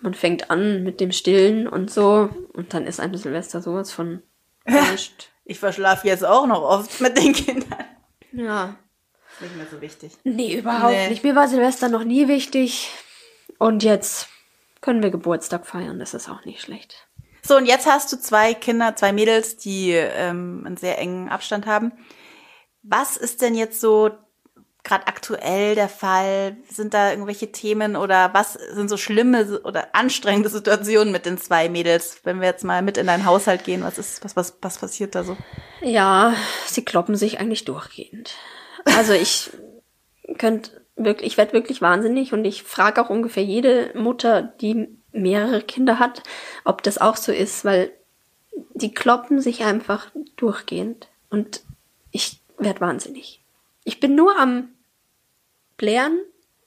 man 0.00 0.14
fängt 0.14 0.50
an 0.50 0.82
mit 0.82 1.00
dem 1.00 1.12
Stillen 1.12 1.66
und 1.66 1.90
so 1.90 2.28
und 2.52 2.74
dann 2.74 2.86
ist 2.86 3.00
ein 3.00 3.16
Silvester 3.16 3.60
sowas 3.60 3.90
von 3.90 4.22
erwischt. 4.64 5.30
Ich 5.44 5.58
verschlafe 5.58 6.06
jetzt 6.06 6.24
auch 6.24 6.46
noch 6.46 6.62
oft 6.62 7.00
mit 7.00 7.16
den 7.16 7.32
Kindern. 7.32 7.84
Ja. 8.32 8.76
Nicht 9.40 9.56
mehr 9.56 9.66
so 9.70 9.80
wichtig. 9.80 10.12
Nee, 10.22 10.58
überhaupt 10.58 10.92
nee. 10.92 11.08
nicht. 11.08 11.24
Mir 11.24 11.34
war 11.34 11.48
Silvester 11.48 11.88
noch 11.88 12.04
nie 12.04 12.28
wichtig. 12.28 12.90
Und 13.58 13.82
jetzt 13.82 14.28
können 14.80 15.02
wir 15.02 15.10
Geburtstag 15.10 15.66
feiern, 15.66 15.98
das 15.98 16.14
ist 16.14 16.28
auch 16.28 16.44
nicht 16.44 16.60
schlecht. 16.60 17.08
So, 17.42 17.56
und 17.56 17.66
jetzt 17.66 17.86
hast 17.86 18.12
du 18.12 18.18
zwei 18.18 18.54
Kinder, 18.54 18.96
zwei 18.96 19.12
Mädels, 19.12 19.56
die 19.56 19.90
ähm, 19.92 20.62
einen 20.64 20.76
sehr 20.76 20.98
engen 20.98 21.28
Abstand 21.28 21.66
haben. 21.66 21.92
Was 22.82 23.16
ist 23.16 23.42
denn 23.42 23.54
jetzt 23.54 23.80
so 23.80 24.10
gerade 24.84 25.06
aktuell 25.06 25.74
der 25.74 25.88
Fall? 25.88 26.56
Sind 26.70 26.94
da 26.94 27.10
irgendwelche 27.10 27.50
Themen 27.50 27.96
oder 27.96 28.32
was 28.34 28.52
sind 28.52 28.88
so 28.88 28.96
schlimme 28.96 29.60
oder 29.64 29.94
anstrengende 29.94 30.50
Situationen 30.50 31.12
mit 31.12 31.26
den 31.26 31.38
zwei 31.38 31.68
Mädels? 31.68 32.20
Wenn 32.22 32.40
wir 32.40 32.46
jetzt 32.46 32.64
mal 32.64 32.82
mit 32.82 32.98
in 32.98 33.06
deinen 33.06 33.24
Haushalt 33.24 33.64
gehen, 33.64 33.82
was 33.82 33.98
ist, 33.98 34.22
was, 34.24 34.36
was, 34.36 34.56
was 34.60 34.78
passiert 34.78 35.14
da 35.14 35.24
so? 35.24 35.36
Ja, 35.80 36.34
sie 36.66 36.84
kloppen 36.84 37.16
sich 37.16 37.40
eigentlich 37.40 37.64
durchgehend. 37.64 38.34
Also 38.84 39.14
ich 39.14 39.50
könnte 40.38 40.82
wirklich, 40.96 41.32
ich 41.32 41.36
werde 41.38 41.54
wirklich 41.54 41.80
wahnsinnig 41.82 42.32
und 42.32 42.44
ich 42.44 42.62
frage 42.62 43.02
auch 43.02 43.10
ungefähr 43.10 43.42
jede 43.42 43.90
Mutter, 43.94 44.42
die 44.42 44.88
mehrere 45.12 45.62
Kinder 45.62 45.98
hat, 45.98 46.22
ob 46.64 46.82
das 46.82 46.98
auch 46.98 47.16
so 47.16 47.32
ist, 47.32 47.64
weil 47.64 47.90
die 48.74 48.92
kloppen 48.92 49.40
sich 49.40 49.64
einfach 49.64 50.10
durchgehend 50.36 51.08
und 51.30 51.62
ich 52.10 52.40
werde 52.58 52.80
wahnsinnig. 52.80 53.40
Ich 53.84 54.00
bin 54.00 54.14
nur 54.14 54.38
am 54.38 54.73
blären, 55.76 56.18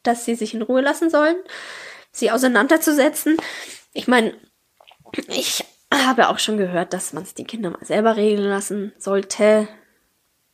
dass 0.03 0.25
sie 0.25 0.35
sich 0.35 0.53
in 0.53 0.61
Ruhe 0.61 0.81
lassen 0.81 1.09
sollen, 1.09 1.35
sie 2.11 2.31
auseinanderzusetzen. 2.31 3.37
Ich 3.93 4.07
meine, 4.07 4.33
ich 5.27 5.65
habe 5.93 6.29
auch 6.29 6.39
schon 6.39 6.57
gehört, 6.57 6.93
dass 6.93 7.13
man 7.13 7.23
es 7.23 7.33
die 7.33 7.45
Kinder 7.45 7.69
mal 7.69 7.85
selber 7.85 8.17
regeln 8.17 8.49
lassen 8.49 8.93
sollte. 8.97 9.67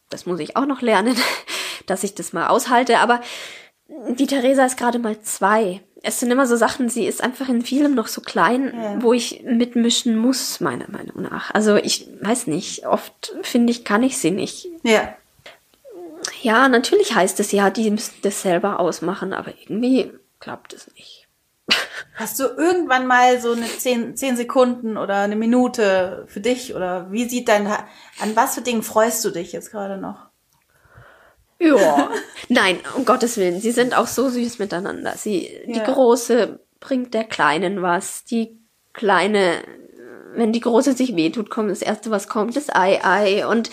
Das 0.10 0.26
muss 0.26 0.40
ich 0.40 0.56
auch 0.56 0.66
noch 0.66 0.82
lernen, 0.82 1.16
dass 1.86 2.04
ich 2.04 2.16
das 2.16 2.34
mal 2.34 2.48
aushalte. 2.48 3.00
Aber 3.00 3.22
die 4.10 4.28
Theresa 4.28 4.66
ist 4.66 4.78
gerade 4.78 5.00
mal 5.00 5.20
zwei. 5.22 5.82
Es 6.02 6.20
sind 6.20 6.32
immer 6.32 6.46
so 6.46 6.56
Sachen, 6.56 6.90
sie 6.90 7.06
ist 7.06 7.24
einfach 7.24 7.48
in 7.48 7.62
vielem 7.62 7.96
noch 7.96 8.08
so 8.08 8.22
klein, 8.22 8.74
ja. 8.76 9.02
wo 9.02 9.14
ich 9.14 9.44
mitmischen 9.44 10.18
muss, 10.18 10.60
meiner 10.60 10.90
Meinung 10.90 11.22
nach. 11.22 11.54
Also 11.54 11.78
ich 11.78 12.10
weiß 12.22 12.48
nicht, 12.48 12.86
oft 12.86 13.36
finde 13.42 13.72
ich, 13.72 13.86
kann 13.86 14.04
ich 14.04 14.18
sie 14.18 14.32
nicht. 14.32 14.68
Ja. 14.84 15.16
Ja, 16.42 16.68
natürlich 16.68 17.16
heißt 17.16 17.40
es 17.40 17.52
ja, 17.52 17.70
die 17.70 17.90
müssen 17.90 18.16
das 18.22 18.42
selber 18.42 18.80
ausmachen, 18.80 19.34
aber 19.34 19.54
irgendwie 19.62 20.12
klappt 20.40 20.74
es 20.74 20.94
nicht. 20.94 21.28
Hast 22.16 22.40
du 22.40 22.44
irgendwann 22.44 23.08
mal 23.08 23.40
so 23.40 23.54
eine 23.54 23.66
zehn, 23.66 24.16
zehn 24.16 24.36
Sekunden 24.36 24.98
oder 24.98 25.18
eine 25.18 25.36
Minute 25.36 26.26
für 26.28 26.42
dich 26.42 26.76
oder 26.76 27.12
wie 27.12 27.28
sieht 27.28 27.48
dein, 27.48 27.68
an 27.68 28.36
was 28.36 28.56
für 28.56 28.62
Dingen 28.62 28.84
freust 28.84 29.24
du 29.26 29.30
dich 29.30 29.52
jetzt 29.52 29.72
gerade 29.72 29.98
noch? 29.98 30.28
Ja. 31.60 32.10
Nein, 32.50 32.80
um 32.96 33.06
Gottes 33.06 33.38
Willen, 33.38 33.62
sie 33.62 33.72
sind 33.72 33.98
auch 33.98 34.08
so 34.08 34.30
süß 34.30 34.60
miteinander. 34.60 35.14
Sie, 35.16 35.50
ja. 35.66 35.74
die 35.74 35.92
Große 35.92 36.60
bringt 36.80 37.14
der 37.14 37.24
Kleinen 37.24 37.82
was, 37.82 38.26
die 38.26 38.60
Kleine, 38.92 39.64
wenn 40.36 40.52
die 40.52 40.60
Große 40.60 40.94
sich 40.94 41.16
wehtut, 41.16 41.50
kommt 41.50 41.72
das 41.72 41.82
Erste, 41.82 42.12
was 42.12 42.28
kommt, 42.28 42.56
das 42.56 42.70
Ei, 42.70 43.00
Ei 43.04 43.48
und 43.48 43.70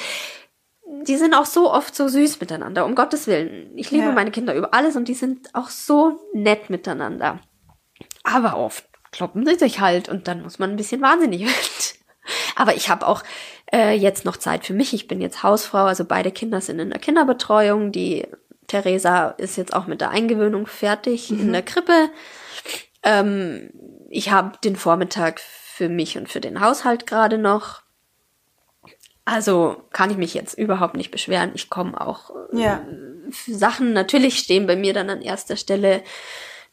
die 1.07 1.17
sind 1.17 1.35
auch 1.35 1.47
so 1.47 1.73
oft 1.73 1.95
so 1.95 2.09
süß 2.09 2.41
miteinander, 2.41 2.85
um 2.85 2.95
Gottes 2.95 3.27
Willen. 3.27 3.71
Ich 3.77 3.91
liebe 3.91 4.07
ja. 4.07 4.13
meine 4.13 4.31
Kinder 4.31 4.55
über 4.55 4.75
alles 4.75 4.97
und 4.97 5.09
die 5.09 5.15
sind 5.15 5.55
auch 5.55 5.69
so 5.69 6.21
nett 6.33 6.71
miteinander. 6.71 7.41
Aber 8.23 8.57
oft 8.57 8.85
kloppen 9.13 9.47
sie 9.47 9.57
sich 9.57 9.81
halt 9.81 10.09
und 10.09 10.29
dann 10.29 10.43
muss 10.43 10.59
man 10.59 10.71
ein 10.71 10.77
bisschen 10.77 11.01
wahnsinnig 11.01 11.41
werden. 11.47 12.01
Aber 12.55 12.75
ich 12.75 12.89
habe 12.91 13.07
auch 13.07 13.23
äh, 13.73 13.95
jetzt 13.95 14.25
noch 14.25 14.37
Zeit 14.37 14.67
für 14.67 14.75
mich. 14.75 14.93
Ich 14.93 15.09
bin 15.09 15.21
jetzt 15.21 15.43
Hausfrau, 15.43 15.85
also 15.85 16.05
beide 16.05 16.31
Kinder 16.31 16.61
sind 16.61 16.79
in 16.79 16.91
der 16.91 17.01
Kinderbetreuung. 17.01 17.93
Die 17.93 18.27
Theresa 18.67 19.31
ist 19.31 19.57
jetzt 19.57 19.75
auch 19.75 19.87
mit 19.87 20.01
der 20.01 20.11
Eingewöhnung 20.11 20.67
fertig 20.67 21.31
mhm. 21.31 21.41
in 21.41 21.53
der 21.53 21.63
Krippe. 21.63 22.11
Ähm, 23.03 23.71
ich 24.11 24.31
habe 24.31 24.59
den 24.63 24.77
Vormittag 24.77 25.41
für 25.41 25.89
mich 25.89 26.19
und 26.19 26.29
für 26.29 26.41
den 26.41 26.61
Haushalt 26.61 27.07
gerade 27.07 27.39
noch. 27.39 27.83
Also 29.25 29.77
kann 29.93 30.11
ich 30.11 30.17
mich 30.17 30.35
jetzt 30.35 30.59
überhaupt 30.59 30.95
nicht 30.95 31.11
beschweren. 31.11 31.53
Ich 31.55 31.71
komme 31.71 32.01
auch 32.01 32.31
ja. 32.53 32.77
äh, 32.77 33.53
Sachen, 33.53 33.93
natürlich 33.93 34.39
stehen 34.39 34.67
bei 34.67 34.77
mir 34.77 34.93
dann 34.93 35.11
an 35.11 35.23
erster 35.23 35.57
Stelle 35.57 36.03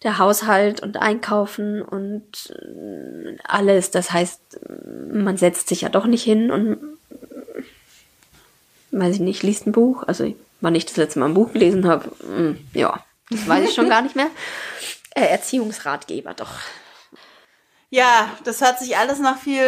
der 0.03 0.19
Haushalt 0.19 0.81
und 0.81 0.97
Einkaufen 0.97 1.81
und 1.81 2.51
äh, 2.51 3.37
alles. 3.43 3.91
Das 3.91 4.11
heißt, 4.11 4.59
man 5.11 5.37
setzt 5.37 5.69
sich 5.69 5.81
ja 5.81 5.89
doch 5.89 6.05
nicht 6.05 6.23
hin 6.23 6.51
und 6.51 6.77
weiß 8.91 9.15
ich 9.15 9.21
nicht, 9.21 9.43
liest 9.43 9.67
ein 9.67 9.71
Buch. 9.71 10.03
Also 10.07 10.33
wann 10.61 10.75
ich 10.75 10.85
das 10.85 10.97
letzte 10.97 11.19
Mal 11.19 11.27
ein 11.27 11.33
Buch 11.33 11.53
gelesen 11.53 11.87
habe, 11.87 12.11
hm, 12.21 12.57
ja, 12.73 13.03
das 13.29 13.47
weiß 13.47 13.69
ich 13.69 13.75
schon 13.75 13.89
gar 13.89 14.01
nicht 14.01 14.15
mehr. 14.15 14.29
Äh, 15.15 15.25
Erziehungsratgeber, 15.25 16.33
doch. 16.33 16.59
Ja, 17.89 18.29
das 18.43 18.61
hört 18.61 18.79
sich 18.79 18.97
alles 18.97 19.19
nach 19.19 19.38
viel 19.38 19.63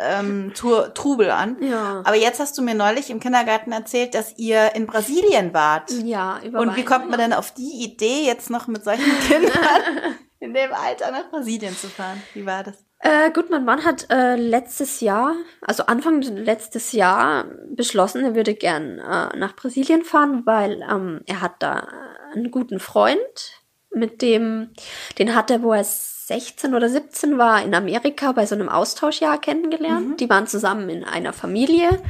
ähm, 0.00 0.52
Trubel 0.54 1.30
an. 1.30 1.56
Ja. 1.60 2.02
Aber 2.04 2.16
jetzt 2.16 2.40
hast 2.40 2.58
du 2.58 2.62
mir 2.62 2.74
neulich 2.74 3.10
im 3.10 3.20
Kindergarten 3.20 3.70
erzählt, 3.70 4.14
dass 4.14 4.36
ihr 4.38 4.74
in 4.74 4.86
Brasilien 4.86 5.54
wart. 5.54 5.90
Ja, 5.90 6.40
über 6.44 6.60
Und 6.60 6.76
wie 6.76 6.84
kommt 6.84 7.10
man 7.10 7.18
denn 7.20 7.32
auf 7.32 7.52
die 7.52 7.84
Idee, 7.84 8.24
jetzt 8.24 8.50
noch 8.50 8.66
mit 8.66 8.82
solchen 8.82 9.18
Kindern 9.28 10.16
in 10.40 10.52
dem 10.52 10.72
Alter 10.72 11.12
nach 11.12 11.30
Brasilien 11.30 11.76
zu 11.76 11.86
fahren? 11.86 12.20
Wie 12.34 12.44
war 12.44 12.64
das? 12.64 12.74
Äh, 13.02 13.30
gut, 13.30 13.48
mein 13.50 13.64
Mann 13.64 13.84
hat 13.84 14.10
äh, 14.10 14.36
letztes 14.36 15.00
Jahr, 15.00 15.34
also 15.62 15.86
Anfang 15.86 16.20
letztes 16.20 16.92
Jahr 16.92 17.46
beschlossen, 17.70 18.24
er 18.24 18.34
würde 18.34 18.54
gern 18.54 18.98
äh, 18.98 19.36
nach 19.38 19.56
Brasilien 19.56 20.04
fahren, 20.04 20.42
weil 20.44 20.82
ähm, 20.82 21.22
er 21.24 21.40
hat 21.40 21.54
da 21.60 21.88
einen 22.34 22.50
guten 22.50 22.78
Freund, 22.78 23.59
mit 23.92 24.22
dem, 24.22 24.70
den 25.18 25.34
hat 25.34 25.50
er, 25.50 25.62
wo 25.62 25.72
er 25.72 25.84
16 25.84 26.74
oder 26.74 26.88
17 26.88 27.38
war, 27.38 27.62
in 27.62 27.74
Amerika 27.74 28.32
bei 28.32 28.46
so 28.46 28.54
einem 28.54 28.68
Austauschjahr 28.68 29.40
kennengelernt. 29.40 30.08
Mhm. 30.08 30.16
Die 30.16 30.30
waren 30.30 30.46
zusammen 30.46 30.88
in 30.88 31.04
einer 31.04 31.32
Familie. 31.32 32.00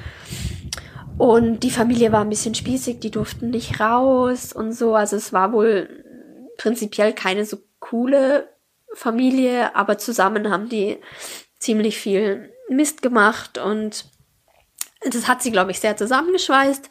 Und 1.16 1.60
die 1.60 1.70
Familie 1.70 2.12
war 2.12 2.22
ein 2.22 2.30
bisschen 2.30 2.54
spießig, 2.54 3.00
die 3.00 3.10
durften 3.10 3.50
nicht 3.50 3.80
raus 3.80 4.52
und 4.52 4.72
so. 4.72 4.94
Also 4.94 5.16
es 5.16 5.32
war 5.32 5.52
wohl 5.52 6.04
prinzipiell 6.56 7.12
keine 7.12 7.44
so 7.44 7.58
coole 7.78 8.48
Familie, 8.94 9.74
aber 9.74 9.98
zusammen 9.98 10.50
haben 10.50 10.68
die 10.68 10.98
ziemlich 11.58 11.98
viel 11.98 12.52
Mist 12.68 13.02
gemacht 13.02 13.58
und 13.58 14.06
das 15.02 15.28
hat 15.28 15.42
sie, 15.42 15.50
glaube 15.50 15.70
ich, 15.70 15.80
sehr 15.80 15.96
zusammengeschweißt. 15.96 16.88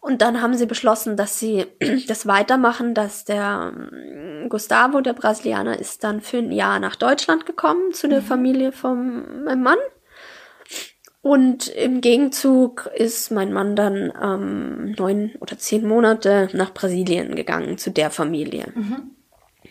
Und 0.00 0.22
dann 0.22 0.40
haben 0.40 0.54
sie 0.54 0.66
beschlossen, 0.66 1.16
dass 1.16 1.38
sie 1.38 1.66
das 2.08 2.26
weitermachen, 2.26 2.94
dass 2.94 3.24
der 3.24 3.72
ähm, 3.74 4.48
Gustavo, 4.48 5.00
der 5.00 5.12
Brasilianer, 5.12 5.78
ist 5.78 6.04
dann 6.04 6.20
für 6.20 6.38
ein 6.38 6.52
Jahr 6.52 6.78
nach 6.78 6.96
Deutschland 6.96 7.46
gekommen 7.46 7.92
zu 7.92 8.08
der 8.08 8.20
mhm. 8.20 8.26
Familie 8.26 8.72
von 8.72 9.44
meinem 9.44 9.62
Mann. 9.62 9.78
Und 11.20 11.68
im 11.68 12.00
Gegenzug 12.00 12.88
ist 12.94 13.30
mein 13.30 13.52
Mann 13.52 13.74
dann 13.76 14.12
ähm, 14.22 14.92
neun 14.92 15.32
oder 15.40 15.58
zehn 15.58 15.86
Monate 15.86 16.48
nach 16.52 16.72
Brasilien 16.72 17.34
gegangen 17.34 17.76
zu 17.76 17.90
der 17.90 18.10
Familie. 18.10 18.72
Mhm. 18.74 19.10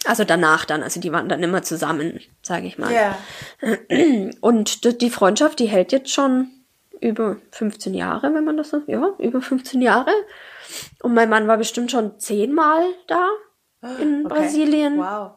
Also 0.05 0.23
danach 0.23 0.65
dann, 0.65 0.83
also 0.83 0.99
die 0.99 1.11
waren 1.11 1.29
dann 1.29 1.41
immer 1.41 1.63
zusammen, 1.63 2.19
sage 2.41 2.67
ich 2.67 2.77
mal. 2.77 2.91
Yeah. 2.91 3.17
Und 4.41 5.01
die 5.01 5.09
Freundschaft, 5.09 5.59
die 5.59 5.65
hält 5.65 5.91
jetzt 5.91 6.11
schon 6.11 6.49
über 7.01 7.37
15 7.51 7.93
Jahre, 7.93 8.33
wenn 8.33 8.43
man 8.43 8.57
das 8.57 8.69
so, 8.69 8.81
ja, 8.87 9.13
über 9.19 9.41
15 9.41 9.81
Jahre. 9.81 10.11
Und 11.01 11.13
mein 11.13 11.29
Mann 11.29 11.47
war 11.47 11.57
bestimmt 11.57 11.91
schon 11.91 12.19
zehnmal 12.19 12.83
da 13.07 13.29
in 13.99 14.25
okay. 14.25 14.35
Brasilien. 14.35 14.97
Wow. 14.97 15.31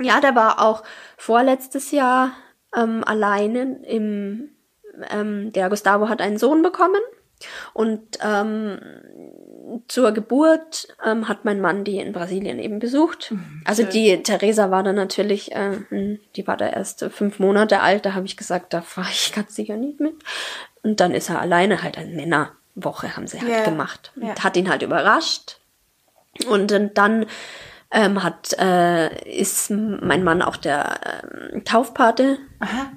Ja, 0.00 0.20
der 0.20 0.34
war 0.34 0.60
auch 0.60 0.82
vorletztes 1.16 1.90
Jahr 1.90 2.32
ähm, 2.76 3.02
alleine 3.04 3.82
im, 3.84 4.50
ähm, 5.10 5.52
der 5.52 5.68
Gustavo 5.70 6.08
hat 6.08 6.20
einen 6.20 6.38
Sohn 6.38 6.62
bekommen 6.62 7.00
und 7.72 8.18
ähm, 8.22 8.78
zur 9.86 10.12
Geburt 10.12 10.88
ähm, 11.04 11.28
hat 11.28 11.44
mein 11.44 11.60
Mann 11.60 11.84
die 11.84 11.98
in 11.98 12.12
Brasilien 12.12 12.58
eben 12.58 12.78
besucht. 12.78 13.30
Mhm, 13.30 13.62
also 13.64 13.82
die 13.82 14.22
Theresa 14.22 14.70
war 14.70 14.82
dann 14.82 14.96
natürlich, 14.96 15.52
äh, 15.52 15.78
hm, 15.88 16.18
die 16.36 16.46
war 16.46 16.56
da 16.56 16.68
erst 16.68 17.04
fünf 17.10 17.38
Monate 17.38 17.80
alt, 17.80 18.06
da 18.06 18.14
habe 18.14 18.26
ich 18.26 18.36
gesagt, 18.36 18.72
da 18.72 18.82
fahre 18.82 19.10
ich 19.10 19.32
ganz 19.34 19.54
sicher 19.54 19.76
nicht 19.76 20.00
mit. 20.00 20.14
Und 20.82 21.00
dann 21.00 21.12
ist 21.12 21.28
er 21.28 21.40
alleine 21.40 21.82
halt 21.82 21.98
eine 21.98 22.14
Männerwoche 22.14 23.16
haben 23.16 23.26
sie 23.26 23.40
halt 23.40 23.48
yeah. 23.48 23.64
gemacht. 23.64 24.12
Und 24.16 24.24
yeah. 24.24 24.42
hat 24.42 24.56
ihn 24.56 24.68
halt 24.68 24.82
überrascht. 24.82 25.60
Und 26.48 26.70
dann 26.70 27.26
ähm, 27.90 28.22
hat 28.22 28.52
äh, 28.58 29.08
ist 29.28 29.70
mein 29.70 30.22
Mann 30.22 30.42
auch 30.42 30.56
der 30.56 31.22
ähm, 31.52 31.64
Taufpate 31.64 32.38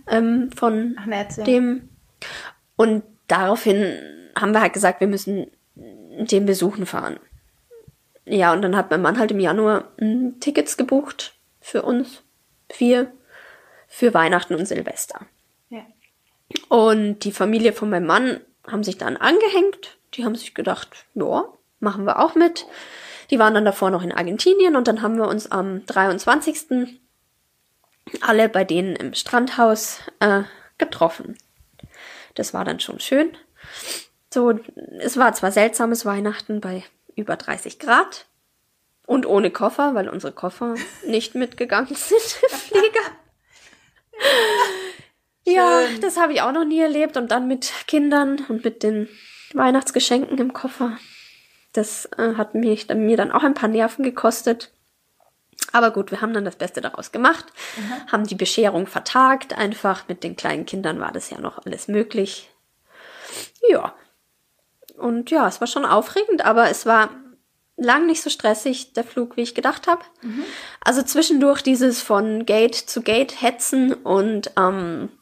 ähm, 0.07 0.51
von 0.55 0.97
Ach, 0.99 1.43
dem. 1.43 1.89
Und 2.75 3.03
daraufhin 3.27 3.97
haben 4.37 4.53
wir 4.53 4.61
halt 4.61 4.73
gesagt, 4.73 4.99
wir 4.99 5.07
müssen 5.07 5.47
den 5.75 6.45
besuchen 6.45 6.85
fahren. 6.85 7.19
Ja, 8.25 8.53
und 8.53 8.61
dann 8.61 8.75
hat 8.75 8.91
mein 8.91 9.01
Mann 9.01 9.17
halt 9.17 9.31
im 9.31 9.39
Januar 9.39 9.85
m, 9.97 10.39
Tickets 10.39 10.77
gebucht 10.77 11.33
für 11.59 11.81
uns 11.81 12.23
vier 12.69 13.11
für 13.87 14.13
Weihnachten 14.13 14.55
und 14.55 14.65
Silvester. 14.65 15.25
Und 16.69 17.19
die 17.19 17.31
Familie 17.31 17.73
von 17.73 17.89
meinem 17.89 18.07
Mann 18.07 18.39
haben 18.67 18.83
sich 18.83 18.97
dann 18.97 19.17
angehängt. 19.17 19.97
Die 20.13 20.25
haben 20.25 20.35
sich 20.35 20.53
gedacht, 20.53 21.05
ja, 21.13 21.45
machen 21.79 22.05
wir 22.05 22.19
auch 22.19 22.35
mit. 22.35 22.65
Die 23.29 23.39
waren 23.39 23.53
dann 23.53 23.65
davor 23.65 23.91
noch 23.91 24.03
in 24.03 24.11
Argentinien 24.11 24.75
und 24.75 24.87
dann 24.87 25.01
haben 25.01 25.17
wir 25.17 25.27
uns 25.27 25.51
am 25.51 25.85
23. 25.85 26.99
alle 28.19 28.49
bei 28.49 28.63
denen 28.63 28.95
im 28.95 29.13
Strandhaus 29.13 29.99
äh, 30.19 30.43
getroffen. 30.77 31.37
Das 32.35 32.53
war 32.53 32.65
dann 32.65 32.79
schon 32.79 32.99
schön. 32.99 33.37
So, 34.33 34.59
es 34.99 35.17
war 35.17 35.33
zwar 35.33 35.51
seltsames 35.51 36.05
Weihnachten 36.05 36.61
bei 36.61 36.83
über 37.15 37.35
30 37.35 37.79
Grad 37.79 38.27
und 39.05 39.25
ohne 39.25 39.51
Koffer, 39.51 39.93
weil 39.93 40.09
unsere 40.09 40.33
Koffer 40.33 40.75
nicht 41.05 41.35
mitgegangen 41.35 41.95
sind 41.95 42.39
im 42.49 42.57
Flieger. 42.57 43.01
Ja, 45.45 45.81
das 46.01 46.17
habe 46.17 46.33
ich 46.33 46.41
auch 46.41 46.51
noch 46.51 46.65
nie 46.65 46.79
erlebt. 46.79 47.17
Und 47.17 47.31
dann 47.31 47.47
mit 47.47 47.71
Kindern 47.87 48.45
und 48.47 48.63
mit 48.63 48.83
den 48.83 49.09
Weihnachtsgeschenken 49.53 50.37
im 50.37 50.53
Koffer. 50.53 50.97
Das 51.73 52.05
äh, 52.17 52.35
hat 52.35 52.53
mich, 52.53 52.87
mir 52.89 53.17
dann 53.17 53.31
auch 53.31 53.43
ein 53.43 53.53
paar 53.53 53.69
Nerven 53.69 54.03
gekostet. 54.03 54.71
Aber 55.71 55.91
gut, 55.91 56.11
wir 56.11 56.21
haben 56.21 56.33
dann 56.33 56.45
das 56.45 56.57
Beste 56.57 56.81
daraus 56.81 57.11
gemacht, 57.11 57.45
mhm. 57.77 58.11
haben 58.11 58.27
die 58.27 58.35
Bescherung 58.35 58.87
vertagt. 58.87 59.57
Einfach 59.57 60.07
mit 60.07 60.23
den 60.23 60.35
kleinen 60.35 60.65
Kindern 60.65 60.99
war 60.99 61.11
das 61.11 61.29
ja 61.29 61.39
noch 61.39 61.65
alles 61.65 61.87
möglich. 61.87 62.49
Ja. 63.69 63.93
Und 64.97 65.31
ja, 65.31 65.47
es 65.47 65.61
war 65.61 65.67
schon 65.67 65.85
aufregend, 65.85 66.45
aber 66.45 66.69
es 66.69 66.85
war 66.85 67.09
lang 67.77 68.05
nicht 68.05 68.21
so 68.21 68.29
stressig, 68.29 68.93
der 68.93 69.03
Flug, 69.03 69.37
wie 69.37 69.41
ich 69.41 69.55
gedacht 69.55 69.87
habe. 69.87 70.03
Mhm. 70.21 70.43
Also 70.83 71.01
zwischendurch 71.03 71.61
dieses 71.61 72.01
von 72.01 72.45
Gate 72.45 72.75
zu 72.75 73.01
Gate 73.01 73.41
hetzen 73.41 73.93
und 73.93 74.51
ähm, 74.57 75.09
äh, 75.09 75.20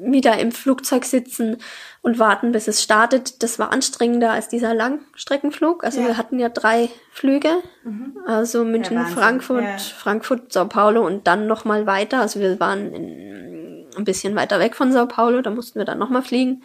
wieder 0.00 0.38
im 0.38 0.52
Flugzeug 0.52 1.04
sitzen 1.04 1.58
und 2.02 2.18
warten, 2.18 2.52
bis 2.52 2.68
es 2.68 2.82
startet. 2.82 3.42
Das 3.42 3.58
war 3.58 3.72
anstrengender 3.72 4.32
als 4.32 4.48
dieser 4.48 4.74
Langstreckenflug. 4.74 5.84
Also 5.84 6.00
ja. 6.00 6.08
wir 6.08 6.16
hatten 6.16 6.38
ja 6.38 6.48
drei 6.48 6.88
Flüge, 7.12 7.50
mhm. 7.84 8.16
also 8.26 8.64
München, 8.64 8.96
ja, 8.96 9.04
Frankfurt, 9.04 9.64
ja. 9.64 9.78
Frankfurt, 9.78 10.52
Sao 10.52 10.66
Paulo 10.66 11.06
und 11.06 11.26
dann 11.26 11.46
noch 11.46 11.64
mal 11.64 11.86
weiter. 11.86 12.20
Also 12.20 12.40
wir 12.40 12.58
waren 12.60 12.92
in, 12.94 13.86
ein 13.96 14.04
bisschen 14.04 14.34
weiter 14.34 14.58
weg 14.58 14.74
von 14.74 14.92
Sao 14.92 15.06
Paulo, 15.06 15.42
da 15.42 15.50
mussten 15.50 15.78
wir 15.78 15.84
dann 15.84 15.98
noch 15.98 16.10
mal 16.10 16.22
fliegen. 16.22 16.62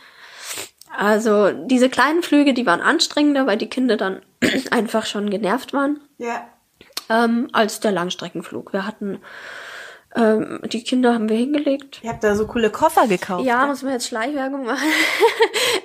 Also 0.97 1.51
diese 1.51 1.89
kleinen 1.89 2.23
Flüge, 2.23 2.53
die 2.53 2.65
waren 2.65 2.81
anstrengender, 2.81 3.47
weil 3.47 3.57
die 3.57 3.69
Kinder 3.69 3.97
dann 3.97 4.21
einfach 4.71 5.05
schon 5.05 5.29
genervt 5.29 5.73
waren. 5.73 5.99
Ja. 6.17 6.47
Ähm, 7.09 7.49
als 7.51 7.81
der 7.81 7.91
Langstreckenflug. 7.91 8.73
Wir 8.73 8.87
hatten 8.87 9.19
ähm, 10.15 10.59
die 10.71 10.83
Kinder 10.83 11.13
haben 11.13 11.27
wir 11.29 11.37
hingelegt. 11.37 11.99
Ihr 12.01 12.09
habt 12.09 12.23
da 12.23 12.35
so 12.35 12.47
coole 12.47 12.69
Koffer 12.69 13.07
gekauft. 13.07 13.45
Ja, 13.45 13.65
muss 13.65 13.83
man 13.83 13.93
jetzt 13.93 14.07
Schleichwerbung 14.07 14.65
machen. 14.65 14.87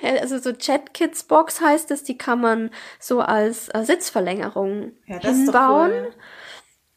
also 0.21 0.39
so 0.39 0.53
Chat 0.53 0.93
Kids 0.93 1.23
Box 1.23 1.59
heißt 1.59 1.91
es, 1.91 2.03
die 2.03 2.17
kann 2.17 2.39
man 2.39 2.69
so 2.99 3.19
als 3.19 3.69
äh, 3.69 3.83
Sitzverlängerung 3.83 4.93
ja, 5.05 5.19
hinbauen. 5.19 5.91
Cool. 5.91 6.13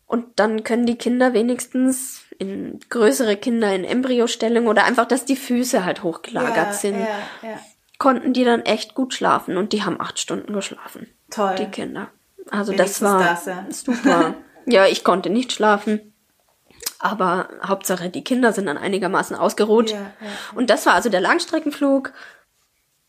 Und 0.07 0.39
dann 0.39 0.63
können 0.63 0.87
die 0.87 0.97
Kinder 0.97 1.35
wenigstens 1.35 2.23
in 2.39 2.79
größere 2.89 3.37
Kinder 3.37 3.75
in 3.75 3.85
Embryostellung 3.85 4.69
oder 4.69 4.85
einfach, 4.85 5.07
dass 5.07 5.25
die 5.25 5.37
Füße 5.37 5.85
halt 5.85 6.03
hochgelagert 6.03 6.57
ja, 6.57 6.73
sind. 6.73 7.01
Ja, 7.01 7.49
ja. 7.49 7.59
Konnten 7.99 8.33
die 8.33 8.45
dann 8.45 8.63
echt 8.63 8.95
gut 8.95 9.15
schlafen 9.15 9.57
und 9.57 9.73
die 9.73 9.83
haben 9.83 10.01
acht 10.01 10.19
Stunden 10.21 10.53
geschlafen. 10.53 11.09
Toll. 11.31 11.57
Die 11.57 11.67
Kinder. 11.67 12.09
Also 12.51 12.73
Wenigstens 12.73 13.01
das 13.01 13.47
war 13.47 13.65
das, 13.67 13.81
super. 13.81 14.35
ja, 14.67 14.87
ich 14.87 15.03
konnte 15.03 15.31
nicht 15.31 15.53
schlafen. 15.53 16.14
Aber 16.99 17.49
Hauptsache, 17.63 18.09
die 18.09 18.25
Kinder 18.25 18.53
sind 18.53 18.67
dann 18.67 18.79
einigermaßen 18.79 19.37
ausgeruht. 19.37 19.91
Ja, 19.91 19.99
ja. 19.99 20.29
Und 20.55 20.71
das 20.71 20.87
war 20.87 20.95
also 20.95 21.11
der 21.11 21.21
Langstreckenflug, 21.21 22.13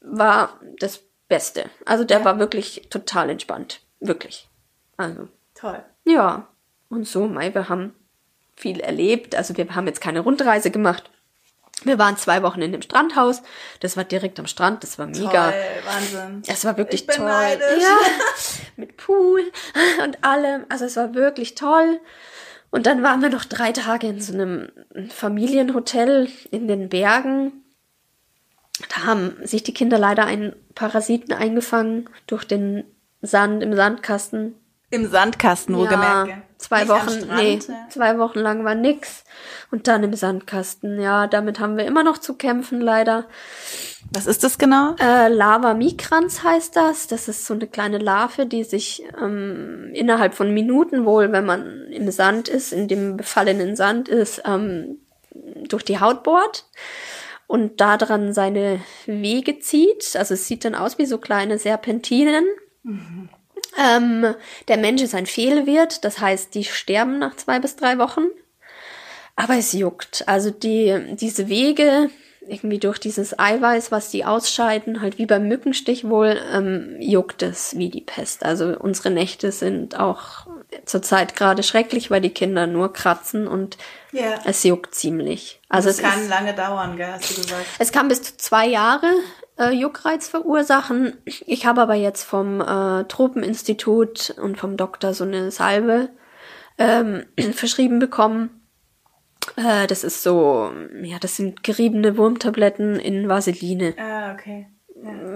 war 0.02 0.60
das 0.80 1.02
Beste. 1.28 1.70
Also 1.86 2.04
der 2.04 2.20
ja. 2.20 2.26
war 2.26 2.40
wirklich 2.40 2.88
total 2.90 3.30
entspannt. 3.30 3.82
Wirklich. 4.00 4.50
Also. 4.98 5.30
Toll. 5.54 5.84
Ja. 6.04 6.48
Und 6.90 7.08
so, 7.08 7.28
Mai, 7.28 7.54
wir 7.54 7.70
haben 7.70 7.96
viel 8.56 8.80
erlebt. 8.80 9.36
Also 9.36 9.56
wir 9.58 9.74
haben 9.74 9.88
jetzt 9.88 10.02
keine 10.02 10.20
Rundreise 10.20 10.72
gemacht. 10.72 11.10
Wir 11.84 12.00
waren 12.00 12.18
zwei 12.18 12.42
Wochen 12.42 12.62
in 12.62 12.72
dem 12.72 12.82
Strandhaus. 12.82 13.42
Das 13.82 13.98
war 13.98 14.06
direkt 14.06 14.40
am 14.40 14.48
Strand. 14.48 14.84
Das 14.84 14.98
war 14.98 15.08
mega. 15.08 15.52
Toll, 15.52 15.62
Wahnsinn. 15.86 16.44
Es 16.48 16.64
war 16.66 16.78
wirklich 16.78 17.02
Ich 17.02 17.08
bin 17.08 17.18
toll. 17.18 17.26
neidisch. 17.26 17.84
Ja, 17.84 17.98
mit 18.78 18.98
Pool 18.98 19.52
und 20.04 20.24
allem. 20.24 20.66
Also 20.70 20.86
es 20.86 20.96
war 20.96 21.14
wirklich 21.14 21.56
toll. 21.56 22.00
Und 22.76 22.88
dann 22.88 23.04
waren 23.04 23.22
wir 23.22 23.30
noch 23.30 23.46
drei 23.46 23.72
Tage 23.72 24.08
in 24.08 24.20
so 24.20 24.34
einem 24.34 24.68
Familienhotel 25.08 26.28
in 26.52 26.68
den 26.68 26.90
Bergen. 26.90 27.64
Da 28.90 29.06
haben 29.06 29.38
sich 29.44 29.64
die 29.64 29.74
Kinder 29.74 29.98
leider 29.98 30.26
einen 30.26 30.54
Parasiten 30.76 31.32
eingefangen 31.32 32.10
durch 32.28 32.44
den 32.44 32.84
Sand 33.22 33.64
im 33.64 33.74
Sandkasten. 33.78 34.56
Im 34.96 35.10
Sandkasten, 35.10 35.76
wohlgemerkt. 35.76 36.28
gell? 36.28 36.42
zwei 36.58 36.80
Nicht 36.82 36.90
Wochen, 36.90 37.10
Strand, 37.10 37.36
nee, 37.36 37.60
ja. 37.68 37.88
zwei 37.90 38.18
Wochen 38.18 38.40
lang 38.40 38.64
war 38.64 38.76
nix. 38.76 39.24
Und 39.72 39.88
dann 39.88 40.04
im 40.04 40.14
Sandkasten. 40.14 41.00
Ja, 41.00 41.28
damit 41.28 41.60
haben 41.60 41.78
wir 41.78 41.86
immer 41.86 42.04
noch 42.04 42.18
zu 42.18 42.36
kämpfen, 42.36 42.82
leider. 42.82 43.26
Was 44.12 44.28
ist 44.28 44.44
das 44.44 44.58
genau? 44.58 44.96
Äh, 45.00 45.28
Lava 45.30 45.74
migrans 45.74 46.44
heißt 46.44 46.76
das. 46.76 47.08
Das 47.08 47.28
ist 47.28 47.46
so 47.46 47.54
eine 47.54 47.68
kleine 47.68 47.98
Larve, 47.98 48.46
die 48.46 48.64
sich 48.64 49.04
ähm, 49.22 49.92
innerhalb 49.94 50.34
von 50.34 50.54
Minuten 50.54 51.06
wohl, 51.06 51.32
wenn 51.32 51.46
man 51.46 51.88
im 51.92 52.10
Sand 52.12 52.48
ist, 52.48 52.72
in 52.72 52.88
dem 52.88 53.18
befallenen 53.18 53.76
Sand 53.76 54.08
ist, 54.08 54.44
ähm, 54.46 55.00
durch 55.68 55.84
die 55.84 56.00
Haut 56.00 56.24
bohrt 56.24 56.66
und 57.48 57.82
daran 57.82 58.34
seine 58.34 58.82
Wege 59.06 59.60
zieht. 59.60 60.16
Also 60.16 60.36
es 60.36 60.48
sieht 60.48 60.66
dann 60.66 60.76
aus 60.76 60.98
wie 60.98 61.06
so 61.06 61.18
kleine 61.18 61.58
Serpentinen. 61.58 62.46
Ähm, 63.78 64.36
der 64.68 64.78
Mensch 64.78 65.02
ist 65.02 65.16
ein 65.16 65.26
Fehlwirt, 65.26 66.04
das 66.06 66.20
heißt, 66.20 66.54
die 66.56 66.64
sterben 66.64 67.20
nach 67.20 67.36
zwei 67.36 67.60
bis 67.60 67.76
drei 67.76 67.98
Wochen. 67.98 68.26
Aber 69.36 69.58
es 69.58 69.74
juckt. 69.74 70.24
Also 70.28 70.50
die, 70.50 71.16
diese 71.20 71.50
Wege, 71.50 72.10
irgendwie 72.48 72.80
durch 72.80 73.00
dieses 73.00 73.38
Eiweiß, 73.38 73.92
was 73.92 74.12
die 74.12 74.26
ausscheiden, 74.26 75.02
halt 75.02 75.18
wie 75.18 75.26
beim 75.26 75.48
Mückenstich 75.48 76.08
wohl, 76.08 76.40
ähm, 76.54 76.96
juckt 77.00 77.42
es 77.44 77.78
wie 77.78 77.90
die 77.90 78.02
Pest. 78.02 78.44
Also 78.46 78.78
unsere 78.80 79.10
Nächte 79.12 79.52
sind 79.52 80.00
auch 80.00 80.48
zurzeit 80.86 81.36
gerade 81.36 81.64
schrecklich, 81.64 82.12
weil 82.12 82.22
die 82.22 82.30
Kinder 82.30 82.68
nur 82.68 82.92
kratzen 82.94 83.48
und 83.48 83.78
Ja. 84.12 84.36
es 84.46 84.64
juckt 84.64 84.94
ziemlich. 84.96 85.62
Also 85.70 85.90
das 85.90 85.98
es 86.00 86.04
kann 86.04 86.22
ist, 86.22 86.30
lange 86.30 86.54
dauern, 86.54 86.98
gell, 86.98 87.12
hast 87.12 87.30
du 87.32 87.42
gesagt. 87.42 87.66
es 87.80 87.92
kann 87.92 88.08
bis 88.08 88.22
zu 88.24 88.38
zwei 88.38 88.68
Jahre 88.68 89.08
äh, 89.58 89.72
Juckreiz 89.72 90.28
verursachen. 90.28 91.14
Ich 91.26 91.66
habe 91.66 91.82
aber 91.82 91.96
jetzt 91.96 92.24
vom 92.24 92.62
äh, 92.62 93.06
Tropeninstitut 93.06 94.36
und 94.42 94.58
vom 94.58 94.78
Doktor 94.78 95.14
so 95.14 95.24
eine 95.24 95.52
Salbe 95.52 96.10
ähm, 96.78 97.26
verschrieben 97.54 98.00
bekommen. 98.00 98.62
Äh, 99.56 99.88
das 99.88 100.04
ist 100.04 100.24
so, 100.24 100.72
ja, 101.02 101.20
das 101.20 101.36
sind 101.36 101.64
geriebene 101.64 102.18
Wurmtabletten 102.18 103.00
in 103.00 103.30
Vaseline, 103.30 103.94
Ah, 103.98 104.34
okay. 104.34 104.68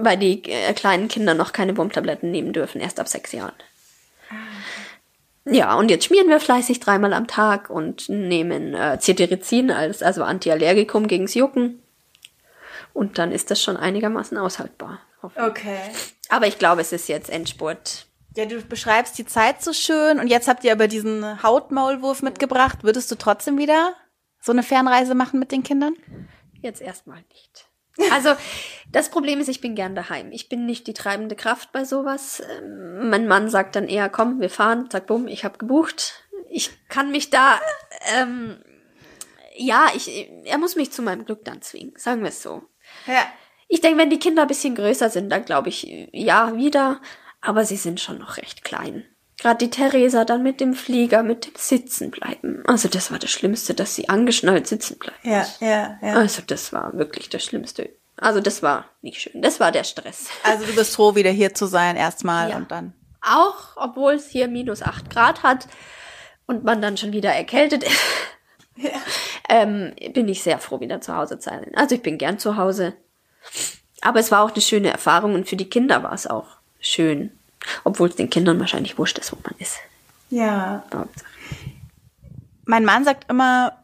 weil 0.02 0.18
die 0.18 0.44
äh, 0.50 0.74
kleinen 0.74 1.08
Kinder 1.08 1.34
noch 1.34 1.54
keine 1.54 1.78
Wurmtabletten 1.78 2.32
nehmen 2.32 2.54
dürfen, 2.54 2.82
erst 2.82 3.00
ab 3.00 3.08
sechs 3.08 3.32
Jahren. 3.32 3.54
Ja, 5.46 5.76
und 5.76 5.90
jetzt 5.90 6.06
schmieren 6.06 6.28
wir 6.30 6.40
fleißig 6.40 6.80
dreimal 6.80 7.14
am 7.14 7.26
Tag 7.28 7.70
und 7.70 8.08
nehmen 8.10 8.76
äh, 8.76 9.00
Cetirizin 9.00 9.72
als 9.72 10.04
also 10.04 10.24
Antiallergikum 10.24 11.08
gegens 11.08 11.34
Jucken. 11.34 11.82
Und 12.94 13.18
dann 13.18 13.32
ist 13.32 13.50
das 13.50 13.62
schon 13.62 13.78
einigermaßen 13.78 14.38
aushaltbar. 14.38 15.00
Okay. 15.36 15.80
Aber 16.30 16.48
ich 16.48 16.60
glaube, 16.60 16.82
es 16.82 16.92
ist 16.92 17.08
jetzt 17.08 17.30
Endspurt. 17.30 18.06
Ja, 18.36 18.46
du 18.46 18.62
beschreibst 18.62 19.18
die 19.18 19.26
Zeit 19.26 19.62
so 19.62 19.74
schön 19.74 20.20
und 20.20 20.28
jetzt 20.28 20.48
habt 20.48 20.64
ihr 20.64 20.72
aber 20.72 20.88
diesen 20.88 21.42
Hautmaulwurf 21.44 22.22
mitgebracht. 22.22 22.84
Würdest 22.84 23.10
du 23.12 23.16
trotzdem 23.16 23.58
wieder 23.58 23.96
so 24.40 24.52
eine 24.52 24.64
Fernreise 24.64 25.16
machen 25.16 25.40
mit 25.40 25.52
den 25.52 25.64
Kindern? 25.64 25.96
Jetzt 26.62 26.82
erstmal 26.82 27.24
nicht. 27.30 27.66
Also, 28.12 28.34
das 28.92 29.10
Problem 29.10 29.40
ist, 29.40 29.50
ich 29.50 29.62
bin 29.62 29.76
gern 29.76 29.96
daheim. 29.96 30.32
Ich 30.32 30.48
bin 30.48 30.66
nicht 30.66 30.88
die 30.88 30.94
treibende 30.94 31.36
Kraft 31.36 31.72
bei 31.72 31.84
sowas. 31.84 32.42
Ähm, 32.50 33.10
Mein 33.10 33.28
Mann 33.28 33.50
sagt 33.50 33.76
dann 33.76 33.88
eher, 33.88 34.10
komm, 34.10 34.40
wir 34.40 34.50
fahren, 34.50 34.90
zack, 34.90 35.08
bumm, 35.08 35.28
ich 35.28 35.44
habe 35.44 35.58
gebucht. 35.58 36.24
Ich 36.50 36.72
kann 36.88 37.12
mich 37.12 37.30
da, 37.30 37.60
ähm, 38.16 38.58
ja, 39.56 39.88
ich, 39.94 40.30
er 40.46 40.58
muss 40.58 40.76
mich 40.76 40.92
zu 40.92 41.02
meinem 41.02 41.26
Glück 41.26 41.44
dann 41.44 41.62
zwingen, 41.62 41.94
sagen 41.98 42.22
wir 42.22 42.30
es 42.30 42.42
so. 42.42 42.64
Ja. 43.06 43.26
Ich 43.68 43.82
denke, 43.82 44.00
wenn 44.00 44.10
die 44.10 44.20
Kinder 44.20 44.44
ein 44.44 44.48
bisschen 44.48 44.76
größer 44.76 45.10
sind, 45.10 45.30
dann 45.30 45.46
glaube 45.46 45.70
ich, 45.70 46.10
ja, 46.12 46.56
wieder. 46.56 47.02
Aber 47.42 47.66
sie 47.66 47.78
sind 47.78 48.00
schon 48.00 48.18
noch 48.20 48.38
recht 48.38 48.64
klein. 48.64 49.06
Gerade 49.38 49.58
die 49.66 49.70
Theresa 49.70 50.26
dann 50.26 50.44
mit 50.44 50.60
dem 50.60 50.74
Flieger, 50.74 51.24
mit 51.24 51.46
dem 51.46 51.54
Sitzen 51.56 52.12
bleiben. 52.12 52.62
Also 52.68 52.90
das 52.90 53.10
war 53.12 53.20
das 53.20 53.30
Schlimmste, 53.32 53.74
dass 53.74 53.96
sie 53.96 54.10
angeschnallt 54.10 54.68
sitzen 54.68 54.98
bleibt. 55.00 55.24
Ja, 55.24 55.46
ja, 55.62 55.98
ja. 56.02 56.14
Also 56.16 56.42
das 56.46 56.74
war 56.74 56.92
wirklich 56.98 57.30
das 57.30 57.46
Schlimmste. 57.46 57.90
Also 58.18 58.42
das 58.42 58.62
war 58.62 58.86
nicht 59.02 59.22
schön. 59.22 59.42
Das 59.42 59.62
war 59.62 59.72
der 59.72 59.86
Stress. 59.86 60.28
Also 60.44 60.66
du 60.66 60.76
bist 60.76 60.94
froh, 60.94 61.16
wieder 61.16 61.30
hier 61.32 61.54
zu 61.54 61.68
sein 61.68 61.96
erstmal 61.96 62.50
Ja. 62.50 62.58
und 62.58 62.70
dann. 62.70 62.94
Auch, 63.22 63.78
obwohl 63.78 64.14
es 64.14 64.28
hier 64.28 64.50
minus 64.50 64.82
acht 64.82 65.10
Grad 65.10 65.44
hat 65.44 65.68
und 66.46 66.66
man 66.66 66.82
dann 66.82 66.98
schon 66.98 67.14
wieder 67.14 67.32
erkältet 67.32 67.84
ist, 67.86 68.02
ähm, 69.50 69.94
bin 70.14 70.28
ich 70.28 70.44
sehr 70.44 70.60
froh, 70.60 70.80
wieder 70.82 71.00
zu 71.02 71.16
Hause 71.16 71.40
zu 71.40 71.50
sein. 71.50 71.72
Also 71.76 71.96
ich 71.96 72.02
bin 72.02 72.18
gern 72.18 72.40
zu 72.40 72.58
Hause. 72.58 72.94
Aber 74.02 74.20
es 74.20 74.32
war 74.32 74.44
auch 74.44 74.52
eine 74.52 74.62
schöne 74.62 74.90
Erfahrung 74.92 75.34
und 75.34 75.48
für 75.48 75.56
die 75.58 75.70
Kinder 75.70 76.04
war 76.04 76.14
es 76.14 76.28
auch 76.28 76.59
schön. 76.80 77.32
Obwohl 77.84 78.10
es 78.10 78.16
den 78.16 78.30
Kindern 78.30 78.60
wahrscheinlich 78.60 78.98
wurscht 78.98 79.18
ist, 79.20 79.32
wo 79.32 79.38
man 79.44 79.54
ist. 79.60 79.80
Ja. 80.30 80.84
Mein 82.66 82.86
Mann 82.86 83.04
sagt 83.04 83.30
immer, 83.30 83.84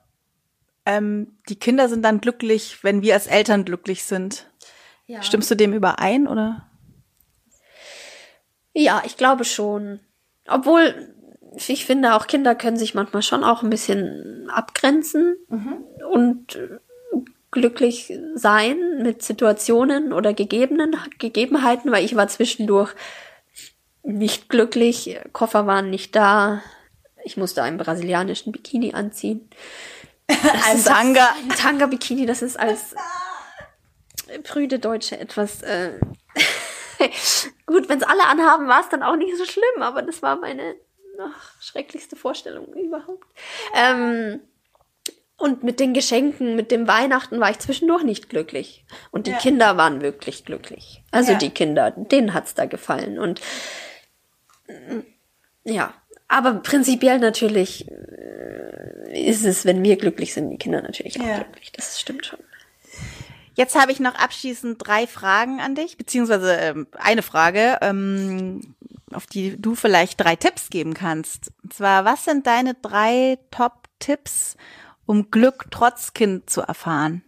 ähm, 0.86 1.36
die 1.50 1.58
Kinder 1.58 1.90
sind 1.90 2.04
dann 2.04 2.22
glücklich, 2.22 2.80
wenn 2.84 3.02
wir 3.02 3.16
als 3.16 3.28
Eltern 3.28 3.66
glücklich 3.66 4.04
sind. 4.04 4.50
Ja. 5.08 5.22
Stimmst 5.22 5.50
du 5.52 5.56
dem 5.56 5.74
überein 5.74 6.28
oder? 6.28 6.68
Ja, 8.74 9.04
ich 9.06 9.18
glaube 9.18 9.46
schon. 9.46 10.00
Obwohl, 10.48 11.14
ich 11.68 11.86
finde, 11.86 12.14
auch 12.14 12.28
Kinder 12.28 12.56
können 12.56 12.78
sich 12.78 12.94
manchmal 12.94 13.24
schon 13.24 13.44
auch 13.44 13.64
ein 13.64 13.70
bisschen 13.70 14.50
abgrenzen 14.50 15.38
und 16.12 16.56
äh, 16.56 16.80
glücklich 17.56 18.14
sein 18.36 19.02
mit 19.02 19.24
Situationen 19.24 20.14
oder 20.14 20.34
gegebenen 20.34 20.96
Gegebenheiten, 21.18 21.92
weil 21.92 22.06
ich 22.06 22.16
war 22.16 22.28
zwischendurch 22.28 22.94
nicht 24.04 24.50
glücklich, 24.50 25.18
Koffer 25.34 25.66
waren 25.66 25.90
nicht 25.90 26.16
da, 26.16 26.62
ich 27.24 27.38
musste 27.38 27.64
einen 27.64 27.78
brasilianischen 27.78 28.52
Bikini 28.52 28.94
anziehen. 28.94 29.50
Ein 30.28 30.84
Tanga. 30.84 31.30
Ein 31.42 31.50
Tanga-Bikini, 31.50 32.28
das 32.28 32.44
ist 32.44 32.60
als 32.60 32.94
prüde 34.44 34.78
Deutsche 34.78 35.18
etwas 35.18 35.62
äh, 35.64 36.00
gut. 37.66 37.90
Wenn 37.90 38.00
es 38.00 38.08
alle 38.08 38.26
anhaben, 38.26 38.68
war 38.68 38.82
es 38.82 38.90
dann 38.90 39.02
auch 39.02 39.16
nicht 39.16 39.36
so 39.38 39.46
schlimm, 39.46 39.82
aber 39.82 40.02
das 40.02 40.22
war 40.22 40.36
meine 40.36 40.76
ach, 41.20 41.62
schrecklichste 41.62 42.16
Vorstellung 42.16 42.74
überhaupt. 42.74 43.26
Ähm, 43.74 44.42
und 45.38 45.64
mit 45.64 45.80
den 45.80 45.94
Geschenken, 45.94 46.56
mit 46.56 46.72
dem 46.72 46.88
Weihnachten 46.88 47.40
war 47.40 47.50
ich 47.52 47.60
zwischendurch 47.60 48.04
nicht 48.04 48.30
glücklich. 48.30 48.86
Und 49.12 49.28
die 49.28 49.32
Ja. 49.32 49.38
Kinder 49.38 49.76
waren 49.78 50.02
wirklich 50.02 50.46
glücklich. 50.46 51.04
Also 51.12 51.34
Ja. 51.34 51.38
die 51.38 51.50
Kinder, 51.50 51.92
denen 51.92 52.34
hat's 52.34 52.54
da 52.54 52.66
gefallen. 52.66 53.20
Und 53.20 53.42
mm, 54.68 55.00
ja, 55.66 55.94
aber 56.28 56.54
prinzipiell 56.56 57.20
natürlich 57.20 57.88
äh, 57.92 59.28
ist 59.30 59.46
es, 59.46 59.66
wenn 59.66 59.84
wir 59.84 59.98
glücklich 59.98 60.34
sind, 60.34 60.50
die 60.50 60.58
Kinder 60.58 60.82
natürlich 60.82 61.20
auch 61.20 61.26
Ja. 61.26 61.40
glücklich. 61.44 61.72
Das 61.74 62.00
stimmt 62.00 62.26
schon. 62.26 62.40
Jetzt 63.56 63.80
habe 63.80 63.92
ich 63.92 64.00
noch 64.00 64.16
abschließend 64.16 64.86
drei 64.86 65.08
Fragen 65.08 65.60
an 65.62 65.76
dich, 65.76 65.98
beziehungsweise 65.98 66.54
ähm, 66.56 66.88
eine 66.94 67.22
Frage, 67.22 67.78
ähm, 67.82 68.76
auf 69.14 69.28
die 69.28 69.56
du 69.62 69.76
vielleicht 69.76 70.20
drei 70.20 70.36
Tipps 70.36 70.70
geben 70.70 70.94
kannst. 70.94 71.52
Und 71.64 71.74
zwar, 71.74 72.04
was 72.04 72.26
sind 72.26 72.48
deine 72.48 72.74
drei 72.74 73.38
Top-Tipps, 73.52 74.58
um 75.06 75.32
Glück 75.32 75.66
trotz 75.72 76.14
Kind 76.14 76.50
zu 76.50 76.62
erfahren? 76.62 77.24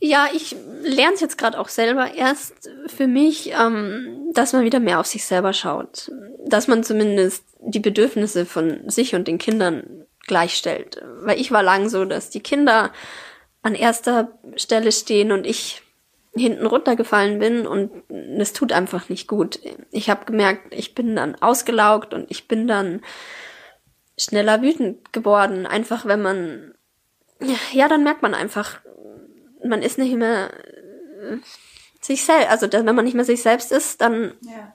Ja, 0.00 0.28
ich 0.32 0.56
lerne 0.82 1.14
es 1.14 1.20
jetzt 1.20 1.38
gerade 1.38 1.58
auch 1.58 1.68
selber 1.68 2.14
erst 2.14 2.70
für 2.86 3.06
mich, 3.06 3.52
ähm, 3.52 4.30
dass 4.32 4.52
man 4.52 4.64
wieder 4.64 4.80
mehr 4.80 4.98
auf 4.98 5.06
sich 5.06 5.24
selber 5.24 5.52
schaut. 5.52 6.10
Dass 6.44 6.66
man 6.66 6.82
zumindest 6.82 7.44
die 7.60 7.80
Bedürfnisse 7.80 8.46
von 8.46 8.88
sich 8.88 9.14
und 9.14 9.28
den 9.28 9.38
Kindern 9.38 10.04
gleichstellt. 10.26 11.00
Weil 11.20 11.40
ich 11.40 11.52
war 11.52 11.62
lang 11.62 11.88
so, 11.88 12.04
dass 12.04 12.30
die 12.30 12.40
Kinder 12.40 12.92
an 13.62 13.74
erster 13.74 14.38
Stelle 14.56 14.92
stehen 14.92 15.30
und 15.30 15.46
ich 15.46 15.82
hinten 16.34 16.66
runtergefallen 16.66 17.38
bin 17.38 17.66
und 17.66 17.90
es 18.38 18.52
tut 18.52 18.72
einfach 18.72 19.08
nicht 19.08 19.28
gut. 19.28 19.60
Ich 19.90 20.08
habe 20.08 20.24
gemerkt, 20.24 20.74
ich 20.74 20.94
bin 20.94 21.14
dann 21.14 21.34
ausgelaugt 21.36 22.14
und 22.14 22.30
ich 22.30 22.48
bin 22.48 22.66
dann 22.66 23.02
schneller 24.18 24.62
wütend 24.62 25.12
geworden. 25.12 25.66
Einfach 25.66 26.06
wenn 26.06 26.22
man, 26.22 26.74
ja, 27.72 27.88
dann 27.88 28.04
merkt 28.04 28.22
man 28.22 28.34
einfach, 28.34 28.80
man 29.64 29.82
ist 29.82 29.98
nicht 29.98 30.14
mehr 30.14 30.50
äh, 31.20 31.36
sich 32.00 32.24
selbst, 32.24 32.50
also 32.50 32.70
wenn 32.72 32.94
man 32.94 33.04
nicht 33.04 33.14
mehr 33.14 33.24
sich 33.24 33.42
selbst 33.42 33.72
ist, 33.72 34.00
dann 34.00 34.34
Ja. 34.40 34.72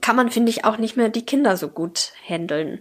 kann 0.00 0.16
man, 0.16 0.30
finde 0.30 0.50
ich, 0.50 0.64
auch 0.64 0.78
nicht 0.78 0.96
mehr 0.96 1.08
die 1.08 1.26
Kinder 1.26 1.56
so 1.56 1.68
gut 1.68 2.12
handeln. 2.26 2.80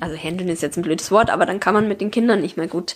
Also 0.00 0.16
handeln 0.16 0.48
ist 0.48 0.62
jetzt 0.62 0.78
ein 0.78 0.82
blödes 0.82 1.10
Wort, 1.10 1.28
aber 1.28 1.44
dann 1.44 1.60
kann 1.60 1.74
man 1.74 1.88
mit 1.88 2.00
den 2.00 2.10
Kindern 2.10 2.40
nicht 2.40 2.56
mehr 2.56 2.68
gut 2.68 2.94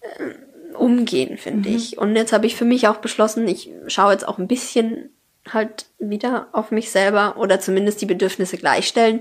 äh, 0.00 0.74
umgehen, 0.74 1.38
finde 1.38 1.70
mhm. 1.70 1.76
ich. 1.76 1.96
Und 1.96 2.14
jetzt 2.14 2.32
habe 2.34 2.46
ich 2.46 2.56
für 2.56 2.66
mich 2.66 2.88
auch 2.88 2.98
beschlossen, 2.98 3.48
ich 3.48 3.70
schaue 3.86 4.12
jetzt 4.12 4.28
auch 4.28 4.38
ein 4.38 4.48
bisschen 4.48 5.10
halt 5.52 5.86
wieder 5.98 6.48
auf 6.52 6.70
mich 6.70 6.90
selber 6.90 7.36
oder 7.36 7.60
zumindest 7.60 8.00
die 8.00 8.06
Bedürfnisse 8.06 8.56
gleichstellen 8.56 9.20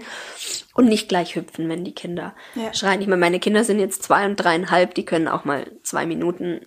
und 0.73 0.85
nicht 0.85 1.09
gleich 1.09 1.35
hüpfen, 1.35 1.69
wenn 1.69 1.83
die 1.83 1.95
Kinder 1.95 2.35
ja. 2.55 2.73
schreien. 2.73 3.01
Ich 3.01 3.07
meine, 3.07 3.19
meine 3.19 3.39
Kinder 3.39 3.63
sind 3.63 3.79
jetzt 3.79 4.03
zwei 4.03 4.25
und 4.25 4.35
dreieinhalb, 4.35 4.93
die 4.93 5.05
können 5.05 5.27
auch 5.27 5.45
mal 5.45 5.71
zwei 5.83 6.05
Minuten 6.05 6.61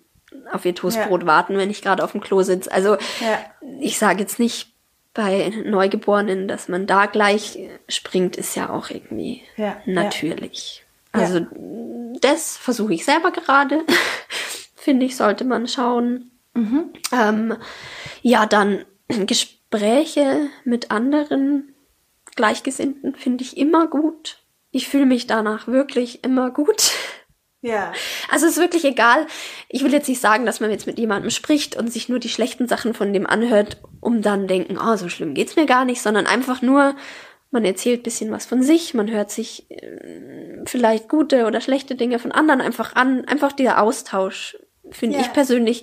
auf 0.52 0.64
ihr 0.64 0.74
Toastbrot 0.74 1.22
ja. 1.22 1.26
warten, 1.26 1.56
wenn 1.56 1.70
ich 1.70 1.82
gerade 1.82 2.04
auf 2.04 2.12
dem 2.12 2.20
Klo 2.20 2.42
sitze. 2.42 2.70
Also 2.70 2.96
ja. 3.20 3.38
ich 3.80 3.98
sage 3.98 4.20
jetzt 4.20 4.38
nicht 4.38 4.72
bei 5.14 5.52
Neugeborenen, 5.64 6.48
dass 6.48 6.68
man 6.68 6.86
da 6.86 7.06
gleich 7.06 7.58
springt, 7.88 8.36
ist 8.36 8.54
ja 8.54 8.70
auch 8.70 8.90
irgendwie 8.90 9.42
natürlich. 9.84 10.84
Also 11.12 11.46
das 12.20 12.56
versuche 12.56 12.94
ich 12.94 13.04
selber 13.04 13.32
gerade. 13.32 13.84
Finde 14.76 15.06
ich, 15.06 15.16
sollte 15.16 15.44
man 15.44 15.66
schauen. 15.66 16.30
Mhm. 16.54 16.90
Ähm, 17.12 17.56
ja, 18.22 18.46
dann 18.46 18.84
Gespräche 19.26 20.48
mit 20.64 20.90
anderen 20.90 21.74
Gleichgesinnten 22.36 23.14
finde 23.14 23.44
ich 23.44 23.56
immer 23.56 23.86
gut. 23.86 24.38
Ich 24.70 24.88
fühle 24.88 25.06
mich 25.06 25.26
danach 25.26 25.66
wirklich 25.66 26.24
immer 26.24 26.50
gut. 26.50 26.92
Ja. 27.62 27.92
Also 28.30 28.46
es 28.46 28.52
ist 28.52 28.58
wirklich 28.58 28.84
egal. 28.84 29.26
Ich 29.68 29.84
will 29.84 29.92
jetzt 29.92 30.08
nicht 30.08 30.20
sagen, 30.20 30.46
dass 30.46 30.60
man 30.60 30.70
jetzt 30.70 30.86
mit 30.86 30.98
jemandem 30.98 31.30
spricht 31.30 31.76
und 31.76 31.92
sich 31.92 32.08
nur 32.08 32.18
die 32.18 32.28
schlechten 32.28 32.68
Sachen 32.68 32.94
von 32.94 33.12
dem 33.12 33.26
anhört, 33.26 33.82
um 34.00 34.22
dann 34.22 34.46
denken, 34.46 34.78
oh, 34.78 34.96
so 34.96 35.08
schlimm 35.08 35.34
geht's 35.34 35.56
mir 35.56 35.66
gar 35.66 35.84
nicht, 35.84 36.00
sondern 36.00 36.26
einfach 36.26 36.62
nur, 36.62 36.94
man 37.50 37.64
erzählt 37.64 38.02
bisschen 38.02 38.30
was 38.30 38.46
von 38.46 38.62
sich, 38.62 38.94
man 38.94 39.10
hört 39.10 39.30
sich 39.30 39.70
äh, 39.70 40.62
vielleicht 40.64 41.08
gute 41.08 41.46
oder 41.46 41.60
schlechte 41.60 41.96
Dinge 41.96 42.18
von 42.18 42.32
anderen 42.32 42.60
einfach 42.60 42.94
an. 42.94 43.26
Einfach 43.26 43.52
dieser 43.52 43.82
Austausch 43.82 44.56
finde 44.90 45.18
ja. 45.18 45.22
ich 45.22 45.32
persönlich 45.32 45.82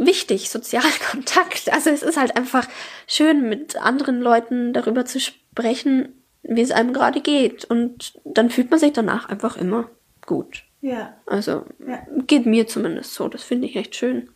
wichtig, 0.00 0.50
Sozialkontakt. 0.50 1.68
Also 1.72 1.90
es 1.90 2.02
ist 2.02 2.16
halt 2.16 2.36
einfach 2.36 2.66
schön, 3.06 3.48
mit 3.48 3.76
anderen 3.76 4.20
Leuten 4.20 4.72
darüber 4.72 5.04
zu 5.04 5.20
sprechen, 5.20 6.22
wie 6.42 6.62
es 6.62 6.70
einem 6.70 6.92
gerade 6.92 7.20
geht. 7.20 7.64
Und 7.64 8.18
dann 8.24 8.50
fühlt 8.50 8.70
man 8.70 8.80
sich 8.80 8.92
danach 8.92 9.28
einfach 9.28 9.56
immer 9.56 9.90
gut. 10.26 10.64
Ja. 10.80 11.16
Also 11.26 11.64
ja. 11.86 12.02
geht 12.26 12.46
mir 12.46 12.66
zumindest 12.66 13.14
so. 13.14 13.28
Das 13.28 13.42
finde 13.42 13.66
ich 13.66 13.76
echt 13.76 13.94
schön. 13.94 14.30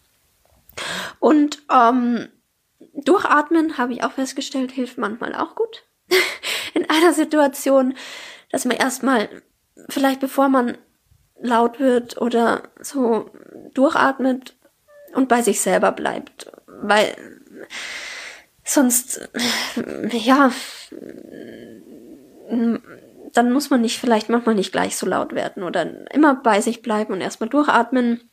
Und 1.19 1.63
ähm, 1.73 2.29
durchatmen, 2.95 3.79
habe 3.79 3.93
ich 3.95 4.05
auch 4.05 4.13
festgestellt, 4.13 4.73
hilft 4.73 4.99
manchmal 4.99 5.35
auch 5.35 5.55
gut. 5.55 5.85
In 6.75 6.89
einer 6.91 7.13
Situation, 7.13 7.95
dass 8.51 8.65
man 8.65 8.77
erstmal, 8.77 9.29
vielleicht 9.89 10.21
bevor 10.21 10.49
man 10.49 10.77
laut 11.41 11.81
wird 11.81 12.21
oder 12.21 12.65
so 12.81 13.31
durchatmet 13.73 14.57
und 15.15 15.29
bei 15.29 15.43
sich 15.43 15.61
selber 15.61 15.93
bleibt. 15.93 16.51
Weil 16.67 17.15
sonst, 18.65 19.29
ja, 20.11 20.51
dann 22.49 23.53
muss 23.53 23.71
man 23.71 23.81
nicht 23.81 23.99
vielleicht 23.99 24.29
manchmal 24.29 24.55
nicht 24.55 24.73
gleich 24.73 24.97
so 24.97 25.07
laut 25.07 25.35
werden 25.35 25.63
oder 25.63 26.11
immer 26.13 26.35
bei 26.35 26.61
sich 26.61 26.83
bleiben 26.83 27.13
und 27.13 27.21
erstmal 27.21 27.49
durchatmen. 27.49 28.31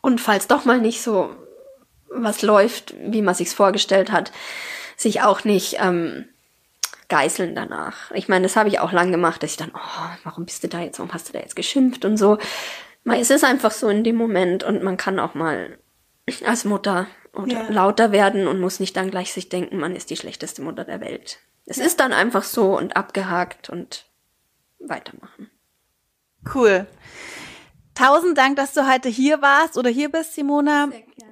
Und 0.00 0.20
falls 0.20 0.46
doch 0.46 0.64
mal 0.64 0.80
nicht 0.80 1.02
so 1.02 1.34
was 2.08 2.42
läuft, 2.42 2.94
wie 3.00 3.22
man 3.22 3.34
sich's 3.34 3.54
vorgestellt 3.54 4.12
hat, 4.12 4.32
sich 4.96 5.22
auch 5.22 5.44
nicht 5.44 5.76
ähm, 5.80 6.26
geißeln 7.08 7.54
danach. 7.54 8.10
Ich 8.12 8.28
meine, 8.28 8.44
das 8.44 8.56
habe 8.56 8.68
ich 8.68 8.80
auch 8.80 8.92
lang 8.92 9.10
gemacht, 9.10 9.42
dass 9.42 9.50
ich 9.52 9.56
dann, 9.56 9.72
oh, 9.74 10.08
warum 10.24 10.44
bist 10.44 10.62
du 10.64 10.68
da 10.68 10.80
jetzt, 10.80 10.98
warum 10.98 11.12
hast 11.12 11.28
du 11.28 11.32
da 11.32 11.40
jetzt 11.40 11.56
geschimpft 11.56 12.04
und 12.04 12.16
so. 12.16 12.38
Es 13.04 13.30
ist 13.30 13.44
einfach 13.44 13.70
so 13.70 13.88
in 13.88 14.04
dem 14.04 14.16
Moment 14.16 14.62
und 14.64 14.82
man 14.82 14.96
kann 14.96 15.18
auch 15.18 15.34
mal 15.34 15.78
als 16.44 16.64
Mutter 16.64 17.06
oder 17.34 17.52
ja. 17.52 17.68
lauter 17.68 18.12
werden 18.12 18.46
und 18.46 18.60
muss 18.60 18.80
nicht 18.80 18.96
dann 18.96 19.10
gleich 19.10 19.32
sich 19.32 19.48
denken, 19.48 19.78
man 19.78 19.96
ist 19.96 20.10
die 20.10 20.16
schlechteste 20.16 20.62
Mutter 20.62 20.84
der 20.84 21.00
Welt. 21.00 21.38
Es 21.66 21.76
ja. 21.76 21.84
ist 21.84 22.00
dann 22.00 22.12
einfach 22.12 22.44
so 22.44 22.76
und 22.76 22.96
abgehakt 22.96 23.70
und 23.70 24.06
weitermachen. 24.78 25.50
Cool. 26.54 26.86
Tausend 27.94 28.38
Dank, 28.38 28.56
dass 28.56 28.72
du 28.72 28.90
heute 28.90 29.08
hier 29.08 29.42
warst 29.42 29.76
oder 29.76 29.90
hier 29.90 30.10
bist, 30.10 30.34
Simona. 30.34 30.88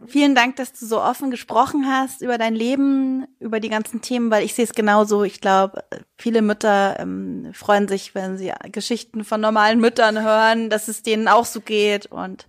Vielen 0.06 0.34
Dank, 0.34 0.56
dass 0.56 0.72
du 0.72 0.86
so 0.86 1.00
offen 1.00 1.30
gesprochen 1.30 1.86
hast 1.88 2.20
über 2.20 2.36
dein 2.36 2.54
Leben, 2.54 3.26
über 3.38 3.60
die 3.60 3.70
ganzen 3.70 4.02
Themen, 4.02 4.30
weil 4.30 4.44
ich 4.44 4.54
sehe 4.54 4.64
es 4.64 4.74
genauso. 4.74 5.24
Ich 5.24 5.40
glaube, 5.40 5.84
viele 6.16 6.42
Mütter 6.42 6.98
ähm, 6.98 7.50
freuen 7.54 7.88
sich, 7.88 8.14
wenn 8.14 8.36
sie 8.36 8.52
Geschichten 8.72 9.24
von 9.24 9.40
normalen 9.40 9.80
Müttern 9.80 10.22
hören, 10.22 10.68
dass 10.68 10.88
es 10.88 11.02
denen 11.02 11.28
auch 11.28 11.46
so 11.46 11.60
geht. 11.60 12.06
Und 12.06 12.46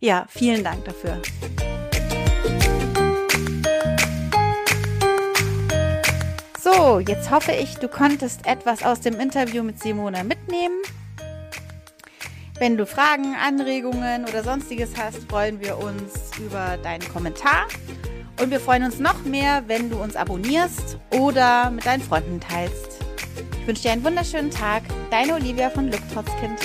ja, 0.00 0.26
vielen 0.28 0.64
Dank 0.64 0.84
dafür. 0.84 1.22
So, 6.74 7.00
jetzt 7.00 7.30
hoffe 7.30 7.52
ich, 7.52 7.76
du 7.76 7.88
konntest 7.88 8.46
etwas 8.46 8.82
aus 8.82 9.00
dem 9.00 9.20
Interview 9.20 9.62
mit 9.62 9.80
Simona 9.80 10.22
mitnehmen. 10.22 10.80
Wenn 12.58 12.76
du 12.76 12.86
Fragen, 12.86 13.34
Anregungen 13.34 14.24
oder 14.24 14.42
sonstiges 14.42 14.90
hast, 14.96 15.28
freuen 15.28 15.60
wir 15.60 15.78
uns 15.78 16.30
über 16.38 16.78
deinen 16.82 17.06
Kommentar. 17.12 17.66
Und 18.40 18.50
wir 18.50 18.60
freuen 18.60 18.84
uns 18.84 18.98
noch 18.98 19.22
mehr, 19.24 19.64
wenn 19.66 19.90
du 19.90 19.96
uns 19.96 20.16
abonnierst 20.16 20.98
oder 21.10 21.70
mit 21.70 21.84
deinen 21.84 22.02
Freunden 22.02 22.40
teilst. 22.40 23.00
Ich 23.60 23.66
wünsche 23.66 23.82
dir 23.82 23.92
einen 23.92 24.04
wunderschönen 24.04 24.50
Tag. 24.50 24.82
Deine 25.10 25.34
Olivia 25.34 25.68
von 25.70 25.90
Glück 25.90 26.02
trotz 26.12 26.30
Kind. 26.40 26.58